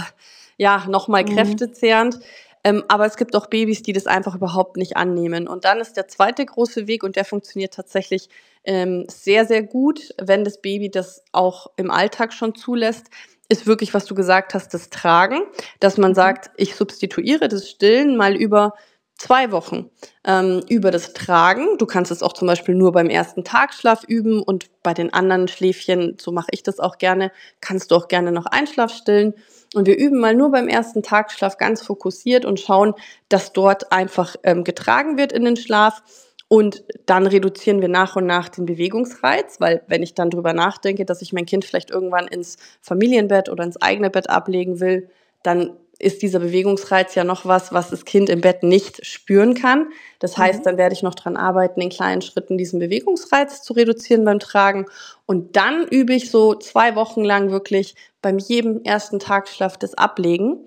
ja 0.58 0.86
nochmal 0.88 1.24
mhm. 1.24 1.36
kräftezehrend. 1.36 2.20
Ähm, 2.64 2.84
aber 2.88 3.06
es 3.06 3.18
gibt 3.18 3.36
auch 3.36 3.48
Babys, 3.48 3.82
die 3.82 3.94
das 3.94 4.08
einfach 4.08 4.36
überhaupt 4.36 4.78
nicht 4.78 4.98
annehmen. 4.98 5.48
Und 5.48 5.66
dann 5.66 5.80
ist 5.80 5.98
der 5.98 6.08
zweite 6.08 6.46
große 6.46 6.88
Weg 6.88 7.04
und 7.04 7.16
der 7.16 7.26
funktioniert 7.26 7.74
tatsächlich 7.74 8.30
ähm, 8.64 9.06
sehr, 9.10 9.46
sehr 9.46 9.64
gut, 9.64 10.14
wenn 10.22 10.44
das 10.44 10.62
Baby 10.62 10.92
das 10.92 11.24
auch 11.32 11.68
im 11.78 11.90
Alltag 11.90 12.34
schon 12.34 12.54
zulässt, 12.54 13.08
ist 13.50 13.68
wirklich, 13.68 13.94
was 13.94 14.06
du 14.06 14.16
gesagt 14.16 14.54
hast, 14.54 14.74
das 14.74 14.90
Tragen, 14.90 15.42
dass 15.80 15.98
man 15.98 16.12
mhm. 16.12 16.16
sagt, 16.16 16.52
ich 16.56 16.76
substituiere 16.76 17.50
das 17.50 17.70
Stillen 17.70 18.16
mal 18.16 18.36
über 18.36 18.74
zwei 19.22 19.52
Wochen 19.52 19.92
ähm, 20.26 20.62
über 20.68 20.90
das 20.90 21.14
Tragen. 21.14 21.78
Du 21.78 21.86
kannst 21.86 22.12
es 22.12 22.24
auch 22.24 22.34
zum 22.34 22.48
Beispiel 22.48 22.74
nur 22.74 22.92
beim 22.92 23.08
ersten 23.08 23.44
Tagschlaf 23.44 24.04
üben 24.04 24.42
und 24.42 24.70
bei 24.82 24.96
den 24.96 25.14
anderen 25.14 25.48
Schläfchen, 25.48 26.18
so 26.20 26.32
mache 26.32 26.48
ich 26.52 26.64
das 26.64 26.80
auch 26.80 26.98
gerne, 26.98 27.32
kannst 27.62 27.92
du 27.92 27.96
auch 27.96 28.08
gerne 28.08 28.32
noch 28.32 28.48
Einschlaf 28.48 28.92
stillen. 28.92 29.36
Und 29.76 29.86
wir 29.86 29.98
üben 29.98 30.20
mal 30.20 30.36
nur 30.36 30.52
beim 30.52 30.68
ersten 30.68 31.04
Tagschlaf 31.04 31.58
ganz 31.58 31.84
fokussiert 31.84 32.46
und 32.46 32.60
schauen, 32.60 32.96
dass 33.30 33.54
dort 33.54 33.92
einfach 33.92 34.36
ähm, 34.44 34.64
getragen 34.64 35.18
wird 35.18 35.32
in 35.32 35.46
den 35.46 35.56
Schlaf. 35.56 36.02
Und 36.48 36.84
dann 37.06 37.28
reduzieren 37.28 37.80
wir 37.80 37.88
nach 37.88 38.16
und 38.16 38.26
nach 38.26 38.50
den 38.50 38.66
Bewegungsreiz, 38.66 39.60
weil 39.60 39.84
wenn 39.88 40.04
ich 40.04 40.16
dann 40.16 40.32
drüber 40.32 40.54
nachdenke, 40.54 41.06
dass 41.06 41.22
ich 41.22 41.32
mein 41.32 41.46
Kind 41.46 41.64
vielleicht 41.64 41.92
irgendwann 41.92 42.28
ins 42.28 42.58
Familienbett 42.82 43.50
oder 43.50 43.64
ins 43.64 43.82
eigene 43.82 44.10
Bett 44.10 44.30
ablegen 44.30 44.80
will, 44.80 45.10
dann 45.44 45.78
ist 46.02 46.22
dieser 46.22 46.40
Bewegungsreiz 46.40 47.16
ja 47.16 47.24
noch 47.24 47.46
was, 47.46 47.72
was 47.72 47.90
das 47.90 48.06
Kind 48.06 48.30
im 48.30 48.42
Bett 48.42 48.64
nicht 48.64 49.06
spüren 49.06 49.54
kann. 49.54 49.88
Das 50.20 50.38
heißt, 50.38 50.60
mhm. 50.60 50.64
dann 50.64 50.78
werde 50.78 50.94
ich 50.94 51.04
noch 51.04 51.16
dran 51.16 51.38
arbeiten, 51.38 51.82
in 51.82 51.90
kleinen 51.90 52.22
Schritten 52.22 52.58
diesen 52.58 52.80
Bewegungsreiz 52.80 53.62
zu 53.62 53.74
reduzieren 53.74 54.26
beim 54.26 54.40
Tragen. 54.40 54.86
Und 55.26 55.56
dann 55.56 55.88
übe 55.88 56.14
ich 56.14 56.32
so 56.32 56.56
zwei 56.56 56.96
Wochen 56.96 57.24
lang 57.24 57.52
wirklich 57.52 57.96
beim 58.22 58.38
jedem 58.38 58.84
ersten 58.84 59.20
Tagschlaf 59.20 59.78
das 59.78 59.94
Ablegen 59.94 60.58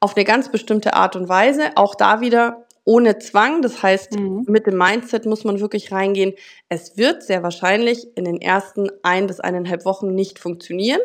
auf 0.00 0.16
eine 0.16 0.24
ganz 0.24 0.50
bestimmte 0.50 0.94
Art 0.94 1.16
und 1.16 1.28
Weise. 1.28 1.70
Auch 1.76 1.94
da 1.94 2.20
wieder 2.20 2.66
ohne 2.84 3.18
Zwang. 3.18 3.62
Das 3.62 3.82
heißt, 3.82 4.18
mhm. 4.18 4.44
mit 4.48 4.66
dem 4.66 4.76
Mindset 4.76 5.26
muss 5.26 5.44
man 5.44 5.60
wirklich 5.60 5.92
reingehen. 5.92 6.34
Es 6.68 6.96
wird 6.96 7.22
sehr 7.22 7.42
wahrscheinlich 7.42 8.16
in 8.16 8.24
den 8.24 8.40
ersten 8.40 8.88
ein 9.02 9.26
bis 9.26 9.40
eineinhalb 9.40 9.84
Wochen 9.84 10.14
nicht 10.14 10.38
funktionieren. 10.38 11.00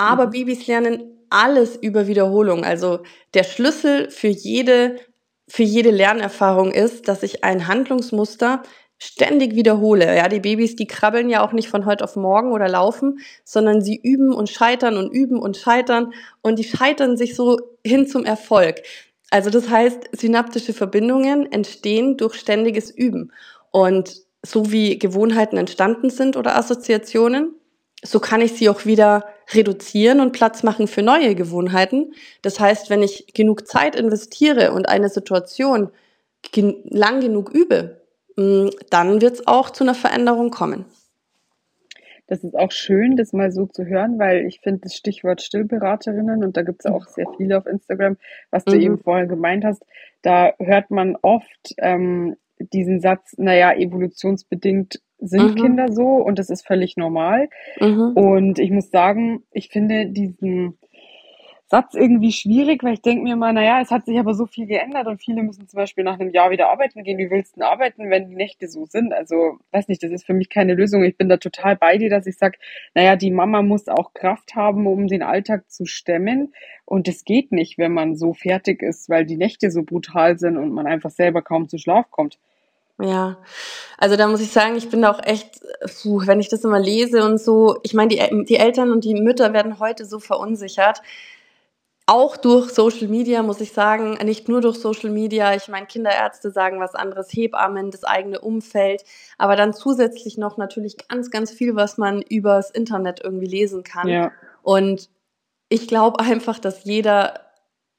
Aber 0.00 0.28
mhm. 0.28 0.30
Babys 0.30 0.66
lernen 0.66 1.02
alles 1.28 1.76
über 1.76 2.06
Wiederholung. 2.06 2.64
Also 2.64 3.00
der 3.34 3.44
Schlüssel 3.44 4.10
für 4.10 4.28
jede, 4.28 4.96
für 5.46 5.62
jede 5.62 5.90
Lernerfahrung 5.90 6.72
ist, 6.72 7.06
dass 7.06 7.22
ich 7.22 7.44
ein 7.44 7.68
Handlungsmuster 7.68 8.62
ständig 8.96 9.54
wiederhole. 9.54 10.16
Ja, 10.16 10.28
die 10.28 10.40
Babys, 10.40 10.74
die 10.74 10.86
krabbeln 10.86 11.28
ja 11.28 11.44
auch 11.44 11.52
nicht 11.52 11.68
von 11.68 11.84
heute 11.84 12.02
auf 12.02 12.16
morgen 12.16 12.52
oder 12.52 12.66
laufen, 12.66 13.18
sondern 13.44 13.82
sie 13.82 14.00
üben 14.02 14.32
und 14.32 14.48
scheitern 14.48 14.96
und 14.96 15.10
üben 15.12 15.38
und 15.38 15.58
scheitern 15.58 16.14
und 16.40 16.58
die 16.58 16.64
scheitern 16.64 17.18
sich 17.18 17.36
so 17.36 17.58
hin 17.84 18.06
zum 18.06 18.24
Erfolg. 18.24 18.80
Also 19.30 19.50
das 19.50 19.68
heißt, 19.68 20.08
synaptische 20.12 20.72
Verbindungen 20.72 21.52
entstehen 21.52 22.16
durch 22.16 22.36
ständiges 22.36 22.90
Üben. 22.90 23.32
Und 23.70 24.22
so 24.42 24.72
wie 24.72 24.98
Gewohnheiten 24.98 25.58
entstanden 25.58 26.08
sind 26.08 26.38
oder 26.38 26.56
Assoziationen, 26.56 27.54
so 28.02 28.18
kann 28.18 28.40
ich 28.40 28.52
sie 28.52 28.70
auch 28.70 28.86
wieder 28.86 29.26
reduzieren 29.54 30.20
und 30.20 30.32
Platz 30.32 30.62
machen 30.62 30.86
für 30.86 31.02
neue 31.02 31.34
Gewohnheiten. 31.34 32.14
Das 32.42 32.60
heißt, 32.60 32.90
wenn 32.90 33.02
ich 33.02 33.32
genug 33.34 33.66
Zeit 33.66 33.96
investiere 33.96 34.72
und 34.72 34.88
eine 34.88 35.08
Situation 35.08 35.90
lang 36.84 37.20
genug 37.20 37.50
übe, 37.50 38.00
mm, 38.36 38.68
dann 38.90 39.20
wird 39.20 39.34
es 39.34 39.46
auch 39.46 39.70
zu 39.70 39.84
einer 39.84 39.94
Veränderung 39.94 40.50
kommen. 40.50 40.84
Das 42.30 42.44
ist 42.44 42.56
auch 42.56 42.70
schön, 42.70 43.16
das 43.16 43.32
mal 43.32 43.50
so 43.50 43.66
zu 43.66 43.86
hören, 43.86 44.20
weil 44.20 44.46
ich 44.46 44.60
finde 44.60 44.82
das 44.82 44.94
Stichwort 44.94 45.42
Stillberaterinnen, 45.42 46.44
und 46.44 46.56
da 46.56 46.62
gibt 46.62 46.84
es 46.84 46.90
auch 46.90 47.06
sehr 47.08 47.26
viele 47.36 47.58
auf 47.58 47.66
Instagram, 47.66 48.18
was 48.52 48.64
du 48.64 48.76
mhm. 48.76 48.82
eben 48.82 48.98
vorher 48.98 49.26
gemeint 49.26 49.64
hast, 49.64 49.82
da 50.22 50.52
hört 50.60 50.92
man 50.92 51.16
oft 51.22 51.74
ähm, 51.78 52.36
diesen 52.60 53.00
Satz, 53.00 53.34
naja, 53.36 53.74
evolutionsbedingt 53.74 55.00
sind 55.20 55.52
mhm. 55.52 55.54
Kinder 55.56 55.92
so 55.92 56.06
und 56.06 56.38
das 56.38 56.50
ist 56.50 56.66
völlig 56.66 56.96
normal. 56.96 57.48
Mhm. 57.78 58.12
Und 58.14 58.58
ich 58.58 58.70
muss 58.70 58.90
sagen, 58.90 59.42
ich 59.52 59.68
finde 59.68 60.06
diesen 60.06 60.78
Satz 61.70 61.94
irgendwie 61.94 62.32
schwierig, 62.32 62.82
weil 62.82 62.94
ich 62.94 63.02
denke 63.02 63.22
mir 63.22 63.36
mal, 63.36 63.52
naja, 63.52 63.80
es 63.80 63.92
hat 63.92 64.04
sich 64.04 64.18
aber 64.18 64.34
so 64.34 64.46
viel 64.46 64.66
geändert 64.66 65.06
und 65.06 65.22
viele 65.22 65.44
müssen 65.44 65.68
zum 65.68 65.76
Beispiel 65.76 66.02
nach 66.02 66.18
einem 66.18 66.30
Jahr 66.30 66.50
wieder 66.50 66.68
arbeiten 66.68 67.04
gehen. 67.04 67.16
Wie 67.16 67.30
willst 67.30 67.54
du 67.54 67.60
denn 67.60 67.68
arbeiten, 67.68 68.10
wenn 68.10 68.28
die 68.28 68.34
Nächte 68.34 68.66
so 68.66 68.86
sind? 68.86 69.12
Also, 69.12 69.58
weiß 69.70 69.86
nicht, 69.86 70.02
das 70.02 70.10
ist 70.10 70.26
für 70.26 70.34
mich 70.34 70.48
keine 70.48 70.74
Lösung. 70.74 71.04
Ich 71.04 71.16
bin 71.16 71.28
da 71.28 71.36
total 71.36 71.76
bei 71.76 71.96
dir, 71.96 72.10
dass 72.10 72.26
ich 72.26 72.36
sage, 72.36 72.58
naja, 72.96 73.14
die 73.14 73.30
Mama 73.30 73.62
muss 73.62 73.86
auch 73.86 74.14
Kraft 74.14 74.56
haben, 74.56 74.88
um 74.88 75.06
den 75.06 75.22
Alltag 75.22 75.70
zu 75.70 75.86
stemmen. 75.86 76.52
Und 76.86 77.06
es 77.06 77.24
geht 77.24 77.52
nicht, 77.52 77.78
wenn 77.78 77.92
man 77.92 78.16
so 78.16 78.32
fertig 78.32 78.82
ist, 78.82 79.08
weil 79.08 79.24
die 79.24 79.36
Nächte 79.36 79.70
so 79.70 79.84
brutal 79.84 80.40
sind 80.40 80.56
und 80.56 80.72
man 80.72 80.88
einfach 80.88 81.10
selber 81.10 81.40
kaum 81.40 81.68
zu 81.68 81.78
Schlaf 81.78 82.10
kommt. 82.10 82.40
Ja, 83.00 83.38
also 83.96 84.16
da 84.16 84.26
muss 84.26 84.40
ich 84.40 84.52
sagen, 84.52 84.76
ich 84.76 84.88
bin 84.88 85.02
da 85.02 85.10
auch 85.10 85.22
echt, 85.22 85.60
puh, 86.02 86.22
wenn 86.26 86.40
ich 86.40 86.48
das 86.48 86.64
immer 86.64 86.78
lese 86.78 87.24
und 87.24 87.40
so, 87.40 87.78
ich 87.82 87.94
meine, 87.94 88.08
die, 88.08 88.44
die 88.44 88.56
Eltern 88.56 88.92
und 88.92 89.04
die 89.04 89.14
Mütter 89.14 89.52
werden 89.52 89.78
heute 89.78 90.04
so 90.04 90.18
verunsichert. 90.18 91.02
Auch 92.06 92.36
durch 92.36 92.70
Social 92.70 93.06
Media, 93.06 93.42
muss 93.42 93.60
ich 93.60 93.72
sagen, 93.72 94.18
nicht 94.24 94.48
nur 94.48 94.60
durch 94.60 94.78
Social 94.78 95.10
Media. 95.10 95.54
Ich 95.54 95.68
meine, 95.68 95.86
Kinderärzte 95.86 96.50
sagen 96.50 96.80
was 96.80 96.94
anderes, 96.94 97.28
Hebammen, 97.30 97.90
das 97.90 98.02
eigene 98.02 98.40
Umfeld, 98.40 99.04
aber 99.38 99.54
dann 99.54 99.72
zusätzlich 99.72 100.36
noch 100.36 100.56
natürlich 100.56 100.96
ganz, 101.08 101.30
ganz 101.30 101.52
viel, 101.52 101.76
was 101.76 101.98
man 101.98 102.20
übers 102.20 102.70
Internet 102.70 103.20
irgendwie 103.22 103.46
lesen 103.46 103.84
kann. 103.84 104.08
Ja. 104.08 104.32
Und 104.62 105.08
ich 105.68 105.86
glaube 105.86 106.18
einfach, 106.20 106.58
dass 106.58 106.84
jeder 106.84 107.34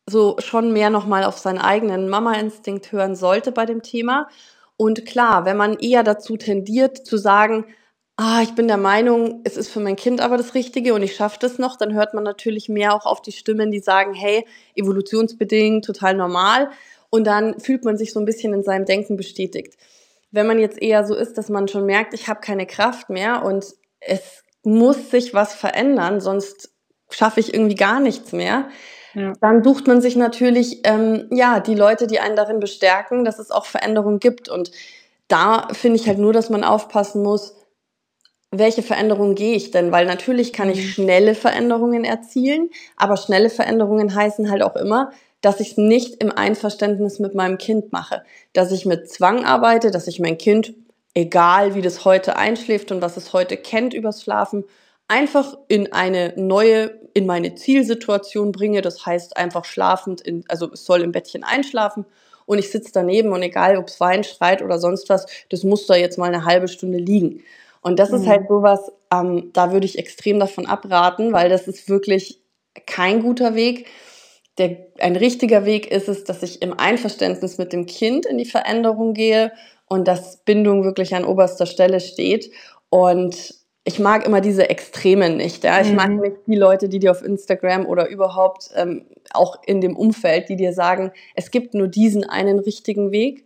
so 0.09 0.35
schon 0.39 0.73
mehr 0.73 0.89
nochmal 0.89 1.23
auf 1.23 1.37
seinen 1.37 1.59
eigenen 1.59 2.09
Mama-Instinkt 2.09 2.91
hören 2.91 3.15
sollte 3.15 3.51
bei 3.51 3.65
dem 3.65 3.81
Thema 3.81 4.27
und 4.81 5.05
klar, 5.05 5.45
wenn 5.45 5.57
man 5.57 5.77
eher 5.77 6.01
dazu 6.01 6.37
tendiert 6.37 7.05
zu 7.05 7.17
sagen, 7.17 7.65
ah, 8.17 8.41
ich 8.41 8.55
bin 8.55 8.67
der 8.67 8.77
Meinung, 8.77 9.41
es 9.43 9.55
ist 9.55 9.69
für 9.69 9.79
mein 9.79 9.95
Kind 9.95 10.21
aber 10.21 10.37
das 10.37 10.55
Richtige 10.55 10.95
und 10.95 11.03
ich 11.03 11.15
schaffe 11.15 11.37
das 11.39 11.59
noch, 11.59 11.77
dann 11.77 11.93
hört 11.93 12.15
man 12.15 12.23
natürlich 12.23 12.67
mehr 12.67 12.95
auch 12.95 13.05
auf 13.05 13.21
die 13.21 13.31
Stimmen, 13.31 13.69
die 13.69 13.77
sagen, 13.77 14.15
hey, 14.15 14.43
evolutionsbedingt, 14.73 15.85
total 15.85 16.15
normal. 16.15 16.71
Und 17.11 17.25
dann 17.27 17.59
fühlt 17.59 17.85
man 17.85 17.95
sich 17.95 18.11
so 18.11 18.19
ein 18.19 18.25
bisschen 18.25 18.55
in 18.55 18.63
seinem 18.63 18.85
Denken 18.85 19.17
bestätigt. 19.17 19.77
Wenn 20.31 20.47
man 20.47 20.57
jetzt 20.57 20.81
eher 20.81 21.05
so 21.05 21.13
ist, 21.13 21.37
dass 21.37 21.49
man 21.49 21.67
schon 21.67 21.85
merkt, 21.85 22.15
ich 22.15 22.27
habe 22.27 22.39
keine 22.39 22.65
Kraft 22.65 23.11
mehr 23.11 23.45
und 23.45 23.75
es 23.99 24.43
muss 24.63 25.11
sich 25.11 25.35
was 25.35 25.53
verändern, 25.53 26.21
sonst 26.21 26.71
schaffe 27.11 27.39
ich 27.39 27.53
irgendwie 27.53 27.75
gar 27.75 27.99
nichts 27.99 28.31
mehr, 28.31 28.67
ja. 29.13 29.33
Dann 29.41 29.63
sucht 29.63 29.87
man 29.87 30.01
sich 30.01 30.15
natürlich 30.15 30.81
ähm, 30.83 31.27
ja 31.31 31.59
die 31.59 31.75
Leute, 31.75 32.07
die 32.07 32.19
einen 32.19 32.35
darin 32.35 32.59
bestärken, 32.59 33.25
dass 33.25 33.39
es 33.39 33.51
auch 33.51 33.65
Veränderungen 33.65 34.19
gibt. 34.19 34.49
Und 34.49 34.71
da 35.27 35.67
finde 35.71 35.97
ich 35.97 36.07
halt 36.07 36.19
nur, 36.19 36.33
dass 36.33 36.49
man 36.49 36.63
aufpassen 36.63 37.21
muss, 37.23 37.55
welche 38.51 38.83
Veränderungen 38.83 39.35
gehe 39.35 39.55
ich 39.55 39.71
denn? 39.71 39.91
Weil 39.91 40.05
natürlich 40.05 40.51
kann 40.51 40.69
ich 40.69 40.77
mhm. 40.77 40.89
schnelle 40.89 41.35
Veränderungen 41.35 42.03
erzielen, 42.03 42.69
aber 42.97 43.15
schnelle 43.17 43.49
Veränderungen 43.49 44.13
heißen 44.13 44.51
halt 44.51 44.61
auch 44.61 44.75
immer, 44.75 45.11
dass 45.39 45.59
ich 45.59 45.71
es 45.71 45.77
nicht 45.77 46.21
im 46.21 46.31
Einverständnis 46.31 47.19
mit 47.19 47.33
meinem 47.33 47.57
Kind 47.57 47.91
mache, 47.91 48.23
dass 48.53 48.71
ich 48.71 48.85
mit 48.85 49.09
Zwang 49.09 49.45
arbeite, 49.45 49.89
dass 49.89 50.07
ich 50.07 50.19
mein 50.19 50.37
Kind, 50.37 50.73
egal 51.13 51.75
wie 51.75 51.81
das 51.81 52.05
heute 52.05 52.35
einschläft 52.35 52.91
und 52.91 53.01
was 53.01 53.17
es 53.17 53.33
heute 53.33 53.57
kennt 53.57 53.93
übers 53.93 54.21
Schlafen, 54.21 54.65
einfach 55.11 55.57
in 55.67 55.91
eine 55.91 56.33
neue, 56.37 56.97
in 57.13 57.25
meine 57.25 57.53
Zielsituation 57.53 58.53
bringe. 58.53 58.81
Das 58.81 59.05
heißt 59.05 59.35
einfach 59.35 59.65
schlafend, 59.65 60.21
in, 60.21 60.45
also 60.47 60.71
es 60.71 60.85
soll 60.85 61.01
im 61.01 61.11
Bettchen 61.11 61.43
einschlafen 61.43 62.05
und 62.45 62.59
ich 62.59 62.71
sitze 62.71 62.91
daneben 62.93 63.33
und 63.33 63.43
egal, 63.43 63.75
ob 63.75 63.89
es 63.89 63.99
Wein 63.99 64.23
schreit 64.23 64.61
oder 64.61 64.79
sonst 64.79 65.09
was, 65.09 65.25
das 65.49 65.63
muss 65.63 65.85
da 65.85 65.95
jetzt 65.95 66.17
mal 66.17 66.33
eine 66.33 66.45
halbe 66.45 66.69
Stunde 66.69 66.97
liegen. 66.97 67.43
Und 67.81 67.99
das 67.99 68.11
mhm. 68.11 68.17
ist 68.17 68.27
halt 68.27 68.47
sowas, 68.47 68.91
ähm, 69.11 69.49
da 69.51 69.73
würde 69.73 69.85
ich 69.85 69.99
extrem 69.99 70.39
davon 70.39 70.65
abraten, 70.65 71.33
weil 71.33 71.49
das 71.49 71.67
ist 71.67 71.89
wirklich 71.89 72.41
kein 72.85 73.21
guter 73.21 73.53
Weg. 73.53 73.87
Der, 74.57 74.77
ein 74.99 75.17
richtiger 75.17 75.65
Weg 75.65 75.91
ist 75.91 76.07
es, 76.07 76.23
dass 76.23 76.41
ich 76.41 76.61
im 76.61 76.79
Einverständnis 76.79 77.57
mit 77.57 77.73
dem 77.73 77.85
Kind 77.85 78.25
in 78.25 78.37
die 78.37 78.45
Veränderung 78.45 79.13
gehe 79.13 79.51
und 79.87 80.07
dass 80.07 80.37
Bindung 80.37 80.85
wirklich 80.85 81.15
an 81.15 81.25
oberster 81.25 81.65
Stelle 81.65 81.99
steht. 81.99 82.51
Und 82.89 83.60
ich 83.83 83.99
mag 83.99 84.25
immer 84.25 84.41
diese 84.41 84.69
Extremen 84.69 85.37
nicht. 85.37 85.63
Ja? 85.63 85.81
Ich 85.81 85.89
mhm. 85.89 85.95
mag 85.95 86.09
nicht 86.11 86.35
die 86.45 86.55
Leute, 86.55 86.89
die 86.89 86.99
dir 86.99 87.11
auf 87.11 87.23
Instagram 87.23 87.85
oder 87.85 88.09
überhaupt 88.09 88.69
ähm, 88.75 89.05
auch 89.33 89.57
in 89.65 89.81
dem 89.81 89.95
Umfeld, 89.95 90.49
die 90.49 90.55
dir 90.55 90.73
sagen, 90.73 91.11
es 91.35 91.51
gibt 91.51 91.73
nur 91.73 91.87
diesen 91.87 92.23
einen 92.23 92.59
richtigen 92.59 93.11
Weg. 93.11 93.45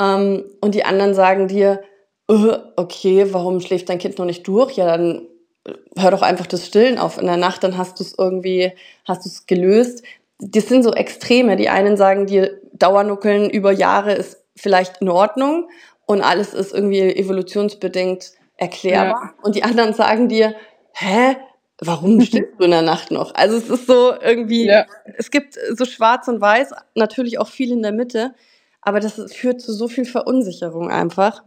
Ähm, 0.00 0.44
und 0.60 0.74
die 0.74 0.84
anderen 0.84 1.14
sagen 1.14 1.48
dir, 1.48 1.82
uh, 2.30 2.56
okay, 2.76 3.26
warum 3.30 3.60
schläft 3.60 3.88
dein 3.88 3.98
Kind 3.98 4.18
noch 4.18 4.26
nicht 4.26 4.46
durch? 4.48 4.76
Ja, 4.76 4.86
dann 4.86 5.26
äh, 5.64 5.72
hör 5.96 6.10
doch 6.10 6.22
einfach 6.22 6.46
das 6.46 6.66
Stillen 6.66 6.98
auf 6.98 7.18
in 7.18 7.26
der 7.26 7.36
Nacht, 7.36 7.62
dann 7.62 7.78
hast 7.78 8.00
du 8.00 8.04
es 8.04 8.14
irgendwie, 8.18 8.72
hast 9.04 9.24
du 9.24 9.28
es 9.28 9.46
gelöst. 9.46 10.02
Das 10.40 10.68
sind 10.68 10.82
so 10.82 10.92
Extreme. 10.92 11.56
Die 11.56 11.68
einen 11.68 11.96
sagen 11.96 12.26
dir, 12.26 12.60
Dauernuckeln 12.72 13.48
über 13.50 13.72
Jahre 13.72 14.12
ist 14.12 14.42
vielleicht 14.56 15.00
in 15.00 15.08
Ordnung 15.08 15.68
und 16.06 16.20
alles 16.20 16.52
ist 16.54 16.74
irgendwie 16.74 17.00
evolutionsbedingt 17.00 18.32
erklärbar. 18.58 19.32
Ja. 19.36 19.42
Und 19.42 19.54
die 19.54 19.62
anderen 19.62 19.94
sagen 19.94 20.28
dir, 20.28 20.54
hä, 20.92 21.36
warum 21.80 22.20
stehst 22.20 22.52
du 22.58 22.64
in 22.64 22.70
der 22.70 22.82
Nacht 22.82 23.10
noch? 23.10 23.34
Also 23.34 23.56
es 23.56 23.70
ist 23.70 23.86
so 23.86 24.12
irgendwie, 24.20 24.66
ja. 24.66 24.84
es 25.16 25.30
gibt 25.30 25.58
so 25.70 25.86
schwarz 25.86 26.28
und 26.28 26.40
weiß, 26.40 26.72
natürlich 26.94 27.38
auch 27.38 27.48
viel 27.48 27.72
in 27.72 27.82
der 27.82 27.92
Mitte, 27.92 28.34
aber 28.82 29.00
das 29.00 29.32
führt 29.32 29.60
zu 29.60 29.72
so 29.72 29.88
viel 29.88 30.04
Verunsicherung 30.04 30.90
einfach. 30.90 31.44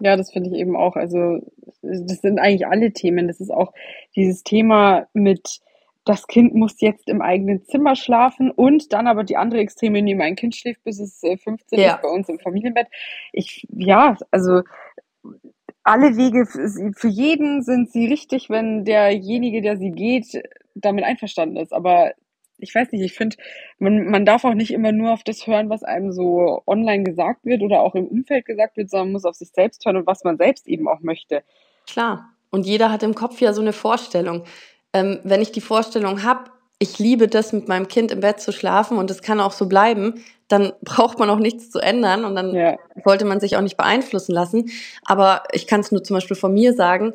Ja, 0.00 0.16
das 0.16 0.32
finde 0.32 0.50
ich 0.50 0.56
eben 0.56 0.76
auch. 0.76 0.96
Also 0.96 1.40
das 1.82 2.20
sind 2.20 2.38
eigentlich 2.38 2.66
alle 2.66 2.92
Themen. 2.92 3.28
Das 3.28 3.40
ist 3.40 3.50
auch 3.50 3.72
dieses 4.16 4.42
Thema 4.42 5.06
mit, 5.12 5.60
das 6.04 6.26
Kind 6.26 6.54
muss 6.54 6.80
jetzt 6.80 7.08
im 7.08 7.22
eigenen 7.22 7.64
Zimmer 7.64 7.94
schlafen 7.94 8.50
und 8.50 8.92
dann 8.92 9.06
aber 9.06 9.24
die 9.24 9.36
andere 9.36 9.60
Extreme 9.60 10.02
nehmen, 10.02 10.20
ein 10.20 10.36
Kind 10.36 10.56
schläft 10.56 10.82
bis 10.84 10.98
es 10.98 11.20
15 11.20 11.78
äh, 11.78 11.82
ja. 11.82 11.94
ist 11.94 12.02
bei 12.02 12.08
uns 12.08 12.28
im 12.28 12.38
Familienbett. 12.38 12.88
Ich, 13.32 13.66
ja, 13.70 14.16
also 14.30 14.62
alle 15.84 16.16
Wege 16.16 16.46
für 16.96 17.08
jeden 17.08 17.62
sind 17.62 17.92
sie 17.92 18.06
richtig, 18.06 18.50
wenn 18.50 18.84
derjenige, 18.84 19.62
der 19.62 19.76
sie 19.76 19.90
geht, 19.90 20.42
damit 20.74 21.04
einverstanden 21.04 21.58
ist. 21.58 21.72
Aber 21.72 22.12
ich 22.58 22.74
weiß 22.74 22.90
nicht, 22.92 23.02
ich 23.02 23.12
finde, 23.12 23.36
man, 23.78 24.06
man 24.06 24.24
darf 24.24 24.44
auch 24.44 24.54
nicht 24.54 24.72
immer 24.72 24.92
nur 24.92 25.12
auf 25.12 25.22
das 25.22 25.46
hören, 25.46 25.68
was 25.68 25.82
einem 25.82 26.12
so 26.12 26.62
online 26.66 27.04
gesagt 27.04 27.44
wird 27.44 27.62
oder 27.62 27.80
auch 27.80 27.94
im 27.94 28.06
Umfeld 28.06 28.46
gesagt 28.46 28.76
wird, 28.76 28.90
sondern 28.90 29.08
man 29.08 29.12
muss 29.12 29.24
auf 29.24 29.36
sich 29.36 29.50
selbst 29.50 29.84
hören 29.84 29.98
und 29.98 30.06
was 30.06 30.24
man 30.24 30.38
selbst 30.38 30.66
eben 30.66 30.88
auch 30.88 31.00
möchte. 31.00 31.42
Klar. 31.86 32.30
Und 32.50 32.66
jeder 32.66 32.90
hat 32.90 33.02
im 33.02 33.14
Kopf 33.14 33.40
ja 33.40 33.52
so 33.52 33.60
eine 33.60 33.72
Vorstellung. 33.72 34.44
Ähm, 34.92 35.18
wenn 35.24 35.42
ich 35.42 35.52
die 35.52 35.60
Vorstellung 35.60 36.22
habe, 36.22 36.50
ich 36.78 36.98
liebe 36.98 37.28
das, 37.28 37.52
mit 37.52 37.68
meinem 37.68 37.88
Kind 37.88 38.10
im 38.10 38.20
Bett 38.20 38.40
zu 38.40 38.52
schlafen 38.52 38.96
und 38.96 39.10
es 39.10 39.22
kann 39.22 39.40
auch 39.40 39.52
so 39.52 39.68
bleiben, 39.68 40.24
dann 40.48 40.72
braucht 40.82 41.18
man 41.18 41.30
auch 41.30 41.38
nichts 41.38 41.70
zu 41.70 41.78
ändern 41.78 42.24
und 42.24 42.34
dann 42.34 42.54
ja. 42.54 42.76
sollte 43.04 43.24
man 43.24 43.40
sich 43.40 43.56
auch 43.56 43.62
nicht 43.62 43.76
beeinflussen 43.76 44.32
lassen. 44.32 44.70
Aber 45.04 45.42
ich 45.52 45.66
kann 45.66 45.80
es 45.80 45.90
nur 45.90 46.04
zum 46.04 46.14
Beispiel 46.14 46.36
von 46.36 46.52
mir 46.52 46.74
sagen, 46.74 47.14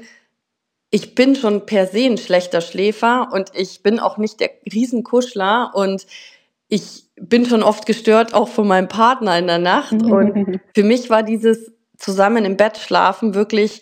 ich 0.92 1.14
bin 1.14 1.36
schon 1.36 1.66
per 1.66 1.86
se 1.86 2.06
ein 2.06 2.18
schlechter 2.18 2.62
Schläfer 2.62 3.30
und 3.32 3.52
ich 3.54 3.84
bin 3.84 4.00
auch 4.00 4.18
nicht 4.18 4.40
der 4.40 4.50
Riesenkuschler 4.72 5.72
und 5.76 6.08
ich 6.68 7.06
bin 7.16 7.46
schon 7.46 7.64
oft 7.64 7.86
gestört, 7.86 8.34
auch 8.34 8.48
von 8.48 8.68
meinem 8.68 8.88
Partner 8.88 9.38
in 9.38 9.48
der 9.48 9.60
Nacht. 9.60 9.92
Und 9.92 10.60
für 10.74 10.84
mich 10.84 11.10
war 11.10 11.24
dieses 11.24 11.72
zusammen 11.98 12.46
im 12.46 12.58
Bett 12.58 12.78
schlafen 12.78 13.34
wirklich 13.34 13.82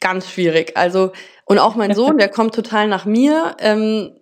ganz 0.00 0.28
schwierig. 0.30 0.76
Also, 0.76 1.12
und 1.44 1.58
auch 1.58 1.74
mein 1.74 1.94
Sohn, 1.94 2.18
der 2.18 2.28
kommt 2.28 2.54
total 2.54 2.88
nach 2.88 3.04
mir. 3.04 3.56
Ähm, 3.58 4.12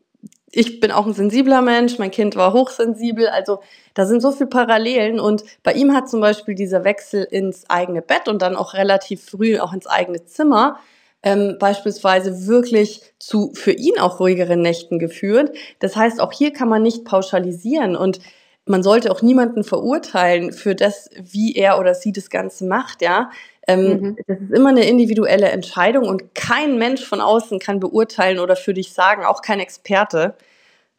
ich 0.51 0.81
bin 0.81 0.93
auch 0.93 1.07
ein 1.07 1.15
sensibler 1.15 1.63
Mensch, 1.63 1.99
mein 1.99 2.13
Kind 2.13 2.37
war 2.37 2.53
hochsensibel, 2.53 3.29
also 3.29 3.61
da 3.95 4.07
sind 4.07 4.21
so 4.21 4.33
viele 4.33 4.49
Parallelen 4.49 5.21
und 5.21 5.45
bei 5.63 5.73
ihm 5.73 5.95
hat 5.95 6.09
zum 6.09 6.21
Beispiel 6.21 6.55
dieser 6.55 6.85
Wechsel 6.85 7.25
ins 7.25 7.69
eigene 7.71 8.03
Bett 8.03 8.29
und 8.29 8.43
dann 8.43 8.57
auch 8.57 8.75
relativ 8.75 9.25
früh 9.25 9.59
auch 9.59 9.73
ins 9.73 9.87
eigene 9.87 10.25
Zimmer 10.25 10.79
ähm, 11.25 11.57
beispielsweise 11.59 12.47
wirklich 12.47 13.01
zu 13.19 13.53
für 13.55 13.73
ihn 13.73 13.99
auch 13.99 14.21
ruhigeren 14.21 14.61
Nächten 14.61 14.99
geführt. 14.99 15.57
Das 15.79 15.97
heißt, 15.97 16.21
auch 16.21 16.33
hier 16.33 16.53
kann 16.53 16.69
man 16.69 16.83
nicht 16.83 17.05
pauschalisieren 17.05 17.97
und 17.97 18.21
man 18.67 18.83
sollte 18.83 19.11
auch 19.11 19.23
niemanden 19.23 19.65
verurteilen 19.65 20.53
für 20.53 20.75
das, 20.75 21.11
wie 21.21 21.55
er 21.55 21.79
oder 21.79 21.95
sie 21.95 22.13
das 22.13 22.31
Ganze 22.31 22.65
macht, 22.67 23.03
ja. 23.03 23.31
Ähm, 23.67 24.01
mhm. 24.01 24.17
Das 24.27 24.39
ist 24.39 24.53
immer 24.53 24.69
eine 24.69 24.87
individuelle 24.87 25.49
Entscheidung 25.49 26.07
und 26.07 26.35
kein 26.35 26.79
Mensch 26.79 27.03
von 27.03 27.23
außen 27.23 27.59
kann 27.59 27.81
beurteilen 27.81 28.39
oder 28.39 28.57
für 28.57 28.75
dich 28.75 28.93
sagen, 28.93 29.25
auch 29.25 29.41
kein 29.41 29.61
Experte, 29.61 30.35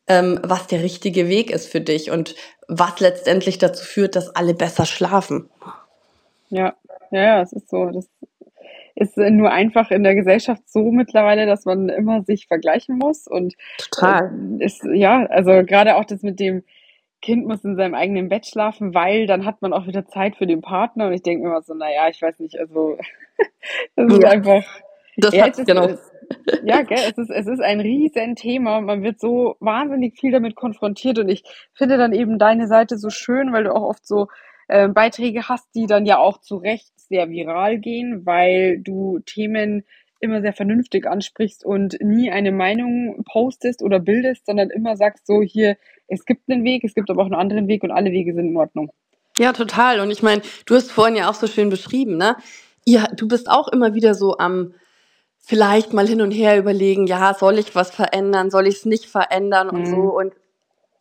ähm, 0.08 0.40
was 0.44 0.66
der 0.66 0.82
richtige 0.82 1.28
Weg 1.28 1.52
ist 1.52 1.68
für 1.68 1.82
dich 1.82 2.10
und 2.10 2.36
was 2.68 3.00
letztendlich 3.00 3.58
dazu 3.58 3.84
führt, 3.84 4.16
dass 4.16 4.36
alle 4.36 4.54
besser 4.54 4.86
schlafen. 4.86 5.50
Ja, 6.50 6.76
ja, 7.12 7.22
ja, 7.22 7.42
es 7.42 7.54
ist 7.54 7.70
so. 7.70 7.90
Das 7.90 8.08
ist 8.96 9.18
nur 9.18 9.52
einfach 9.52 9.92
in 9.92 10.04
der 10.04 10.16
Gesellschaft 10.16 10.64
so 10.68 10.92
mittlerweile, 10.92 11.46
dass 11.46 11.66
man 11.66 11.90
immer 11.90 12.24
sich 12.24 12.48
vergleichen 12.48 12.98
muss 12.98 13.28
und 13.28 13.56
total 13.78 14.32
äh, 14.60 14.66
ist 14.66 14.86
ja, 14.86 15.26
also 15.26 15.64
gerade 15.66 15.96
auch 15.96 16.06
das 16.06 16.22
mit 16.22 16.40
dem 16.40 16.64
Kind 17.22 17.46
muss 17.48 17.64
in 17.64 17.76
seinem 17.76 17.96
eigenen 17.96 18.30
Bett 18.30 18.46
schlafen, 18.46 18.94
weil 18.94 19.28
dann 19.28 19.46
hat 19.46 19.62
man 19.62 19.74
auch 19.74 19.88
wieder 19.88 20.06
Zeit 20.06 20.38
für 20.38 20.48
den 20.48 20.62
Partner 20.62 21.08
und 21.08 21.14
ich 21.14 21.24
denke 21.24 21.46
immer 21.46 21.62
so, 21.62 21.74
naja, 21.74 22.08
ich 22.10 22.22
weiß 22.22 22.40
nicht, 22.40 22.58
also 22.58 22.98
das 23.96 24.14
ist 24.14 24.24
ja, 24.24 24.30
einfach 24.30 24.64
das 25.18 25.34
ja, 25.34 25.46
hat 25.46 25.66
genau. 25.66 25.88
Ist, 25.88 26.12
ja, 26.66 26.82
gell, 26.82 27.00
es 27.10 27.18
ist, 27.18 27.30
es 27.30 27.48
ist 27.48 27.62
ein 27.62 27.80
riesen 27.80 28.36
Thema. 28.36 28.82
Man 28.82 29.04
wird 29.04 29.20
so 29.20 29.56
wahnsinnig 29.60 30.18
viel 30.20 30.32
damit 30.32 30.56
konfrontiert 30.56 31.20
und 31.20 31.30
ich 31.30 31.44
finde 31.74 31.98
dann 31.98 32.14
eben 32.14 32.40
deine 32.40 32.68
Seite 32.68 32.98
so 32.98 33.10
schön, 33.10 33.54
weil 33.54 33.66
du 33.66 33.76
auch 33.76 33.84
oft 33.84 34.06
so 34.06 34.28
äh, 34.68 34.88
Beiträge 34.88 35.48
hast, 35.48 35.68
die 35.76 35.88
dann 35.88 36.06
ja 36.06 36.18
auch 36.18 36.40
zu 36.40 36.58
Recht 36.58 36.92
sehr 36.96 37.30
viral 37.30 37.80
gehen, 37.80 38.26
weil 38.26 38.80
du 38.80 39.20
Themen 39.26 39.84
immer 40.20 40.42
sehr 40.42 40.54
vernünftig 40.54 41.08
ansprichst 41.08 41.64
und 41.64 41.98
nie 42.02 42.32
eine 42.32 42.52
Meinung 42.52 43.24
postest 43.32 43.82
oder 43.84 44.00
bildest, 44.00 44.46
sondern 44.46 44.70
immer 44.70 44.98
sagst 44.98 45.28
so 45.28 45.42
hier, 45.42 45.78
es 46.08 46.26
gibt 46.26 46.50
einen 46.50 46.64
Weg, 46.64 46.84
es 46.84 46.94
gibt 46.94 47.10
aber 47.10 47.22
auch 47.22 47.28
einen 47.28 47.36
anderen 47.36 47.68
Weg 47.68 47.84
und 47.84 47.92
alle 47.92 48.12
Wege 48.12 48.34
sind 48.34 48.50
in 48.50 48.58
Ordnung. 48.58 48.92
Ja, 49.38 49.54
total. 49.54 50.00
Und 50.00 50.12
ich 50.12 50.24
meine, 50.24 50.42
du 50.66 50.76
hast 50.76 50.92
vorhin 50.92 51.16
ja 51.16 51.30
auch 51.30 51.34
so 51.34 51.48
schön 51.48 51.70
beschrieben, 51.70 52.18
ne? 52.18 52.38
Ja, 52.86 53.08
du 53.16 53.28
bist 53.28 53.50
auch 53.50 53.68
immer 53.68 53.94
wieder 53.94 54.14
so 54.14 54.38
am 54.38 54.74
vielleicht 55.46 55.94
mal 55.94 56.08
hin 56.08 56.22
und 56.22 56.32
her 56.32 56.58
überlegen, 56.58 57.06
ja, 57.06 57.36
soll 57.36 57.60
ich 57.60 57.76
was 57.76 57.92
verändern, 57.92 58.50
soll 58.50 58.68
ich 58.68 58.78
es 58.78 58.86
nicht 58.86 59.06
verändern 59.06 59.70
und 59.70 59.82
mhm. 59.82 59.86
so. 59.86 60.02
Und 60.18 60.34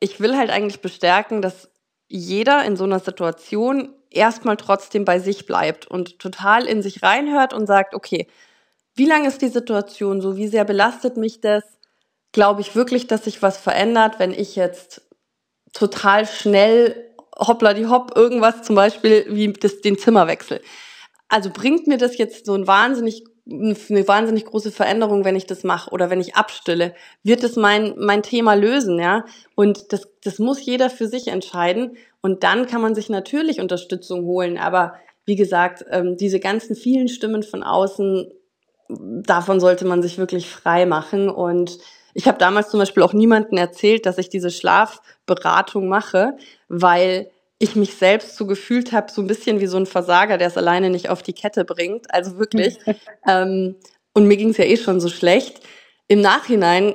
ich 0.01 0.20
will 0.20 0.36
halt 0.36 0.51
eigentlich 0.51 0.82
bestärken, 0.82 1.40
dass 1.40 1.70
jeder 2.09 2.64
in 2.64 2.76
so 2.76 2.84
einer 2.84 3.01
Situation 3.01 3.95
erstmal 4.11 4.59
trotzdem 4.59 5.07
bei 5.07 5.18
sich 5.18 5.47
bleibt 5.47 5.86
und 5.86 6.18
total 6.18 6.66
in 6.66 6.82
sich 6.82 7.03
reinhört 7.03 7.55
und 7.55 7.66
sagt, 7.66 7.95
okay, 7.95 8.28
wie 8.95 9.07
lange 9.07 9.28
ist 9.28 9.40
die 9.40 9.49
Situation 9.49 10.20
so? 10.20 10.36
Wie 10.36 10.47
sehr 10.47 10.64
belastet 10.64 11.16
mich 11.16 11.40
das? 11.40 11.64
Glaube 12.32 12.61
ich 12.61 12.76
wirklich, 12.76 13.07
dass 13.07 13.24
sich 13.24 13.42
was 13.42 13.57
verändert, 13.57 14.18
wenn 14.18 14.32
ich 14.32 14.57
jetzt 14.57 15.03
total 15.72 16.26
schnell 16.26 17.11
hoppla 17.36 17.74
die 17.74 17.86
hopp 17.86 18.16
irgendwas 18.16 18.62
zum 18.62 18.76
Beispiel 18.76 19.26
wie 19.30 19.53
das, 19.53 19.80
den 19.80 19.99
Zimmerwechsel. 19.99 20.61
Also 21.28 21.51
bringt 21.51 21.86
mir 21.86 21.99
das 21.99 22.18
jetzt 22.18 22.47
so 22.47 22.55
ein 22.55 22.66
wahnsinnig 22.66 23.24
eine 23.47 24.09
wahnsinnig 24.09 24.47
große 24.47 24.70
Veränderung, 24.72 25.24
wenn 25.24 25.36
ich 25.36 25.47
das 25.47 25.64
mache 25.64 25.90
oder 25.90 26.09
wenn 26.09 26.20
ich 26.20 26.34
abstille. 26.34 26.95
Wird 27.22 27.45
es 27.45 27.57
mein, 27.57 27.95
mein 27.99 28.22
Thema 28.22 28.55
lösen, 28.55 28.99
ja? 28.99 29.26
Und 29.55 29.92
das, 29.92 30.09
das 30.22 30.38
muss 30.38 30.64
jeder 30.64 30.88
für 30.88 31.09
sich 31.09 31.28
entscheiden. 31.28 31.97
Und 32.22 32.42
dann 32.42 32.66
kann 32.66 32.80
man 32.80 32.95
sich 32.95 33.11
natürlich 33.11 33.61
Unterstützung 33.61 34.24
holen. 34.24 34.57
Aber 34.57 34.95
wie 35.26 35.36
gesagt, 35.36 35.84
ähm, 35.90 36.16
diese 36.16 36.40
ganzen 36.40 36.74
vielen 36.74 37.09
Stimmen 37.09 37.42
von 37.42 37.62
außen, 37.62 38.32
davon 38.88 39.61
sollte 39.61 39.84
man 39.84 40.03
sich 40.03 40.16
wirklich 40.16 40.49
frei 40.49 40.86
machen. 40.86 41.28
Und 41.28 41.78
ich 42.14 42.26
habe 42.26 42.38
damals 42.38 42.70
zum 42.70 42.80
Beispiel 42.80 43.03
auch 43.03 43.12
niemanden 43.12 43.59
erzählt, 43.59 44.07
dass 44.07 44.16
ich 44.16 44.30
diese 44.30 44.51
Schlafberatung 44.51 45.88
mache, 45.88 46.36
weil 46.68 47.30
ich 47.64 47.76
mich 47.76 47.94
selbst 47.94 48.36
so 48.36 48.46
gefühlt 48.46 48.92
habe, 48.92 49.10
so 49.10 49.20
ein 49.20 49.26
bisschen 49.26 49.60
wie 49.60 49.66
so 49.66 49.76
ein 49.76 49.86
Versager, 49.86 50.38
der 50.38 50.48
es 50.48 50.56
alleine 50.56 50.90
nicht 50.90 51.08
auf 51.08 51.22
die 51.22 51.32
Kette 51.32 51.64
bringt. 51.64 52.12
Also 52.12 52.38
wirklich. 52.38 52.78
ähm, 53.28 53.76
und 54.12 54.26
mir 54.26 54.36
ging 54.36 54.50
es 54.50 54.56
ja 54.56 54.64
eh 54.64 54.76
schon 54.76 55.00
so 55.00 55.08
schlecht. 55.08 55.60
Im 56.06 56.20
Nachhinein 56.20 56.94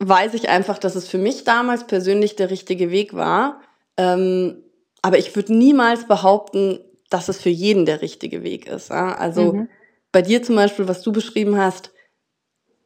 weiß 0.00 0.34
ich 0.34 0.48
einfach, 0.48 0.78
dass 0.78 0.96
es 0.96 1.08
für 1.08 1.18
mich 1.18 1.44
damals 1.44 1.86
persönlich 1.86 2.36
der 2.36 2.50
richtige 2.50 2.90
Weg 2.90 3.14
war. 3.14 3.62
Ähm, 3.96 4.62
aber 5.02 5.18
ich 5.18 5.34
würde 5.36 5.54
niemals 5.54 6.06
behaupten, 6.06 6.80
dass 7.10 7.28
es 7.28 7.40
für 7.40 7.50
jeden 7.50 7.86
der 7.86 8.02
richtige 8.02 8.42
Weg 8.42 8.66
ist. 8.66 8.90
Ja? 8.90 9.14
Also 9.14 9.52
mhm. 9.52 9.68
bei 10.12 10.22
dir 10.22 10.42
zum 10.42 10.56
Beispiel, 10.56 10.88
was 10.88 11.02
du 11.02 11.12
beschrieben 11.12 11.56
hast, 11.56 11.92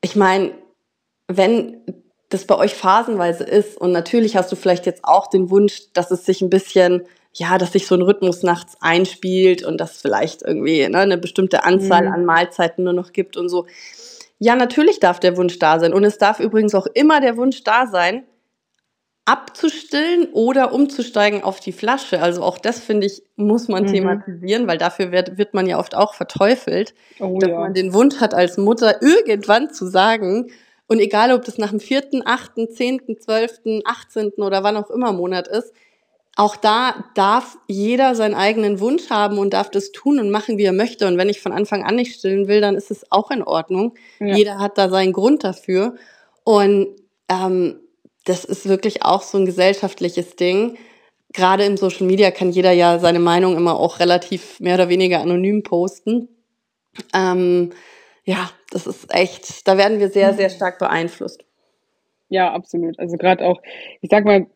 ich 0.00 0.14
meine, 0.16 0.52
wenn 1.26 1.82
das 2.28 2.44
bei 2.44 2.56
euch 2.56 2.74
phasenweise 2.74 3.44
ist. 3.44 3.78
Und 3.78 3.92
natürlich 3.92 4.36
hast 4.36 4.52
du 4.52 4.56
vielleicht 4.56 4.86
jetzt 4.86 5.04
auch 5.04 5.28
den 5.28 5.50
Wunsch, 5.50 5.92
dass 5.92 6.10
es 6.10 6.26
sich 6.26 6.42
ein 6.42 6.50
bisschen, 6.50 7.06
ja, 7.32 7.58
dass 7.58 7.72
sich 7.72 7.86
so 7.86 7.94
ein 7.94 8.02
Rhythmus 8.02 8.42
nachts 8.42 8.76
einspielt 8.80 9.64
und 9.64 9.80
dass 9.80 10.00
vielleicht 10.00 10.42
irgendwie 10.42 10.88
ne, 10.88 10.98
eine 10.98 11.18
bestimmte 11.18 11.64
Anzahl 11.64 12.06
mhm. 12.06 12.12
an 12.12 12.24
Mahlzeiten 12.24 12.84
nur 12.84 12.92
noch 12.92 13.12
gibt 13.12 13.36
und 13.36 13.48
so. 13.48 13.66
Ja, 14.38 14.54
natürlich 14.54 15.00
darf 15.00 15.20
der 15.20 15.36
Wunsch 15.36 15.58
da 15.58 15.80
sein. 15.80 15.92
Und 15.92 16.04
es 16.04 16.18
darf 16.18 16.38
übrigens 16.38 16.74
auch 16.74 16.86
immer 16.86 17.20
der 17.20 17.36
Wunsch 17.36 17.64
da 17.64 17.86
sein, 17.86 18.24
abzustillen 19.28 20.28
oder 20.32 20.72
umzusteigen 20.72 21.42
auf 21.42 21.60
die 21.60 21.72
Flasche. 21.72 22.22
Also 22.22 22.42
auch 22.42 22.56
das, 22.56 22.78
finde 22.78 23.06
ich, 23.06 23.22
muss 23.36 23.68
man 23.68 23.82
mhm. 23.82 23.88
thematisieren, 23.88 24.66
weil 24.66 24.78
dafür 24.78 25.12
wird, 25.12 25.36
wird 25.36 25.52
man 25.52 25.66
ja 25.66 25.78
oft 25.78 25.94
auch 25.94 26.14
verteufelt, 26.14 26.94
oh, 27.20 27.38
dass 27.38 27.50
ja. 27.50 27.58
man 27.58 27.74
den 27.74 27.92
Wunsch 27.92 28.20
hat, 28.20 28.32
als 28.32 28.56
Mutter 28.56 29.02
irgendwann 29.02 29.70
zu 29.70 29.86
sagen, 29.86 30.50
und 30.88 30.98
egal, 30.98 31.32
ob 31.32 31.44
das 31.44 31.58
nach 31.58 31.70
dem 31.70 31.80
vierten, 31.80 32.22
achten, 32.24 32.68
zehnten, 32.70 33.20
zwölften, 33.20 33.82
achtzehnten 33.84 34.42
oder 34.42 34.64
wann 34.64 34.76
auch 34.76 34.90
immer 34.90 35.12
Monat 35.12 35.46
ist, 35.46 35.72
auch 36.34 36.56
da 36.56 37.04
darf 37.14 37.58
jeder 37.66 38.14
seinen 38.14 38.34
eigenen 38.34 38.80
Wunsch 38.80 39.10
haben 39.10 39.38
und 39.38 39.54
darf 39.54 39.70
das 39.70 39.92
tun 39.92 40.20
und 40.20 40.30
machen, 40.30 40.56
wie 40.56 40.64
er 40.64 40.72
möchte. 40.72 41.06
Und 41.08 41.18
wenn 41.18 41.28
ich 41.28 41.40
von 41.40 41.52
Anfang 41.52 41.82
an 41.82 41.96
nicht 41.96 42.14
stillen 42.14 42.46
will, 42.46 42.60
dann 42.60 42.76
ist 42.76 42.92
es 42.92 43.10
auch 43.10 43.32
in 43.32 43.42
Ordnung. 43.42 43.94
Ja. 44.20 44.36
Jeder 44.36 44.58
hat 44.58 44.78
da 44.78 44.88
seinen 44.88 45.12
Grund 45.12 45.42
dafür. 45.42 45.96
Und 46.44 46.94
ähm, 47.28 47.80
das 48.24 48.44
ist 48.44 48.68
wirklich 48.68 49.04
auch 49.04 49.22
so 49.22 49.36
ein 49.36 49.46
gesellschaftliches 49.46 50.36
Ding. 50.36 50.78
Gerade 51.32 51.64
im 51.64 51.76
Social 51.76 52.06
Media 52.06 52.30
kann 52.30 52.52
jeder 52.52 52.70
ja 52.70 53.00
seine 53.00 53.18
Meinung 53.18 53.56
immer 53.56 53.76
auch 53.76 53.98
relativ 53.98 54.60
mehr 54.60 54.76
oder 54.76 54.88
weniger 54.88 55.20
anonym 55.20 55.64
posten. 55.64 56.28
Ähm, 57.12 57.72
ja, 58.28 58.50
das 58.70 58.86
ist 58.86 59.06
echt, 59.08 59.66
da 59.66 59.78
werden 59.78 60.00
wir 60.00 60.10
sehr, 60.10 60.34
sehr 60.34 60.50
stark 60.50 60.78
beeinflusst. 60.78 61.46
Ja, 62.28 62.52
absolut. 62.52 62.98
Also 62.98 63.16
gerade 63.16 63.46
auch, 63.46 63.62
ich 64.02 64.10
sag 64.10 64.26
mal, 64.26 64.46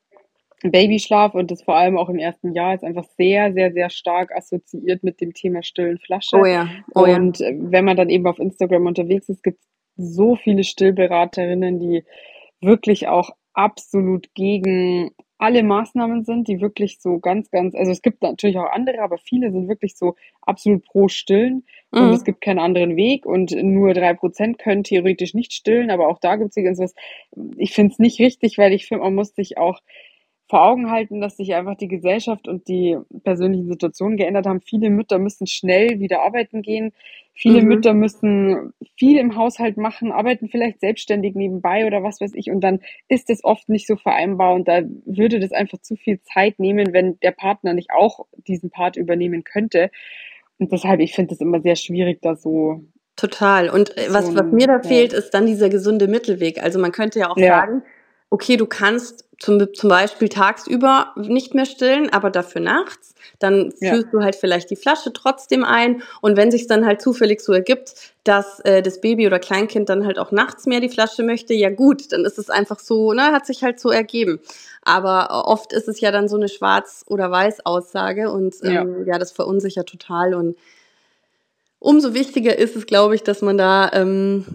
Babyschlaf 0.62 1.35
und 1.35 1.51
das 1.51 1.62
vor 1.62 1.75
allem 1.75 1.97
auch 1.97 2.11
im 2.11 2.18
ersten 2.18 2.53
Jahr 2.53 2.75
ist 2.75 2.85
einfach 2.85 3.07
sehr, 3.16 3.55
sehr, 3.55 3.73
sehr 3.73 3.89
stark 3.89 4.31
assoziiert 4.37 5.03
mit 5.03 5.23
dem 5.23 5.33
Thema 5.33 5.62
stillen 5.62 5.99
Flasche. 5.99 6.37
Oh 6.37 6.45
ja. 6.45 6.68
Oh 6.95 7.05
und 7.05 7.39
ja. 7.39 7.49
wenn 7.51 7.87
man 7.87 7.97
dann 7.97 8.11
eben 8.11 8.27
auf 8.27 8.39
Instagram 8.39 8.85
unterwegs 8.85 9.31
ist, 9.31 9.43
gibt 9.43 9.59
es 9.62 10.14
so 10.14 10.37
viele 10.37 10.64
Stillberaterinnen, 10.64 11.81
die 11.81 12.05
wirklich 12.61 13.09
auch 13.09 13.31
absolut 13.55 14.35
gegen 14.35 15.12
alle 15.43 15.64
Maßnahmen 15.64 16.22
sind, 16.24 16.47
die 16.47 16.61
wirklich 16.61 17.01
so 17.01 17.18
ganz, 17.18 17.51
ganz, 17.51 17.74
also 17.74 17.90
es 17.90 18.01
gibt 18.01 18.22
natürlich 18.22 18.59
auch 18.59 18.70
andere, 18.70 19.01
aber 19.01 19.18
viele 19.18 19.51
sind 19.51 19.66
wirklich 19.66 19.97
so 19.97 20.14
absolut 20.40 20.84
pro 20.84 21.09
Stillen 21.09 21.64
mhm. 21.90 22.01
und 22.01 22.11
es 22.11 22.22
gibt 22.22 22.43
keinen 22.43 22.61
anderen 22.61 22.95
Weg 22.95 23.26
und 23.26 23.51
nur 23.51 23.93
drei 23.93 24.14
Prozent 24.14 24.61
können 24.61 24.84
theoretisch 24.84 25.34
nicht 25.34 25.53
stillen, 25.53 25.90
aber 25.90 26.07
auch 26.07 26.20
da 26.20 26.36
gibt 26.36 26.57
es 26.57 26.64
ganz 26.64 26.78
was. 26.78 26.95
Ich 27.57 27.72
finde 27.72 27.93
es 27.93 27.99
nicht 27.99 28.20
richtig, 28.20 28.57
weil 28.57 28.72
ich 28.72 28.86
finde, 28.86 29.03
man 29.03 29.16
muss 29.16 29.34
sich 29.34 29.59
auch 29.59 29.80
vor 30.53 30.66
Augen 30.66 30.90
halten, 30.90 31.22
dass 31.22 31.38
sich 31.38 31.55
einfach 31.55 31.76
die 31.76 31.88
Gesellschaft 31.88 32.46
und 32.46 32.68
die 32.68 32.98
persönlichen 33.24 33.68
Situationen 33.68 34.18
geändert 34.18 34.44
haben. 34.44 34.61
Viele 34.61 34.90
Mütter 34.90 35.18
müssen 35.18 35.46
schnell 35.46 35.98
wieder 35.98 36.20
arbeiten 36.20 36.61
gehen. 36.61 36.92
Viele 37.32 37.62
mhm. 37.62 37.68
Mütter 37.68 37.94
müssen 37.94 38.74
viel 38.98 39.16
im 39.16 39.34
Haushalt 39.34 39.78
machen, 39.78 40.12
arbeiten 40.12 40.50
vielleicht 40.50 40.80
selbstständig 40.80 41.34
nebenbei 41.34 41.86
oder 41.86 42.03
was 42.03 42.20
weiß 42.20 42.32
ich. 42.34 42.50
Und 42.50 42.61
dann 42.61 42.80
ist 43.09 43.30
es 43.30 43.42
oft 43.42 43.70
nicht 43.70 43.86
so 43.86 43.96
vereinbar. 43.96 44.53
Und 44.53 44.68
da 44.68 44.82
würde 45.07 45.40
das 45.40 45.53
einfach 45.53 45.78
zu 45.78 45.96
viel 45.96 46.20
Zeit 46.20 46.59
nehmen, 46.59 46.92
wenn 46.92 47.18
der 47.20 47.32
Partner 47.32 47.72
nicht 47.72 47.88
auch 47.90 48.26
diesen 48.46 48.68
Part 48.68 48.98
übernehmen 48.98 49.44
könnte. 49.44 49.90
Und 50.59 50.70
deshalb, 50.70 51.00
ich 51.00 51.14
finde 51.14 51.32
es 51.32 51.40
immer 51.40 51.62
sehr 51.62 51.76
schwierig, 51.76 52.20
da 52.20 52.36
so 52.36 52.84
Total. 53.16 53.70
Und 53.70 53.96
äh, 53.96 54.09
was, 54.11 54.34
was 54.34 54.53
mir 54.53 54.66
da 54.66 54.74
ja. 54.74 54.82
fehlt, 54.82 55.14
ist 55.14 55.30
dann 55.30 55.46
dieser 55.46 55.70
gesunde 55.70 56.09
Mittelweg. 56.09 56.62
Also 56.62 56.78
man 56.78 56.92
könnte 56.92 57.20
ja 57.20 57.30
auch 57.30 57.38
ja. 57.38 57.61
sagen, 57.61 57.82
okay, 58.28 58.57
du 58.59 58.66
kannst 58.66 59.28
zum, 59.43 59.74
zum 59.74 59.90
Beispiel 59.90 60.28
tagsüber 60.28 61.12
nicht 61.16 61.53
mehr 61.53 61.66
stillen, 61.66 62.11
aber 62.11 62.30
dafür 62.30 62.61
nachts. 62.61 63.14
Dann 63.40 63.72
ja. 63.80 63.93
führst 63.93 64.12
du 64.12 64.20
halt 64.20 64.36
vielleicht 64.36 64.70
die 64.70 64.76
Flasche 64.76 65.12
trotzdem 65.12 65.64
ein. 65.64 66.05
Und 66.20 66.36
wenn 66.36 66.53
sich 66.53 66.68
dann 66.68 66.86
halt 66.86 67.03
zufällig 67.03 67.40
so 67.40 67.53
ergibt, 67.53 68.12
dass 68.22 68.61
äh, 68.61 68.82
das 68.82 69.01
Baby 69.01 69.26
oder 69.26 69.40
Kleinkind 69.40 69.88
dann 69.88 70.07
halt 70.07 70.20
auch 70.20 70.30
nachts 70.30 70.66
mehr 70.66 70.78
die 70.78 70.88
Flasche 70.88 71.24
möchte, 71.24 71.55
ja 71.55 71.70
gut, 71.70 72.12
dann 72.12 72.24
ist 72.24 72.38
es 72.38 72.51
einfach 72.51 72.78
so, 72.78 73.14
ne, 73.14 73.32
hat 73.32 73.45
sich 73.45 73.64
halt 73.64 73.80
so 73.80 73.90
ergeben. 73.90 74.38
Aber 74.82 75.49
oft 75.49 75.72
ist 75.72 75.88
es 75.88 76.01
ja 76.01 76.12
dann 76.12 76.28
so 76.28 76.36
eine 76.36 76.49
Schwarz- 76.49 77.05
oder 77.09 77.32
Weiß-Aussage 77.32 78.30
und 78.30 78.55
ähm, 78.62 78.72
ja. 79.07 79.14
ja, 79.14 79.18
das 79.18 79.32
verunsichert 79.32 79.88
total. 79.88 80.34
Und 80.34 80.57
umso 81.80 82.14
wichtiger 82.14 82.57
ist 82.57 82.76
es, 82.76 82.86
glaube 82.86 83.16
ich, 83.16 83.24
dass 83.24 83.43
man 83.43 83.59
da 83.59 83.90
ähm, 83.93 84.47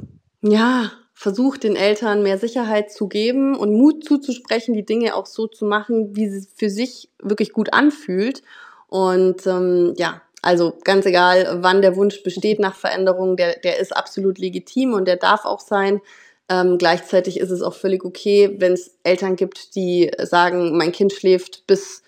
ja 0.41 0.91
versucht, 1.17 1.63
den 1.63 1.75
Eltern 1.75 2.21
mehr 2.21 2.37
Sicherheit 2.37 2.91
zu 2.91 3.07
geben 3.07 3.57
und 3.57 3.73
Mut 3.73 4.03
zuzusprechen, 4.03 4.75
die 4.75 4.85
Dinge 4.85 5.15
auch 5.15 5.25
so 5.25 5.47
zu 5.47 5.65
machen, 5.65 6.15
wie 6.15 6.29
sie 6.29 6.47
für 6.55 6.69
sich 6.69 7.09
wirklich 7.19 7.53
gut 7.53 7.73
anfühlt. 7.73 8.43
Und 8.87 9.47
ähm, 9.47 9.95
ja, 9.97 10.21
also 10.43 10.77
ganz 10.83 11.07
egal, 11.07 11.57
wann 11.63 11.81
der 11.81 11.95
Wunsch 11.95 12.21
besteht 12.21 12.59
nach 12.59 12.75
Veränderung, 12.75 13.35
der, 13.35 13.57
der 13.57 13.79
ist 13.79 13.97
absolut 13.97 14.37
legitim 14.37 14.93
und 14.93 15.07
der 15.07 15.15
darf 15.15 15.45
auch 15.45 15.59
sein. 15.59 16.01
Ähm, 16.49 16.77
gleichzeitig 16.77 17.39
ist 17.39 17.49
es 17.49 17.63
auch 17.63 17.73
völlig 17.73 18.05
okay, 18.05 18.55
wenn 18.59 18.73
es 18.73 18.95
Eltern 19.01 19.35
gibt, 19.35 19.73
die 19.75 20.11
sagen, 20.21 20.77
mein 20.77 20.91
Kind 20.91 21.13
schläft 21.13 21.65
bis 21.65 22.03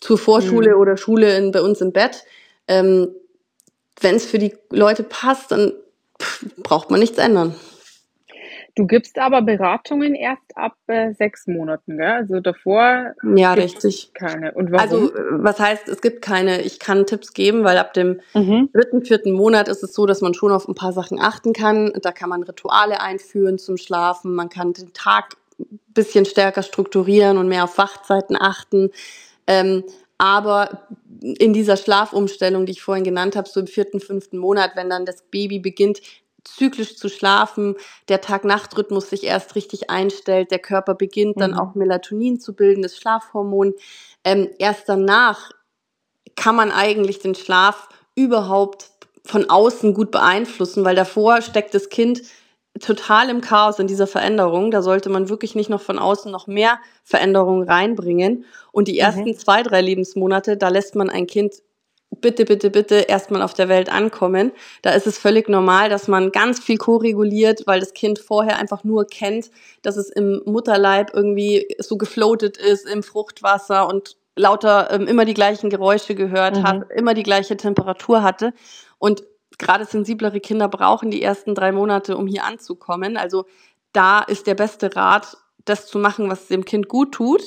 zur 0.00 0.16
Vorschule 0.16 0.74
mhm. 0.74 0.80
oder 0.80 0.96
Schule 0.96 1.36
in, 1.36 1.52
bei 1.52 1.60
uns 1.60 1.82
im 1.82 1.92
Bett. 1.92 2.24
Ähm, 2.66 3.10
wenn 4.00 4.14
es 4.14 4.24
für 4.24 4.38
die 4.38 4.56
Leute 4.70 5.02
passt, 5.02 5.52
dann 5.52 5.74
pff, 6.18 6.46
braucht 6.62 6.90
man 6.90 6.98
nichts 6.98 7.18
ändern. 7.18 7.54
Du 8.78 8.86
gibst 8.86 9.18
aber 9.18 9.42
Beratungen 9.42 10.14
erst 10.14 10.56
ab 10.56 10.76
äh, 10.86 11.12
sechs 11.12 11.48
Monaten, 11.48 11.98
gell? 11.98 12.12
Also 12.12 12.38
davor 12.38 13.12
ja, 13.34 13.54
richtig. 13.54 14.12
keine. 14.14 14.52
Und 14.52 14.70
warum? 14.70 14.80
Also 14.80 15.12
was 15.32 15.58
heißt, 15.58 15.88
es 15.88 16.00
gibt 16.00 16.22
keine, 16.22 16.62
ich 16.62 16.78
kann 16.78 17.04
Tipps 17.04 17.32
geben, 17.32 17.64
weil 17.64 17.76
ab 17.76 17.92
dem 17.92 18.20
mhm. 18.34 18.70
dritten, 18.72 19.04
vierten 19.04 19.32
Monat 19.32 19.66
ist 19.66 19.82
es 19.82 19.94
so, 19.94 20.06
dass 20.06 20.20
man 20.20 20.32
schon 20.32 20.52
auf 20.52 20.68
ein 20.68 20.76
paar 20.76 20.92
Sachen 20.92 21.20
achten 21.20 21.52
kann. 21.54 21.92
Da 22.02 22.12
kann 22.12 22.28
man 22.28 22.44
Rituale 22.44 23.00
einführen 23.00 23.58
zum 23.58 23.78
Schlafen, 23.78 24.32
man 24.32 24.48
kann 24.48 24.74
den 24.74 24.92
Tag 24.92 25.34
ein 25.58 25.80
bisschen 25.92 26.24
stärker 26.24 26.62
strukturieren 26.62 27.36
und 27.36 27.48
mehr 27.48 27.64
auf 27.64 27.78
Wachzeiten 27.78 28.36
achten. 28.40 28.90
Ähm, 29.48 29.82
aber 30.18 30.86
in 31.20 31.52
dieser 31.52 31.76
Schlafumstellung, 31.76 32.64
die 32.64 32.72
ich 32.72 32.82
vorhin 32.82 33.02
genannt 33.02 33.34
habe, 33.34 33.48
so 33.48 33.58
im 33.58 33.66
vierten, 33.66 33.98
fünften 33.98 34.38
Monat, 34.38 34.76
wenn 34.76 34.88
dann 34.88 35.04
das 35.04 35.22
Baby 35.22 35.58
beginnt, 35.58 36.00
zyklisch 36.44 36.96
zu 36.96 37.08
schlafen, 37.08 37.76
der 38.08 38.20
Tag-Nacht-Rhythmus 38.20 39.10
sich 39.10 39.24
erst 39.24 39.54
richtig 39.54 39.90
einstellt, 39.90 40.50
der 40.50 40.58
Körper 40.58 40.94
beginnt 40.94 41.40
dann 41.40 41.52
mhm. 41.52 41.58
auch 41.58 41.74
Melatonin 41.74 42.40
zu 42.40 42.54
bilden, 42.54 42.82
das 42.82 42.96
Schlafhormon. 42.96 43.74
Ähm, 44.24 44.48
erst 44.58 44.88
danach 44.88 45.50
kann 46.36 46.56
man 46.56 46.70
eigentlich 46.70 47.18
den 47.18 47.34
Schlaf 47.34 47.88
überhaupt 48.14 48.90
von 49.24 49.50
außen 49.50 49.94
gut 49.94 50.10
beeinflussen, 50.10 50.84
weil 50.84 50.96
davor 50.96 51.42
steckt 51.42 51.74
das 51.74 51.88
Kind 51.88 52.22
total 52.80 53.28
im 53.28 53.40
Chaos 53.40 53.78
in 53.78 53.86
dieser 53.86 54.06
Veränderung. 54.06 54.70
Da 54.70 54.82
sollte 54.82 55.10
man 55.10 55.28
wirklich 55.28 55.54
nicht 55.54 55.68
noch 55.68 55.80
von 55.80 55.98
außen 55.98 56.30
noch 56.30 56.46
mehr 56.46 56.78
Veränderungen 57.02 57.68
reinbringen. 57.68 58.44
Und 58.72 58.88
die 58.88 58.94
mhm. 58.94 59.00
ersten 59.00 59.24
mhm. 59.24 59.36
zwei, 59.36 59.62
drei 59.62 59.80
Lebensmonate, 59.80 60.56
da 60.56 60.68
lässt 60.68 60.94
man 60.94 61.10
ein 61.10 61.26
Kind 61.26 61.54
bitte, 62.10 62.44
bitte, 62.44 62.70
bitte 62.70 62.94
erstmal 62.96 63.42
auf 63.42 63.54
der 63.54 63.68
Welt 63.68 63.90
ankommen. 63.90 64.52
Da 64.82 64.90
ist 64.90 65.06
es 65.06 65.18
völlig 65.18 65.48
normal, 65.48 65.88
dass 65.88 66.08
man 66.08 66.32
ganz 66.32 66.60
viel 66.60 66.78
koreguliert, 66.78 67.66
weil 67.66 67.80
das 67.80 67.94
Kind 67.94 68.18
vorher 68.18 68.58
einfach 68.58 68.84
nur 68.84 69.06
kennt, 69.06 69.50
dass 69.82 69.96
es 69.96 70.10
im 70.10 70.42
Mutterleib 70.44 71.10
irgendwie 71.14 71.66
so 71.78 71.96
gefloatet 71.96 72.56
ist 72.56 72.86
im 72.86 73.02
Fruchtwasser 73.02 73.88
und 73.88 74.16
lauter 74.36 74.90
ähm, 74.92 75.06
immer 75.06 75.24
die 75.24 75.34
gleichen 75.34 75.68
Geräusche 75.68 76.14
gehört 76.14 76.56
mhm. 76.56 76.62
hat, 76.62 76.90
immer 76.92 77.14
die 77.14 77.22
gleiche 77.22 77.56
Temperatur 77.56 78.22
hatte. 78.22 78.52
Und 78.98 79.24
gerade 79.58 79.84
sensiblere 79.84 80.40
Kinder 80.40 80.68
brauchen 80.68 81.10
die 81.10 81.22
ersten 81.22 81.54
drei 81.54 81.72
Monate, 81.72 82.16
um 82.16 82.26
hier 82.26 82.44
anzukommen. 82.44 83.16
Also 83.16 83.46
da 83.92 84.20
ist 84.20 84.46
der 84.46 84.54
beste 84.54 84.94
Rat, 84.94 85.36
das 85.64 85.86
zu 85.86 85.98
machen, 85.98 86.30
was 86.30 86.46
dem 86.46 86.64
Kind 86.64 86.88
gut 86.88 87.12
tut. 87.12 87.42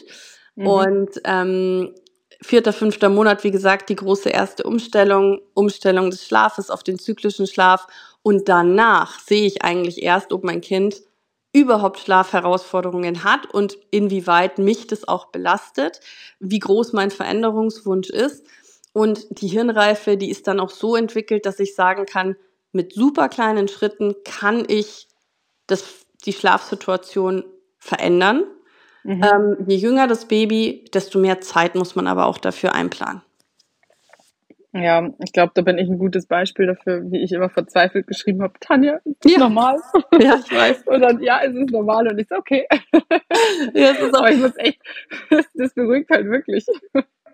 Mhm. 0.55 0.67
Und 0.67 1.09
ähm, 1.23 1.95
vierter, 2.41 2.73
fünfter 2.73 3.09
Monat, 3.09 3.43
wie 3.43 3.51
gesagt, 3.51 3.89
die 3.89 3.95
große 3.95 4.29
erste 4.29 4.63
Umstellung, 4.63 5.41
Umstellung 5.53 6.09
des 6.09 6.25
Schlafes 6.25 6.69
auf 6.69 6.83
den 6.83 6.99
zyklischen 6.99 7.47
Schlaf. 7.47 7.87
Und 8.23 8.49
danach 8.49 9.19
sehe 9.19 9.45
ich 9.45 9.63
eigentlich 9.63 10.01
erst, 10.01 10.33
ob 10.33 10.43
mein 10.43 10.61
Kind 10.61 11.01
überhaupt 11.53 11.99
Schlafherausforderungen 11.99 13.23
hat 13.23 13.53
und 13.53 13.77
inwieweit 13.91 14.57
mich 14.57 14.87
das 14.87 15.07
auch 15.07 15.27
belastet, 15.27 15.99
wie 16.39 16.59
groß 16.59 16.93
mein 16.93 17.11
Veränderungswunsch 17.11 18.09
ist. 18.09 18.45
Und 18.93 19.25
die 19.29 19.47
Hirnreife, 19.47 20.17
die 20.17 20.29
ist 20.29 20.47
dann 20.47 20.59
auch 20.59 20.69
so 20.69 20.95
entwickelt, 20.95 21.45
dass 21.45 21.59
ich 21.59 21.75
sagen 21.75 22.05
kann, 22.05 22.35
mit 22.71 22.93
super 22.93 23.29
kleinen 23.29 23.67
Schritten 23.67 24.15
kann 24.23 24.63
ich 24.67 25.07
das, 25.67 25.83
die 26.25 26.33
Schlafsituation 26.33 27.43
verändern. 27.77 28.45
Mhm. 29.03 29.23
Ähm, 29.23 29.57
je 29.67 29.75
jünger 29.75 30.07
das 30.07 30.25
Baby, 30.27 30.85
desto 30.93 31.19
mehr 31.19 31.41
Zeit 31.41 31.75
muss 31.75 31.95
man 31.95 32.07
aber 32.07 32.27
auch 32.27 32.37
dafür 32.37 32.73
einplanen. 32.73 33.21
Ja, 34.73 35.09
ich 35.19 35.33
glaube, 35.33 35.51
da 35.53 35.61
bin 35.63 35.77
ich 35.77 35.89
ein 35.89 35.97
gutes 35.97 36.27
Beispiel 36.27 36.65
dafür, 36.65 37.03
wie 37.11 37.21
ich 37.21 37.33
immer 37.33 37.49
verzweifelt 37.49 38.07
geschrieben 38.07 38.41
habe, 38.41 38.53
Tanja, 38.61 39.01
ist 39.03 39.31
ja. 39.31 39.39
normal? 39.39 39.81
Ja, 40.19 40.39
ich 40.45 40.51
weiß. 40.51 40.83
Und 40.87 41.01
dann, 41.01 41.21
ja, 41.21 41.41
es 41.43 41.53
ist 41.53 41.71
normal 41.71 42.07
und 42.07 42.17
ich 42.17 42.27
so, 42.29 42.35
okay. 42.35 42.65
Ja, 43.73 43.91
es 43.91 43.99
ist 43.99 44.13
auch 44.13 44.19
Aber 44.19 44.31
ich 44.31 44.39
muss 44.39 44.57
echt, 44.57 44.79
das 45.55 45.73
beruhigt 45.73 46.09
halt 46.09 46.25
wirklich. 46.27 46.65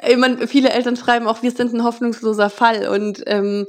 Ich 0.07 0.17
meine, 0.17 0.47
viele 0.47 0.69
Eltern 0.69 0.95
schreiben 0.95 1.27
auch, 1.27 1.43
wir 1.43 1.51
sind 1.51 1.73
ein 1.73 1.83
hoffnungsloser 1.83 2.49
Fall 2.49 2.87
und 2.87 3.23
ähm, 3.27 3.67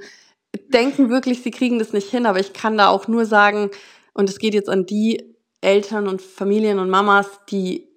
denken 0.73 1.11
wirklich, 1.11 1.43
sie 1.43 1.51
kriegen 1.51 1.79
das 1.79 1.93
nicht 1.93 2.11
hin. 2.11 2.27
Aber 2.27 2.41
ich 2.41 2.55
kann 2.55 2.79
da 2.79 2.89
auch 2.89 3.07
nur 3.07 3.27
sagen, 3.27 3.71
und 4.15 4.31
es 4.31 4.39
geht 4.39 4.55
jetzt 4.55 4.69
an 4.69 4.87
die 4.87 5.37
Eltern 5.61 6.09
und 6.09 6.23
Familien 6.23 6.79
und 6.79 6.91
Mamas, 6.91 7.41
die 7.51 7.88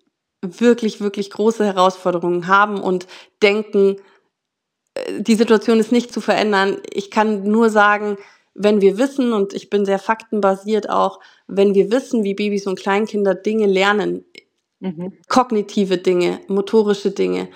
wirklich, 0.41 1.01
wirklich 1.01 1.29
große 1.29 1.65
Herausforderungen 1.65 2.47
haben 2.47 2.81
und 2.81 3.07
denken, 3.41 3.97
äh, 4.95 5.21
die 5.21 5.35
Situation 5.35 5.79
ist 5.79 5.91
nicht 5.91 6.11
zu 6.11 6.21
verändern. 6.21 6.81
Ich 6.91 7.11
kann 7.11 7.43
nur 7.43 7.69
sagen, 7.69 8.17
wenn 8.53 8.81
wir 8.81 8.97
wissen, 8.97 9.33
und 9.33 9.53
ich 9.53 9.69
bin 9.69 9.85
sehr 9.85 9.99
faktenbasiert 9.99 10.89
auch, 10.89 11.19
wenn 11.47 11.73
wir 11.73 11.91
wissen, 11.91 12.23
wie 12.23 12.33
Babys 12.33 12.67
und 12.67 12.79
Kleinkinder 12.79 13.35
Dinge 13.35 13.65
lernen, 13.65 14.25
mhm. 14.79 15.13
kognitive 15.29 15.97
Dinge, 15.97 16.39
motorische 16.47 17.11
Dinge, 17.11 17.49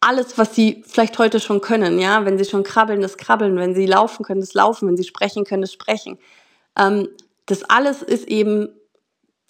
alles, 0.00 0.36
was 0.36 0.54
sie 0.54 0.82
vielleicht 0.86 1.18
heute 1.18 1.38
schon 1.38 1.60
können, 1.60 1.98
ja, 1.98 2.24
wenn 2.24 2.36
sie 2.36 2.44
schon 2.44 2.64
krabbeln, 2.64 3.00
das 3.00 3.16
Krabbeln, 3.16 3.56
wenn 3.56 3.74
sie 3.74 3.86
laufen 3.86 4.24
können, 4.24 4.40
das 4.40 4.54
Laufen, 4.54 4.88
wenn 4.88 4.96
sie 4.96 5.04
sprechen 5.04 5.44
können, 5.44 5.62
das 5.62 5.72
Sprechen. 5.72 6.18
Ähm, 6.76 7.08
das 7.46 7.62
alles 7.64 8.02
ist 8.02 8.26
eben 8.28 8.68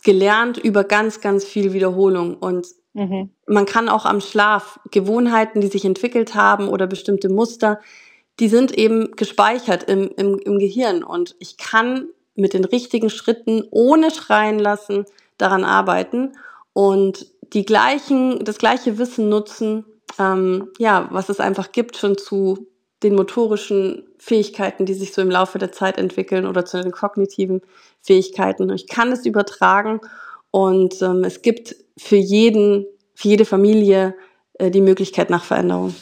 gelernt 0.03 0.59
über 0.59 0.85
ganz, 0.85 1.21
ganz 1.21 1.45
viel 1.45 1.73
Wiederholung. 1.73 2.37
Und 2.37 2.67
mhm. 2.93 3.31
man 3.47 3.67
kann 3.67 3.89
auch 3.89 4.05
am 4.05 4.21
Schlaf 4.21 4.81
Gewohnheiten, 4.91 5.61
die 5.61 5.69
sich 5.69 5.85
entwickelt 5.85 6.35
haben 6.35 6.69
oder 6.69 6.87
bestimmte 6.87 7.29
Muster, 7.29 7.81
die 8.41 8.49
sind 8.49 8.73
eben 8.73 9.13
gespeichert 9.17 9.85
im, 9.85 10.11
im, 10.17 10.39
im 10.39 10.59
Gehirn. 10.59 11.05
Und 11.05 11.37
ich 11.39 11.57
kann 11.57 12.09
mit 12.35 12.55
den 12.55 12.65
richtigen 12.65 13.11
Schritten 13.11 13.65
ohne 13.71 14.11
schreien 14.11 14.59
lassen 14.59 15.05
daran 15.39 15.65
arbeiten 15.65 16.33
und 16.73 17.27
die 17.53 17.65
gleichen, 17.65 18.45
das 18.45 18.59
gleiche 18.59 18.99
Wissen 18.99 19.29
nutzen, 19.29 19.85
ähm, 20.19 20.71
ja, 20.79 21.09
was 21.11 21.29
es 21.29 21.41
einfach 21.41 21.73
gibt, 21.73 21.97
schon 21.97 22.17
zu 22.17 22.67
den 23.03 23.15
motorischen 23.15 24.05
Fähigkeiten, 24.19 24.87
die 24.87 24.95
sich 24.95 25.13
so 25.13 25.23
im 25.23 25.31
Laufe 25.31 25.59
der 25.59 25.73
Zeit 25.73 25.99
entwickeln 25.99 26.47
oder 26.47 26.65
zu 26.65 26.81
den 26.81 26.93
kognitiven 26.93 27.63
Fähigkeiten. 28.01 28.71
Ich 28.71 28.87
kann 28.87 29.13
es 29.13 29.27
übertragen 29.27 30.01
und 30.51 31.01
ähm, 31.03 31.25
es 31.25 31.43
gibt 31.43 31.77
für 31.97 32.17
jeden, 32.17 32.87
für 33.15 33.29
jede 33.29 33.45
Familie 33.45 34.15
äh, 34.55 34.71
die 34.71 34.81
Möglichkeit 34.81 35.31
nach 35.31 35.45
Veränderung. 35.45 35.95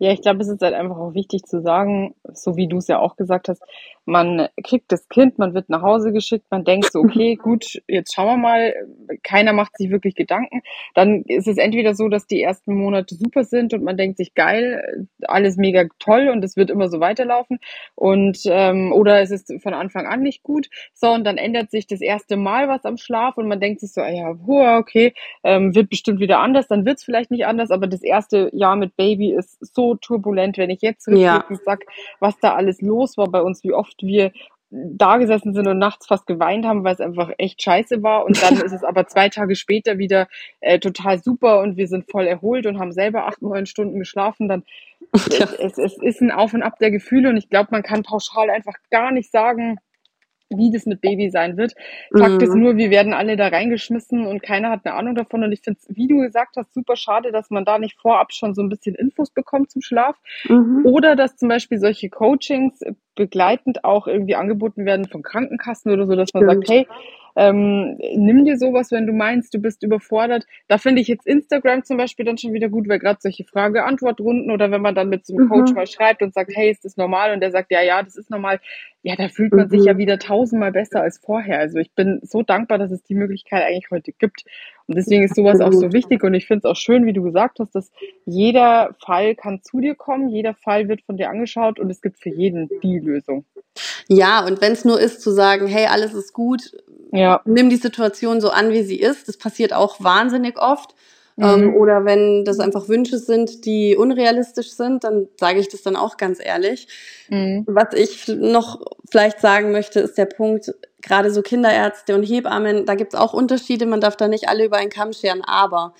Ja, 0.00 0.12
ich 0.12 0.22
glaube, 0.22 0.42
es 0.42 0.48
ist 0.48 0.62
halt 0.62 0.74
einfach 0.74 0.96
auch 0.96 1.14
wichtig 1.14 1.44
zu 1.44 1.60
sagen, 1.60 2.14
so 2.32 2.56
wie 2.56 2.68
du 2.68 2.76
es 2.76 2.86
ja 2.86 3.00
auch 3.00 3.16
gesagt 3.16 3.48
hast, 3.48 3.62
man 4.04 4.48
kriegt 4.64 4.90
das 4.90 5.08
Kind, 5.08 5.38
man 5.38 5.54
wird 5.54 5.68
nach 5.68 5.82
Hause 5.82 6.12
geschickt, 6.12 6.46
man 6.50 6.64
denkt 6.64 6.90
so, 6.90 7.00
okay, 7.00 7.34
gut, 7.42 7.82
jetzt 7.88 8.14
schauen 8.14 8.26
wir 8.28 8.36
mal, 8.36 8.74
keiner 9.22 9.52
macht 9.52 9.76
sich 9.76 9.90
wirklich 9.90 10.14
Gedanken. 10.14 10.62
Dann 10.94 11.22
ist 11.26 11.46
es 11.46 11.58
entweder 11.58 11.94
so, 11.94 12.08
dass 12.08 12.26
die 12.26 12.40
ersten 12.40 12.74
Monate 12.74 13.16
super 13.16 13.44
sind 13.44 13.74
und 13.74 13.82
man 13.82 13.96
denkt 13.96 14.16
sich, 14.16 14.34
geil, 14.34 15.08
alles 15.22 15.56
mega 15.56 15.84
toll 15.98 16.28
und 16.28 16.44
es 16.44 16.56
wird 16.56 16.70
immer 16.70 16.88
so 16.88 17.00
weiterlaufen. 17.00 17.58
Und 17.96 18.38
ähm, 18.46 18.92
oder 18.92 19.20
es 19.20 19.30
ist 19.30 19.52
von 19.62 19.74
Anfang 19.74 20.06
an 20.06 20.22
nicht 20.22 20.42
gut. 20.42 20.68
So, 20.94 21.10
und 21.10 21.24
dann 21.24 21.36
ändert 21.36 21.70
sich 21.70 21.86
das 21.86 22.00
erste 22.00 22.36
Mal 22.36 22.68
was 22.68 22.84
am 22.84 22.96
Schlaf 22.96 23.36
und 23.36 23.48
man 23.48 23.60
denkt 23.60 23.80
sich 23.80 23.92
so, 23.92 24.00
ah 24.00 24.08
ja, 24.08 24.78
okay, 24.78 25.12
ähm, 25.44 25.74
wird 25.74 25.90
bestimmt 25.90 26.20
wieder 26.20 26.38
anders, 26.38 26.66
dann 26.68 26.86
wird 26.86 26.98
es 26.98 27.04
vielleicht 27.04 27.30
nicht 27.30 27.46
anders, 27.46 27.70
aber 27.70 27.86
das 27.86 28.02
erste 28.02 28.48
Jahr 28.54 28.76
mit 28.76 28.96
Baby 28.96 29.34
ist 29.34 29.58
so 29.60 29.87
turbulent, 29.96 30.58
wenn 30.58 30.70
ich 30.70 30.82
jetzt 30.82 31.08
rückblickend 31.08 31.58
ja. 31.58 31.64
sage, 31.64 31.86
was 32.20 32.38
da 32.40 32.54
alles 32.54 32.80
los 32.80 33.16
war 33.16 33.28
bei 33.28 33.42
uns, 33.42 33.62
wie 33.64 33.72
oft 33.72 34.02
wir 34.02 34.32
da 34.70 35.16
gesessen 35.16 35.54
sind 35.54 35.66
und 35.66 35.78
nachts 35.78 36.06
fast 36.06 36.26
geweint 36.26 36.66
haben, 36.66 36.84
weil 36.84 36.94
es 36.94 37.00
einfach 37.00 37.30
echt 37.38 37.62
scheiße 37.62 38.02
war. 38.02 38.24
Und 38.26 38.42
dann 38.42 38.54
ist 38.64 38.72
es 38.72 38.84
aber 38.84 39.06
zwei 39.06 39.28
Tage 39.28 39.56
später 39.56 39.98
wieder 39.98 40.28
äh, 40.60 40.78
total 40.78 41.22
super 41.22 41.60
und 41.60 41.76
wir 41.76 41.88
sind 41.88 42.10
voll 42.10 42.26
erholt 42.26 42.66
und 42.66 42.78
haben 42.78 42.92
selber 42.92 43.26
acht, 43.26 43.40
neun 43.40 43.66
Stunden 43.66 43.98
geschlafen. 43.98 44.48
Dann 44.48 44.64
ja. 45.30 45.48
es, 45.58 45.78
es 45.78 45.96
ist 45.98 46.20
ein 46.20 46.30
Auf 46.30 46.52
und 46.52 46.62
Ab 46.62 46.78
der 46.78 46.90
Gefühle 46.90 47.30
und 47.30 47.36
ich 47.36 47.48
glaube, 47.48 47.68
man 47.70 47.82
kann 47.82 48.02
pauschal 48.02 48.50
einfach 48.50 48.74
gar 48.90 49.10
nicht 49.10 49.30
sagen, 49.30 49.78
wie 50.50 50.70
das 50.70 50.86
mit 50.86 51.00
Baby 51.00 51.30
sein 51.30 51.56
wird. 51.56 51.74
Fakt 52.16 52.36
mhm. 52.36 52.40
ist 52.40 52.54
nur, 52.54 52.76
wir 52.76 52.90
werden 52.90 53.12
alle 53.12 53.36
da 53.36 53.48
reingeschmissen 53.48 54.26
und 54.26 54.42
keiner 54.42 54.70
hat 54.70 54.80
eine 54.84 54.94
Ahnung 54.94 55.14
davon. 55.14 55.44
Und 55.44 55.52
ich 55.52 55.60
finde 55.60 55.80
es, 55.80 55.96
wie 55.96 56.08
du 56.08 56.18
gesagt 56.18 56.56
hast, 56.56 56.72
super 56.72 56.96
schade, 56.96 57.32
dass 57.32 57.50
man 57.50 57.64
da 57.64 57.78
nicht 57.78 57.98
vorab 58.00 58.32
schon 58.32 58.54
so 58.54 58.62
ein 58.62 58.68
bisschen 58.68 58.94
Infos 58.94 59.30
bekommt 59.30 59.70
zum 59.70 59.82
Schlaf. 59.82 60.16
Mhm. 60.48 60.82
Oder 60.84 61.16
dass 61.16 61.36
zum 61.36 61.48
Beispiel 61.48 61.78
solche 61.78 62.08
Coachings 62.08 62.80
begleitend 63.14 63.84
auch 63.84 64.06
irgendwie 64.06 64.36
angeboten 64.36 64.84
werden 64.86 65.06
von 65.06 65.22
Krankenkassen 65.22 65.92
oder 65.92 66.06
so, 66.06 66.14
dass 66.14 66.32
man 66.32 66.44
Stimmt. 66.44 66.66
sagt, 66.66 66.70
hey, 66.70 66.86
ähm, 67.38 67.96
nimm 68.16 68.44
dir 68.44 68.56
sowas, 68.56 68.90
wenn 68.90 69.06
du 69.06 69.12
meinst, 69.12 69.54
du 69.54 69.60
bist 69.60 69.84
überfordert. 69.84 70.44
Da 70.66 70.76
finde 70.76 71.00
ich 71.00 71.06
jetzt 71.06 71.24
Instagram 71.24 71.84
zum 71.84 71.96
Beispiel 71.96 72.24
dann 72.24 72.36
schon 72.36 72.52
wieder 72.52 72.68
gut, 72.68 72.88
weil 72.88 72.98
gerade 72.98 73.20
solche 73.22 73.44
Frage-Antwort-Runden 73.44 74.50
oder 74.50 74.72
wenn 74.72 74.82
man 74.82 74.96
dann 74.96 75.08
mit 75.08 75.24
so 75.24 75.36
einem 75.36 75.48
Coach 75.48 75.70
mhm. 75.70 75.76
mal 75.76 75.86
schreibt 75.86 76.20
und 76.20 76.34
sagt, 76.34 76.50
hey, 76.52 76.68
ist 76.68 76.84
das 76.84 76.96
normal? 76.96 77.32
Und 77.32 77.38
der 77.38 77.52
sagt, 77.52 77.70
ja, 77.70 77.80
ja, 77.80 78.02
das 78.02 78.16
ist 78.16 78.28
normal. 78.28 78.58
Ja, 79.02 79.14
da 79.14 79.28
fühlt 79.28 79.52
man 79.52 79.66
mhm. 79.66 79.70
sich 79.70 79.84
ja 79.84 79.96
wieder 79.98 80.18
tausendmal 80.18 80.72
besser 80.72 81.00
als 81.00 81.18
vorher. 81.18 81.60
Also 81.60 81.78
ich 81.78 81.92
bin 81.92 82.18
so 82.24 82.42
dankbar, 82.42 82.76
dass 82.78 82.90
es 82.90 83.04
die 83.04 83.14
Möglichkeit 83.14 83.62
eigentlich 83.62 83.92
heute 83.92 84.10
gibt. 84.10 84.42
Und 84.88 84.96
deswegen 84.96 85.22
ist 85.22 85.36
sowas 85.36 85.60
auch 85.60 85.72
so 85.72 85.92
wichtig. 85.92 86.24
Und 86.24 86.34
ich 86.34 86.46
finde 86.46 86.60
es 86.60 86.64
auch 86.64 86.76
schön, 86.76 87.06
wie 87.06 87.12
du 87.12 87.22
gesagt 87.22 87.60
hast, 87.60 87.74
dass 87.74 87.90
jeder 88.24 88.94
Fall 89.04 89.34
kann 89.34 89.62
zu 89.62 89.80
dir 89.80 89.94
kommen, 89.94 90.28
jeder 90.28 90.54
Fall 90.54 90.88
wird 90.88 91.02
von 91.02 91.16
dir 91.16 91.28
angeschaut 91.28 91.78
und 91.78 91.90
es 91.90 92.00
gibt 92.00 92.18
für 92.18 92.30
jeden 92.30 92.68
die 92.82 92.98
Lösung. 92.98 93.44
Ja, 94.08 94.44
und 94.44 94.60
wenn 94.60 94.72
es 94.72 94.84
nur 94.84 94.98
ist 94.98 95.20
zu 95.20 95.30
sagen, 95.30 95.66
hey, 95.66 95.86
alles 95.86 96.14
ist 96.14 96.32
gut, 96.32 96.72
ja. 97.12 97.40
Nimm 97.44 97.70
die 97.70 97.76
Situation 97.76 98.40
so 98.40 98.50
an, 98.50 98.70
wie 98.70 98.82
sie 98.82 99.00
ist. 99.00 99.28
Das 99.28 99.36
passiert 99.36 99.72
auch 99.72 100.02
wahnsinnig 100.02 100.58
oft. 100.58 100.94
Mhm. 101.36 101.44
Ähm, 101.44 101.76
oder 101.76 102.04
wenn 102.04 102.44
das 102.44 102.58
einfach 102.58 102.88
Wünsche 102.88 103.18
sind, 103.18 103.64
die 103.64 103.96
unrealistisch 103.96 104.72
sind, 104.72 105.04
dann 105.04 105.28
sage 105.38 105.60
ich 105.60 105.68
das 105.68 105.82
dann 105.82 105.96
auch 105.96 106.16
ganz 106.16 106.38
ehrlich. 106.44 106.88
Mhm. 107.28 107.64
Was 107.66 107.94
ich 107.94 108.28
noch 108.28 108.80
vielleicht 109.10 109.40
sagen 109.40 109.70
möchte, 109.70 110.00
ist 110.00 110.18
der 110.18 110.26
Punkt, 110.26 110.74
gerade 111.02 111.30
so 111.30 111.42
Kinderärzte 111.42 112.14
und 112.14 112.22
Hebammen, 112.22 112.86
da 112.86 112.94
gibt 112.94 113.14
es 113.14 113.20
auch 113.20 113.32
Unterschiede, 113.32 113.86
man 113.86 114.00
darf 114.00 114.16
da 114.16 114.28
nicht 114.28 114.48
alle 114.48 114.64
über 114.64 114.76
einen 114.76 114.90
Kamm 114.90 115.12
scheren, 115.12 115.42
aber 115.44 115.94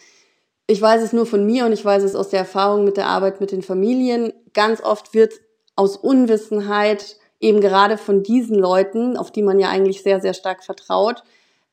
ich 0.67 0.83
weiß 0.83 1.03
es 1.03 1.13
nur 1.13 1.27
von 1.27 1.47
mir 1.47 1.65
und 1.65 1.73
ich 1.73 1.85
weiß 1.85 2.03
es 2.03 2.15
aus 2.15 2.29
der 2.29 2.41
Erfahrung 2.41 2.85
mit 2.85 2.97
der 2.97 3.07
Arbeit 3.07 3.41
mit 3.41 3.53
den 3.53 3.63
Familien, 3.63 4.33
ganz 4.53 4.83
oft 4.83 5.15
wird 5.15 5.35
aus 5.77 5.97
Unwissenheit 5.97 7.17
eben 7.41 7.61
gerade 7.61 7.97
von 7.97 8.23
diesen 8.23 8.59
Leuten, 8.59 9.17
auf 9.17 9.31
die 9.31 9.43
man 9.43 9.61
ja 9.61 9.71
eigentlich 9.71 10.03
sehr, 10.03 10.21
sehr 10.21 10.35
stark 10.35 10.65
vertraut, 10.65 11.23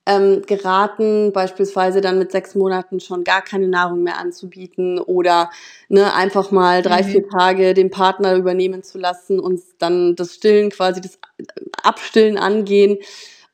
ähm, 0.05 0.43
geraten, 0.45 1.31
beispielsweise 1.33 1.99
dann 2.01 2.19
mit 2.19 2.31
sechs 2.31 2.53
Monaten 2.53 2.99
schon 2.99 3.23
gar 3.23 3.41
keine 3.41 3.67
Nahrung 3.67 4.03
mehr 4.03 4.19
anzubieten 4.19 4.99
oder 4.99 5.49
ne, 5.89 6.13
einfach 6.13 6.51
mal 6.51 6.81
drei, 6.81 7.01
mhm. 7.01 7.07
vier 7.07 7.27
Tage 7.27 7.73
den 7.73 7.89
Partner 7.89 8.35
übernehmen 8.35 8.83
zu 8.83 8.99
lassen 8.99 9.39
und 9.39 9.61
dann 9.79 10.15
das 10.15 10.35
Stillen 10.35 10.69
quasi, 10.69 11.01
das 11.01 11.17
Abstillen 11.81 12.37
angehen. 12.37 12.97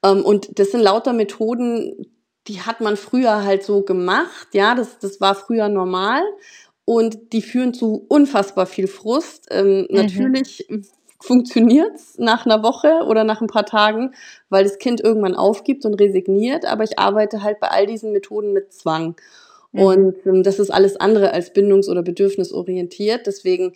Ähm, 0.04 0.24
und 0.24 0.60
das 0.60 0.72
sind 0.72 0.82
lauter 0.82 1.14
Methoden, 1.14 2.08
die 2.48 2.62
hat 2.62 2.82
man 2.82 2.98
früher 2.98 3.44
halt 3.44 3.64
so 3.64 3.84
gemacht, 3.84 4.50
ja, 4.54 4.76
das, 4.76 5.00
das 5.00 5.22
war 5.22 5.36
früher 5.36 5.70
normal 5.70 6.22
und 6.86 7.32
die 7.34 7.42
führen 7.42 7.74
zu 7.74 8.06
unfassbar 8.10 8.66
viel 8.66 8.88
Frust. 8.88 9.48
Ähm, 9.52 9.82
mhm. 9.82 9.88
Natürlich 9.90 10.68
funktioniert's 11.22 12.18
nach 12.18 12.46
einer 12.46 12.64
Woche 12.64 13.06
oder 13.08 13.24
nach 13.24 13.42
ein 13.42 13.48
paar 13.48 13.66
Tagen, 13.66 14.14
weil 14.50 14.64
das 14.64 14.78
Kind 14.78 15.02
irgendwann 15.02 15.36
aufgibt 15.36 15.86
und 15.86 15.96
resigniert. 15.96 16.66
Aber 16.66 16.84
ich 16.84 17.00
arbeite 17.00 17.44
halt 17.44 17.60
bei 17.60 17.68
all 17.68 17.86
diesen 17.86 18.12
Methoden 18.12 18.54
mit 18.54 18.74
Zwang. 18.74 19.16
Mhm. 19.72 19.82
Und 19.82 20.16
ähm, 20.26 20.44
das 20.44 20.60
ist 20.60 20.72
alles 20.72 20.96
andere 20.98 21.34
als 21.34 21.54
bindungs- 21.54 21.90
oder 21.90 22.04
bedürfnisorientiert. 22.04 23.28
Deswegen 23.28 23.74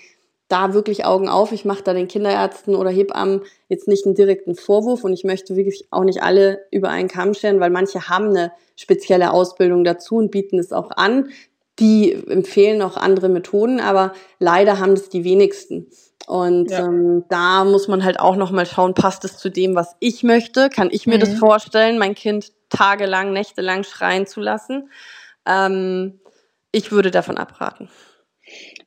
da 0.47 0.73
wirklich 0.73 1.05
Augen 1.05 1.27
auf. 1.27 1.51
Ich 1.51 1.65
mache 1.65 1.83
da 1.83 1.93
den 1.93 2.07
Kinderärzten 2.07 2.75
oder 2.75 2.89
Hebammen 2.89 3.41
jetzt 3.67 3.87
nicht 3.87 4.05
einen 4.05 4.15
direkten 4.15 4.55
Vorwurf 4.55 5.03
und 5.03 5.13
ich 5.13 5.23
möchte 5.23 5.55
wirklich 5.55 5.87
auch 5.89 6.03
nicht 6.03 6.21
alle 6.21 6.65
über 6.71 6.89
einen 6.89 7.07
Kamm 7.07 7.33
scheren, 7.33 7.59
weil 7.59 7.71
manche 7.71 8.09
haben 8.09 8.29
eine 8.29 8.51
spezielle 8.75 9.31
Ausbildung 9.31 9.83
dazu 9.83 10.17
und 10.17 10.31
bieten 10.31 10.59
es 10.59 10.71
auch 10.71 10.91
an. 10.91 11.29
Die 11.80 12.13
empfehlen 12.13 12.82
auch 12.82 12.95
andere 12.95 13.28
Methoden, 13.30 13.80
aber 13.80 14.13
leider 14.39 14.80
haben 14.80 14.95
das 14.95 15.09
die 15.09 15.23
wenigsten. 15.23 15.88
Und 16.28 16.71
ja. 16.71 16.86
ähm, 16.86 17.26
da 17.30 17.65
muss 17.65 17.88
man 17.88 18.03
halt 18.03 18.19
auch 18.19 18.36
nochmal 18.36 18.65
schauen, 18.65 18.93
passt 18.93 19.26
es 19.26 19.38
zu 19.38 19.49
dem, 19.49 19.76
was 19.76 19.95
ich 19.99 20.23
möchte? 20.23 20.69
Kann 20.69 20.89
ich 20.91 21.05
mir 21.05 21.17
mhm. 21.17 21.21
das 21.21 21.34
vorstellen, 21.36 21.99
mein 21.99 22.15
Kind 22.15 22.51
tagelang, 22.69 23.34
nächtelang 23.34 23.84
schreien 23.84 24.26
zu 24.26 24.39
lassen? 24.39 24.89
Ähm, 25.45 26.19
ich 26.71 26.91
würde 26.91 27.11
davon 27.11 27.38
abraten. 27.38 27.89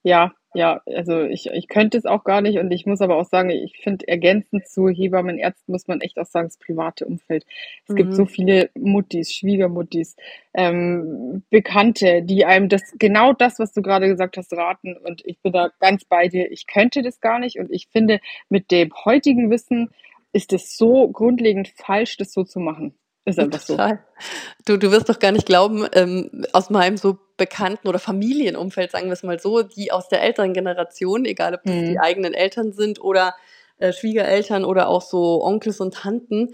Ja, 0.02 0.32
ja, 0.54 0.80
also 0.86 1.22
ich, 1.24 1.46
ich 1.46 1.68
könnte 1.68 1.98
es 1.98 2.06
auch 2.06 2.24
gar 2.24 2.40
nicht 2.40 2.59
und 2.59 2.70
ich 2.70 2.86
muss 2.86 3.02
aber 3.02 3.16
auch 3.16 3.26
sagen, 3.26 3.50
ich 3.50 3.78
finde 3.82 4.09
ergänzend 4.09 4.66
zu 4.66 4.88
Hebammen, 4.88 5.38
Ärzten 5.38 5.72
muss 5.72 5.86
man 5.86 6.00
echt 6.00 6.18
auch 6.18 6.26
sagen, 6.26 6.48
das 6.48 6.56
private 6.56 7.04
Umfeld. 7.04 7.44
Es 7.84 7.90
mhm. 7.90 7.96
gibt 7.96 8.14
so 8.14 8.24
viele 8.24 8.70
Muttis, 8.74 9.34
Schwiegermuttis, 9.34 10.16
ähm, 10.54 11.44
Bekannte, 11.50 12.22
die 12.22 12.46
einem 12.46 12.70
das 12.70 12.94
genau 12.98 13.34
das, 13.34 13.59
was 13.59 13.74
du 13.74 13.82
gerade 13.82 14.09
gesagt 14.09 14.38
hast, 14.38 14.52
raten 14.54 14.96
und 14.96 15.22
ich 15.26 15.38
bin 15.42 15.52
da 15.52 15.70
ganz 15.80 16.06
bei 16.06 16.28
dir. 16.28 16.50
Ich 16.50 16.66
könnte 16.66 17.02
das 17.02 17.20
gar 17.20 17.38
nicht 17.38 17.59
und 17.59 17.70
ich 17.70 17.88
finde, 17.92 18.18
mit 18.48 18.70
dem 18.70 18.90
heutigen 19.04 19.50
Wissen 19.50 19.90
ist 20.32 20.52
es 20.54 20.76
so 20.76 21.09
grundlegend 21.09 21.68
falsch, 21.76 22.16
das 22.16 22.32
so 22.32 22.44
zu 22.44 22.59
machen. 22.59 22.94
Ist 23.24 23.38
einfach 23.38 23.62
Total. 23.64 23.98
so. 24.18 24.72
Du, 24.72 24.78
du 24.78 24.90
wirst 24.90 25.08
doch 25.08 25.18
gar 25.18 25.32
nicht 25.32 25.46
glauben, 25.46 25.86
ähm, 25.92 26.44
aus 26.52 26.70
meinem 26.70 26.96
so 26.96 27.18
bekannten 27.36 27.88
oder 27.88 27.98
Familienumfeld, 27.98 28.90
sagen 28.90 29.06
wir 29.06 29.12
es 29.12 29.22
mal 29.22 29.38
so, 29.38 29.62
die 29.62 29.92
aus 29.92 30.08
der 30.08 30.22
älteren 30.22 30.54
Generation, 30.54 31.24
egal 31.24 31.54
ob 31.54 31.62
das 31.64 31.74
mhm. 31.74 31.90
die 31.90 31.98
eigenen 31.98 32.34
Eltern 32.34 32.72
sind 32.72 33.00
oder 33.00 33.34
äh, 33.78 33.92
Schwiegereltern 33.92 34.64
oder 34.64 34.88
auch 34.88 35.02
so 35.02 35.42
Onkels 35.42 35.80
und 35.80 35.94
Tanten, 35.94 36.52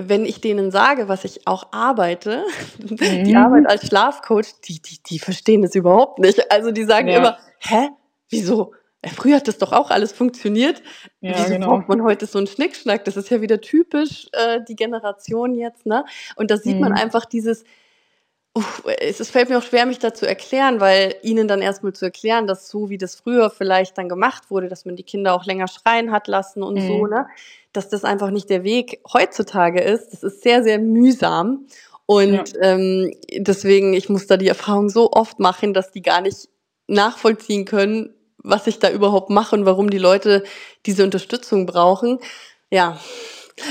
wenn 0.00 0.24
ich 0.24 0.40
denen 0.40 0.70
sage, 0.70 1.08
was 1.08 1.24
ich 1.24 1.46
auch 1.46 1.72
arbeite, 1.72 2.44
mhm. 2.78 2.96
die 3.24 3.36
Arbeit 3.36 3.68
als 3.68 3.86
Schlafcoach, 3.86 4.60
die, 4.64 4.80
die, 4.80 5.02
die 5.02 5.18
verstehen 5.18 5.62
das 5.62 5.74
überhaupt 5.74 6.18
nicht. 6.18 6.50
Also 6.52 6.70
die 6.70 6.84
sagen 6.84 7.08
ja. 7.08 7.18
immer, 7.18 7.38
hä, 7.58 7.88
wieso? 8.30 8.72
Früher 9.14 9.36
hat 9.36 9.48
das 9.48 9.58
doch 9.58 9.72
auch 9.72 9.90
alles 9.90 10.12
funktioniert. 10.12 10.82
Ja, 11.20 11.34
Wieso 11.36 11.50
genau. 11.50 11.68
braucht 11.68 11.88
man 11.88 12.02
heute 12.02 12.26
so 12.26 12.38
einen 12.38 12.46
Schnickschnack? 12.46 13.04
Das 13.04 13.16
ist 13.16 13.30
ja 13.30 13.40
wieder 13.40 13.60
typisch 13.60 14.26
äh, 14.32 14.60
die 14.66 14.76
Generation 14.76 15.54
jetzt, 15.54 15.86
ne? 15.86 16.04
Und 16.36 16.50
da 16.50 16.56
sieht 16.56 16.76
mhm. 16.76 16.80
man 16.80 16.92
einfach 16.94 17.24
dieses, 17.24 17.64
uff, 18.54 18.82
es, 19.00 19.20
es 19.20 19.30
fällt 19.30 19.50
mir 19.50 19.58
auch 19.58 19.62
schwer, 19.62 19.86
mich 19.86 20.00
da 20.00 20.12
zu 20.12 20.26
erklären, 20.26 20.80
weil 20.80 21.14
ihnen 21.22 21.46
dann 21.46 21.62
erstmal 21.62 21.92
zu 21.92 22.06
erklären, 22.06 22.48
dass 22.48 22.68
so 22.68 22.90
wie 22.90 22.98
das 22.98 23.14
früher 23.14 23.50
vielleicht 23.50 23.96
dann 23.98 24.08
gemacht 24.08 24.50
wurde, 24.50 24.68
dass 24.68 24.84
man 24.84 24.96
die 24.96 25.04
Kinder 25.04 25.34
auch 25.34 25.44
länger 25.44 25.68
schreien 25.68 26.10
hat 26.10 26.26
lassen 26.26 26.64
und 26.64 26.74
mhm. 26.74 26.86
so, 26.86 27.06
ne? 27.06 27.28
Dass 27.72 27.88
das 27.88 28.04
einfach 28.04 28.30
nicht 28.30 28.50
der 28.50 28.64
Weg 28.64 29.00
heutzutage 29.12 29.80
ist. 29.80 30.12
Das 30.12 30.24
ist 30.24 30.42
sehr, 30.42 30.64
sehr 30.64 30.80
mühsam. 30.80 31.66
Und 32.06 32.54
ja. 32.54 32.62
ähm, 32.62 33.14
deswegen, 33.36 33.92
ich 33.92 34.08
muss 34.08 34.26
da 34.26 34.36
die 34.38 34.48
Erfahrung 34.48 34.88
so 34.88 35.12
oft 35.12 35.38
machen, 35.38 35.74
dass 35.74 35.92
die 35.92 36.02
gar 36.02 36.22
nicht 36.22 36.48
nachvollziehen 36.88 37.66
können, 37.66 38.14
was 38.48 38.66
ich 38.66 38.78
da 38.78 38.90
überhaupt 38.90 39.30
mache 39.30 39.54
und 39.54 39.66
warum 39.66 39.90
die 39.90 39.98
Leute 39.98 40.42
diese 40.86 41.04
Unterstützung 41.04 41.66
brauchen. 41.66 42.18
Ja. 42.70 42.98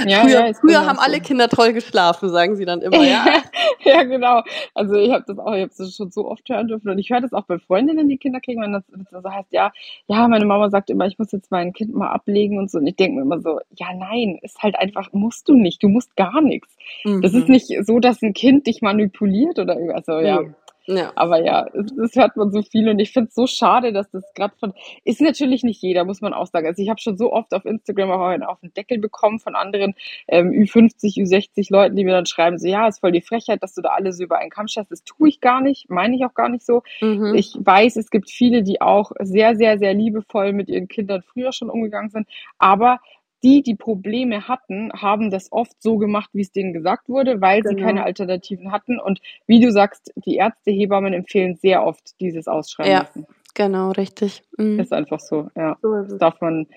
Ja, 0.05 0.21
früher, 0.21 0.47
ja, 0.47 0.53
früher 0.53 0.86
haben 0.86 0.99
alle 0.99 1.21
Kinder 1.21 1.47
toll 1.47 1.71
geschlafen, 1.71 2.30
sagen 2.30 2.57
sie 2.57 2.65
dann 2.65 2.82
immer, 2.82 3.01
ja. 3.03 3.25
ja, 3.84 4.03
genau. 4.03 4.41
Also 4.73 4.95
ich 4.95 5.11
habe 5.11 5.23
das 5.25 5.39
auch, 5.39 5.53
ich 5.53 5.61
habe 5.61 5.71
das 5.78 5.95
schon 5.95 6.11
so 6.11 6.30
oft 6.30 6.47
hören 6.49 6.67
dürfen 6.67 6.89
und 6.89 6.99
ich 6.99 7.09
höre 7.09 7.21
das 7.21 7.32
auch 7.32 7.45
bei 7.45 7.57
Freundinnen, 7.57 8.09
die 8.09 8.17
Kinder 8.17 8.41
kriegen, 8.41 8.61
wenn 8.61 8.73
das, 8.73 8.84
das 8.89 9.23
so 9.23 9.30
heißt, 9.30 9.51
ja, 9.51 9.71
ja, 10.07 10.28
meine 10.28 10.45
Mama 10.45 10.69
sagt 10.69 10.89
immer, 10.89 11.07
ich 11.07 11.17
muss 11.17 11.32
jetzt 11.32 11.51
mein 11.51 11.71
Kind 11.71 11.95
mal 11.95 12.09
ablegen 12.09 12.59
und 12.59 12.69
so. 12.69 12.80
Und 12.80 12.88
ich 12.88 12.97
denke 12.97 13.15
mir 13.15 13.21
immer 13.21 13.39
so, 13.39 13.59
ja, 13.78 13.88
nein, 13.95 14.39
ist 14.41 14.61
halt 14.61 14.78
einfach, 14.78 15.13
musst 15.13 15.47
du 15.47 15.53
nicht, 15.53 15.82
du 15.82 15.88
musst 15.88 16.17
gar 16.17 16.41
nichts. 16.41 16.75
Mhm. 17.05 17.21
Das 17.21 17.34
ist 17.34 17.47
mhm. 17.47 17.53
nicht 17.53 17.71
so, 17.86 17.99
dass 17.99 18.21
ein 18.21 18.34
Kind 18.34 18.67
dich 18.67 18.82
manipuliert 18.82 19.57
oder 19.57 19.78
also 19.93 20.19
ja. 20.19 20.41
Mhm 20.41 20.55
Ja. 20.88 21.11
Aber 21.15 21.43
ja, 21.43 21.67
das 21.73 22.15
hört 22.15 22.38
man 22.38 22.51
so 22.51 22.61
viel 22.61 22.88
und 22.88 22.99
ich 22.99 23.11
finde 23.11 23.27
es 23.27 23.35
so 23.35 23.45
schade, 23.45 23.91
dass 23.91 24.09
das 24.09 24.23
gerade 24.33 24.53
von, 24.57 24.73
ist 25.03 25.19
natürlich 25.19 25.63
nicht 25.63 25.81
jeder, 25.81 26.05
muss 26.05 26.21
man 26.21 26.33
auch 26.33 26.47
sagen. 26.47 26.65
Also 26.65 26.81
ich 26.81 26.89
habe 26.89 27.01
schon 27.01 27.17
so 27.17 27.33
oft 27.33 27.53
auf 27.53 27.65
Instagram 27.65 28.09
auch 28.11 28.25
einen 28.27 28.43
auf 28.43 28.61
den 28.61 28.73
Deckel 28.73 28.97
bekommen 28.97 29.39
von 29.39 29.55
anderen 29.55 29.95
ähm, 30.29 30.51
Ü50, 30.51 31.17
Ü60 31.17 31.67
Leuten, 31.71 31.97
die 31.97 32.05
mir 32.05 32.13
dann 32.13 32.25
schreiben, 32.25 32.57
so 32.57 32.67
ja, 32.67 32.88
ist 32.88 32.99
voll 32.99 33.11
die 33.11 33.21
Frechheit, 33.21 33.61
dass 33.61 33.73
du 33.73 33.81
da 33.81 33.89
alle 33.89 34.13
so 34.13 34.23
über 34.23 34.38
einen 34.38 34.49
Kamm 34.49 34.69
scherst. 34.69 34.91
Das 34.91 35.03
tue 35.03 35.27
ich 35.27 35.41
gar 35.41 35.59
nicht, 35.61 35.89
meine 35.89 36.15
ich 36.15 36.23
auch 36.25 36.33
gar 36.33 36.47
nicht 36.47 36.65
so. 36.65 36.83
Mhm. 37.01 37.35
Ich 37.35 37.53
weiß, 37.59 37.97
es 37.97 38.09
gibt 38.09 38.29
viele, 38.29 38.63
die 38.63 38.79
auch 38.79 39.11
sehr, 39.19 39.57
sehr, 39.57 39.77
sehr 39.77 39.93
liebevoll 39.93 40.53
mit 40.53 40.69
ihren 40.69 40.88
Kindern 40.88 41.21
früher 41.21 41.51
schon 41.51 41.69
umgegangen 41.69 42.09
sind, 42.09 42.27
aber 42.57 42.99
die, 43.43 43.61
die 43.61 43.75
Probleme 43.75 44.47
hatten, 44.47 44.91
haben 44.93 45.29
das 45.29 45.51
oft 45.51 45.81
so 45.81 45.97
gemacht, 45.97 46.29
wie 46.33 46.41
es 46.41 46.51
denen 46.51 46.73
gesagt 46.73 47.07
wurde, 47.07 47.39
weil 47.41 47.61
genau. 47.61 47.75
sie 47.75 47.83
keine 47.83 48.03
Alternativen 48.03 48.71
hatten. 48.71 48.99
Und 48.99 49.19
wie 49.45 49.59
du 49.59 49.71
sagst, 49.71 50.11
die 50.15 50.35
Ärzte, 50.35 50.71
Hebammen 50.71 51.13
empfehlen 51.13 51.55
sehr 51.55 51.85
oft 51.85 52.19
dieses 52.19 52.47
Ausschreiben 52.47 52.91
ja, 52.91 52.99
lassen. 52.99 53.27
Genau, 53.53 53.91
richtig. 53.91 54.43
Mhm. 54.57 54.79
Ist 54.79 54.93
einfach 54.93 55.19
so, 55.19 55.49
ja. 55.55 55.77
So 55.81 55.93
das 55.93 56.17
darf 56.17 56.41
man, 56.41 56.67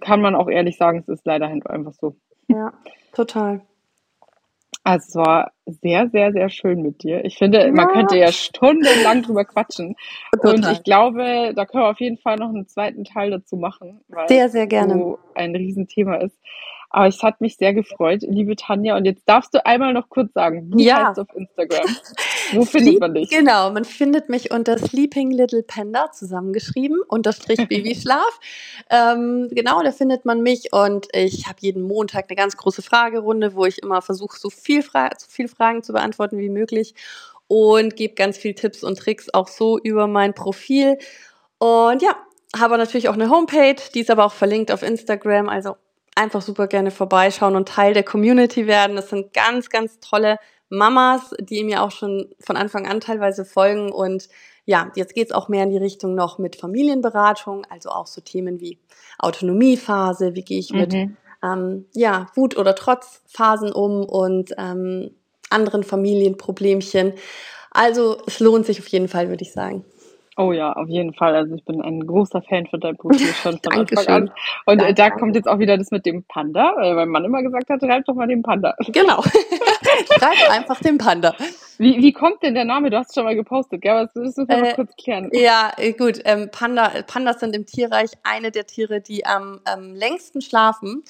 kann 0.00 0.20
man 0.20 0.34
auch 0.34 0.48
ehrlich 0.48 0.76
sagen, 0.76 0.98
es 0.98 1.08
ist 1.08 1.26
leider 1.26 1.46
einfach 1.46 1.92
so. 1.94 2.16
Ja, 2.48 2.72
total. 3.12 3.62
Also 4.84 5.06
es 5.06 5.14
war 5.14 5.52
sehr, 5.64 6.08
sehr, 6.10 6.32
sehr 6.32 6.48
schön 6.48 6.82
mit 6.82 7.04
dir. 7.04 7.24
Ich 7.24 7.38
finde, 7.38 7.66
ja. 7.66 7.72
man 7.72 7.88
könnte 7.88 8.16
ja 8.16 8.32
stundenlang 8.32 9.22
drüber 9.22 9.44
quatschen. 9.44 9.94
Total. 10.32 10.54
Und 10.54 10.72
ich 10.72 10.82
glaube, 10.82 11.52
da 11.54 11.64
können 11.66 11.84
wir 11.84 11.90
auf 11.90 12.00
jeden 12.00 12.18
Fall 12.18 12.36
noch 12.36 12.48
einen 12.48 12.66
zweiten 12.66 13.04
Teil 13.04 13.30
dazu 13.30 13.56
machen, 13.56 14.00
weil 14.08 14.28
sehr, 14.28 14.48
sehr 14.48 14.66
gerne. 14.66 14.94
so 14.94 15.18
ein 15.34 15.54
Riesenthema 15.54 16.16
ist. 16.16 16.36
Aber 16.92 17.06
es 17.06 17.22
hat 17.22 17.40
mich 17.40 17.56
sehr 17.56 17.72
gefreut, 17.72 18.20
liebe 18.22 18.54
Tanja. 18.54 18.96
Und 18.96 19.06
jetzt 19.06 19.26
darfst 19.26 19.54
du 19.54 19.64
einmal 19.64 19.94
noch 19.94 20.10
kurz 20.10 20.32
sagen, 20.34 20.70
du 20.70 20.78
ja. 20.78 21.08
heißt 21.08 21.18
auf 21.18 21.28
Instagram. 21.34 21.86
Wo 22.52 22.64
findet 22.66 23.00
man 23.00 23.14
dich? 23.14 23.30
Genau, 23.30 23.70
man 23.70 23.86
findet 23.86 24.28
mich 24.28 24.50
unter 24.50 24.76
Sleeping 24.76 25.30
Little 25.30 25.62
Panda 25.62 26.12
zusammengeschrieben, 26.12 27.00
unterstrich 27.08 27.56
Babyschlaf. 27.68 28.40
ähm, 28.90 29.48
genau, 29.50 29.82
da 29.82 29.90
findet 29.90 30.26
man 30.26 30.42
mich 30.42 30.72
und 30.72 31.08
ich 31.14 31.46
habe 31.46 31.56
jeden 31.60 31.82
Montag 31.82 32.26
eine 32.28 32.36
ganz 32.36 32.58
große 32.58 32.82
Fragerunde, 32.82 33.54
wo 33.54 33.64
ich 33.64 33.82
immer 33.82 34.02
versuche, 34.02 34.38
so 34.38 34.50
viel, 34.50 34.82
Fra 34.82 35.08
so 35.16 35.26
viel 35.28 35.48
Fragen 35.48 35.82
zu 35.82 35.94
beantworten 35.94 36.38
wie 36.38 36.50
möglich 36.50 36.94
und 37.48 37.96
gebe 37.96 38.14
ganz 38.14 38.36
viel 38.36 38.54
Tipps 38.54 38.84
und 38.84 38.98
Tricks 38.98 39.32
auch 39.32 39.48
so 39.48 39.78
über 39.78 40.06
mein 40.06 40.34
Profil. 40.34 40.98
Und 41.58 42.02
ja, 42.02 42.16
habe 42.58 42.76
natürlich 42.76 43.08
auch 43.08 43.14
eine 43.14 43.30
Homepage, 43.30 43.76
die 43.94 44.00
ist 44.00 44.10
aber 44.10 44.26
auch 44.26 44.32
verlinkt 44.32 44.70
auf 44.70 44.82
Instagram, 44.82 45.48
also 45.48 45.76
einfach 46.14 46.42
super 46.42 46.66
gerne 46.66 46.90
vorbeischauen 46.90 47.56
und 47.56 47.68
Teil 47.68 47.94
der 47.94 48.02
Community 48.02 48.66
werden. 48.66 48.96
Das 48.96 49.10
sind 49.10 49.32
ganz, 49.32 49.70
ganz 49.70 49.98
tolle 50.00 50.38
Mamas, 50.68 51.34
die 51.38 51.64
mir 51.64 51.82
auch 51.82 51.90
schon 51.90 52.28
von 52.40 52.56
Anfang 52.56 52.86
an 52.86 53.00
teilweise 53.00 53.44
folgen. 53.44 53.92
Und 53.92 54.28
ja, 54.64 54.90
jetzt 54.94 55.14
geht's 55.14 55.32
auch 55.32 55.48
mehr 55.48 55.64
in 55.64 55.70
die 55.70 55.78
Richtung 55.78 56.14
noch 56.14 56.38
mit 56.38 56.56
Familienberatung, 56.56 57.66
also 57.68 57.90
auch 57.90 58.06
so 58.06 58.20
Themen 58.20 58.60
wie 58.60 58.78
Autonomiephase, 59.18 60.34
wie 60.34 60.44
gehe 60.44 60.58
ich 60.58 60.72
mit 60.72 60.92
mhm. 60.92 61.16
ähm, 61.42 61.86
ja, 61.92 62.26
Wut- 62.34 62.56
oder 62.56 62.74
Trotzphasen 62.74 63.72
um 63.72 64.04
und 64.04 64.54
ähm, 64.58 65.10
anderen 65.50 65.82
Familienproblemchen. 65.82 67.14
Also 67.70 68.22
es 68.26 68.40
lohnt 68.40 68.66
sich 68.66 68.80
auf 68.80 68.88
jeden 68.88 69.08
Fall, 69.08 69.28
würde 69.28 69.42
ich 69.42 69.52
sagen. 69.52 69.84
Oh 70.36 70.52
ja, 70.52 70.72
auf 70.72 70.88
jeden 70.88 71.12
Fall. 71.12 71.34
Also 71.34 71.54
ich 71.54 71.64
bin 71.64 71.82
ein 71.82 72.06
großer 72.06 72.40
Fan 72.42 72.66
von 72.66 72.80
deinem 72.80 72.96
Profil 72.96 73.26
schon 73.42 73.58
von 73.62 73.72
Anfang 73.72 74.06
an. 74.06 74.30
Und 74.64 74.80
Danke. 74.80 74.94
da 74.94 75.10
kommt 75.10 75.36
jetzt 75.36 75.46
auch 75.46 75.58
wieder 75.58 75.76
das 75.76 75.90
mit 75.90 76.06
dem 76.06 76.24
Panda, 76.24 76.72
weil 76.76 76.94
mein 76.94 77.08
Mann 77.08 77.24
immer 77.24 77.42
gesagt 77.42 77.68
hat, 77.68 77.82
reib 77.82 78.04
doch 78.06 78.14
mal 78.14 78.26
den 78.26 78.42
Panda. 78.42 78.74
Genau. 78.88 79.22
Schreib 80.18 80.50
einfach 80.50 80.80
den 80.80 80.96
Panda. 80.98 81.34
Wie, 81.78 81.98
wie 81.98 82.12
kommt 82.12 82.42
denn 82.42 82.54
der 82.54 82.64
Name? 82.64 82.90
Du 82.90 82.98
hast 82.98 83.14
schon 83.14 83.24
mal 83.24 83.34
gepostet, 83.34 83.82
gell? 83.82 83.92
Aber 83.92 84.04
das 84.06 84.14
müssen 84.14 84.48
wir 84.48 84.62
äh, 84.62 84.74
kurz 84.74 84.94
klären. 84.96 85.30
Ja, 85.32 85.72
äh, 85.76 85.92
gut. 85.92 86.20
Ähm, 86.24 86.48
Panda, 86.50 86.90
Pandas 87.06 87.40
sind 87.40 87.54
im 87.56 87.66
Tierreich 87.66 88.10
eine 88.22 88.50
der 88.50 88.66
Tiere, 88.66 89.00
die 89.00 89.24
am 89.24 89.60
ähm, 89.72 89.94
längsten 89.94 90.40
schlafen. 90.40 91.02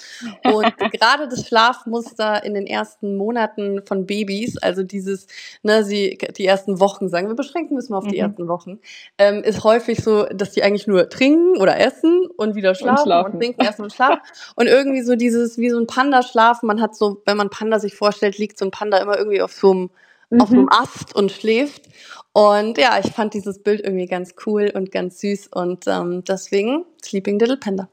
Und 0.45 0.77
gerade 0.93 1.29
das 1.29 1.47
Schlafmuster 1.47 2.45
in 2.45 2.55
den 2.55 2.67
ersten 2.67 3.17
Monaten 3.17 3.83
von 3.87 4.07
Babys, 4.07 4.59
also 4.59 4.83
dieses, 4.83 5.27
ne, 5.63 5.85
sie, 5.85 6.19
die 6.37 6.47
ersten 6.47 6.81
Wochen, 6.81 7.09
sagen 7.09 7.29
wir, 7.29 7.35
beschränken 7.35 7.75
müssen 7.75 7.93
wir 7.93 7.99
auf 7.99 8.07
die 8.07 8.17
mhm. 8.17 8.25
ersten 8.25 8.49
Wochen, 8.49 8.81
ähm, 9.19 9.43
ist 9.43 9.65
häufig 9.65 10.03
so, 10.03 10.25
dass 10.25 10.53
die 10.53 10.63
eigentlich 10.63 10.87
nur 10.87 11.09
trinken 11.09 11.57
oder 11.59 11.79
essen 11.79 12.27
und 12.37 12.55
wieder 12.55 12.75
schlafen 12.75 12.99
und, 12.99 13.05
schlafen. 13.05 13.33
und 13.33 13.41
trinken, 13.41 13.61
essen 13.63 13.83
und 13.83 13.93
schlafen. 13.93 14.21
und 14.57 14.67
irgendwie 14.67 15.03
so 15.03 15.17
dieses, 15.17 15.59
wie 15.59 15.71
so 15.71 15.79
ein 15.79 15.87
Panda 15.87 16.23
schlafen. 16.23 16.67
Man 16.67 16.81
hat 16.81 16.95
so, 16.95 17.23
wenn 17.27 17.37
man 17.37 17.51
Panda 17.51 17.79
sich 17.79 17.95
vorstellt, 17.95 18.39
liegt 18.39 18.59
so 18.59 18.65
ein 18.65 18.71
Panda 18.71 18.99
immer 18.99 19.19
irgendwie 19.19 19.43
auf 19.43 19.53
so 19.53 19.71
einem 19.71 19.91
mhm. 20.33 20.41
auf 20.41 20.51
einem 20.51 20.69
Ast 20.71 21.15
und 21.15 21.31
schläft. 21.33 21.89
Und 22.33 22.79
ja, 22.79 22.99
ich 22.99 23.13
fand 23.13 23.35
dieses 23.35 23.63
Bild 23.63 23.83
irgendwie 23.83 24.07
ganz 24.07 24.35
cool 24.47 24.73
und 24.75 24.91
ganz 24.91 25.21
süß 25.21 25.49
und 25.49 25.87
ähm, 25.87 26.25
deswegen 26.25 26.85
Sleeping 27.05 27.39
Little 27.39 27.59
Panda. 27.59 27.89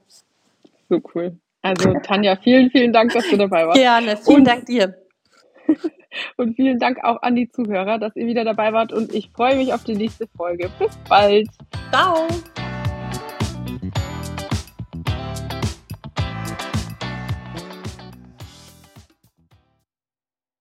So 0.88 1.02
cool. 1.14 1.38
Also 1.62 1.94
Tanja, 2.04 2.38
vielen, 2.38 2.72
vielen 2.72 2.94
Dank, 2.94 3.14
dass 3.14 3.30
du 3.30 3.38
dabei 3.38 3.68
warst. 3.68 3.78
Gerne, 3.78 4.18
vielen 4.18 4.38
und, 4.38 4.48
Dank 4.48 4.66
dir. 4.66 4.96
Und 6.38 6.56
vielen 6.56 6.80
Dank 6.80 7.04
auch 7.04 7.22
an 7.22 7.36
die 7.36 7.52
Zuhörer, 7.52 8.00
dass 8.00 8.16
ihr 8.16 8.26
wieder 8.26 8.44
dabei 8.44 8.74
wart 8.74 8.92
und 8.92 9.14
ich 9.14 9.30
freue 9.30 9.56
mich 9.56 9.74
auf 9.74 9.84
die 9.84 9.96
nächste 9.96 10.26
Folge. 10.36 10.72
Bis 10.80 10.98
bald. 11.08 11.48
Ciao. 11.92 12.28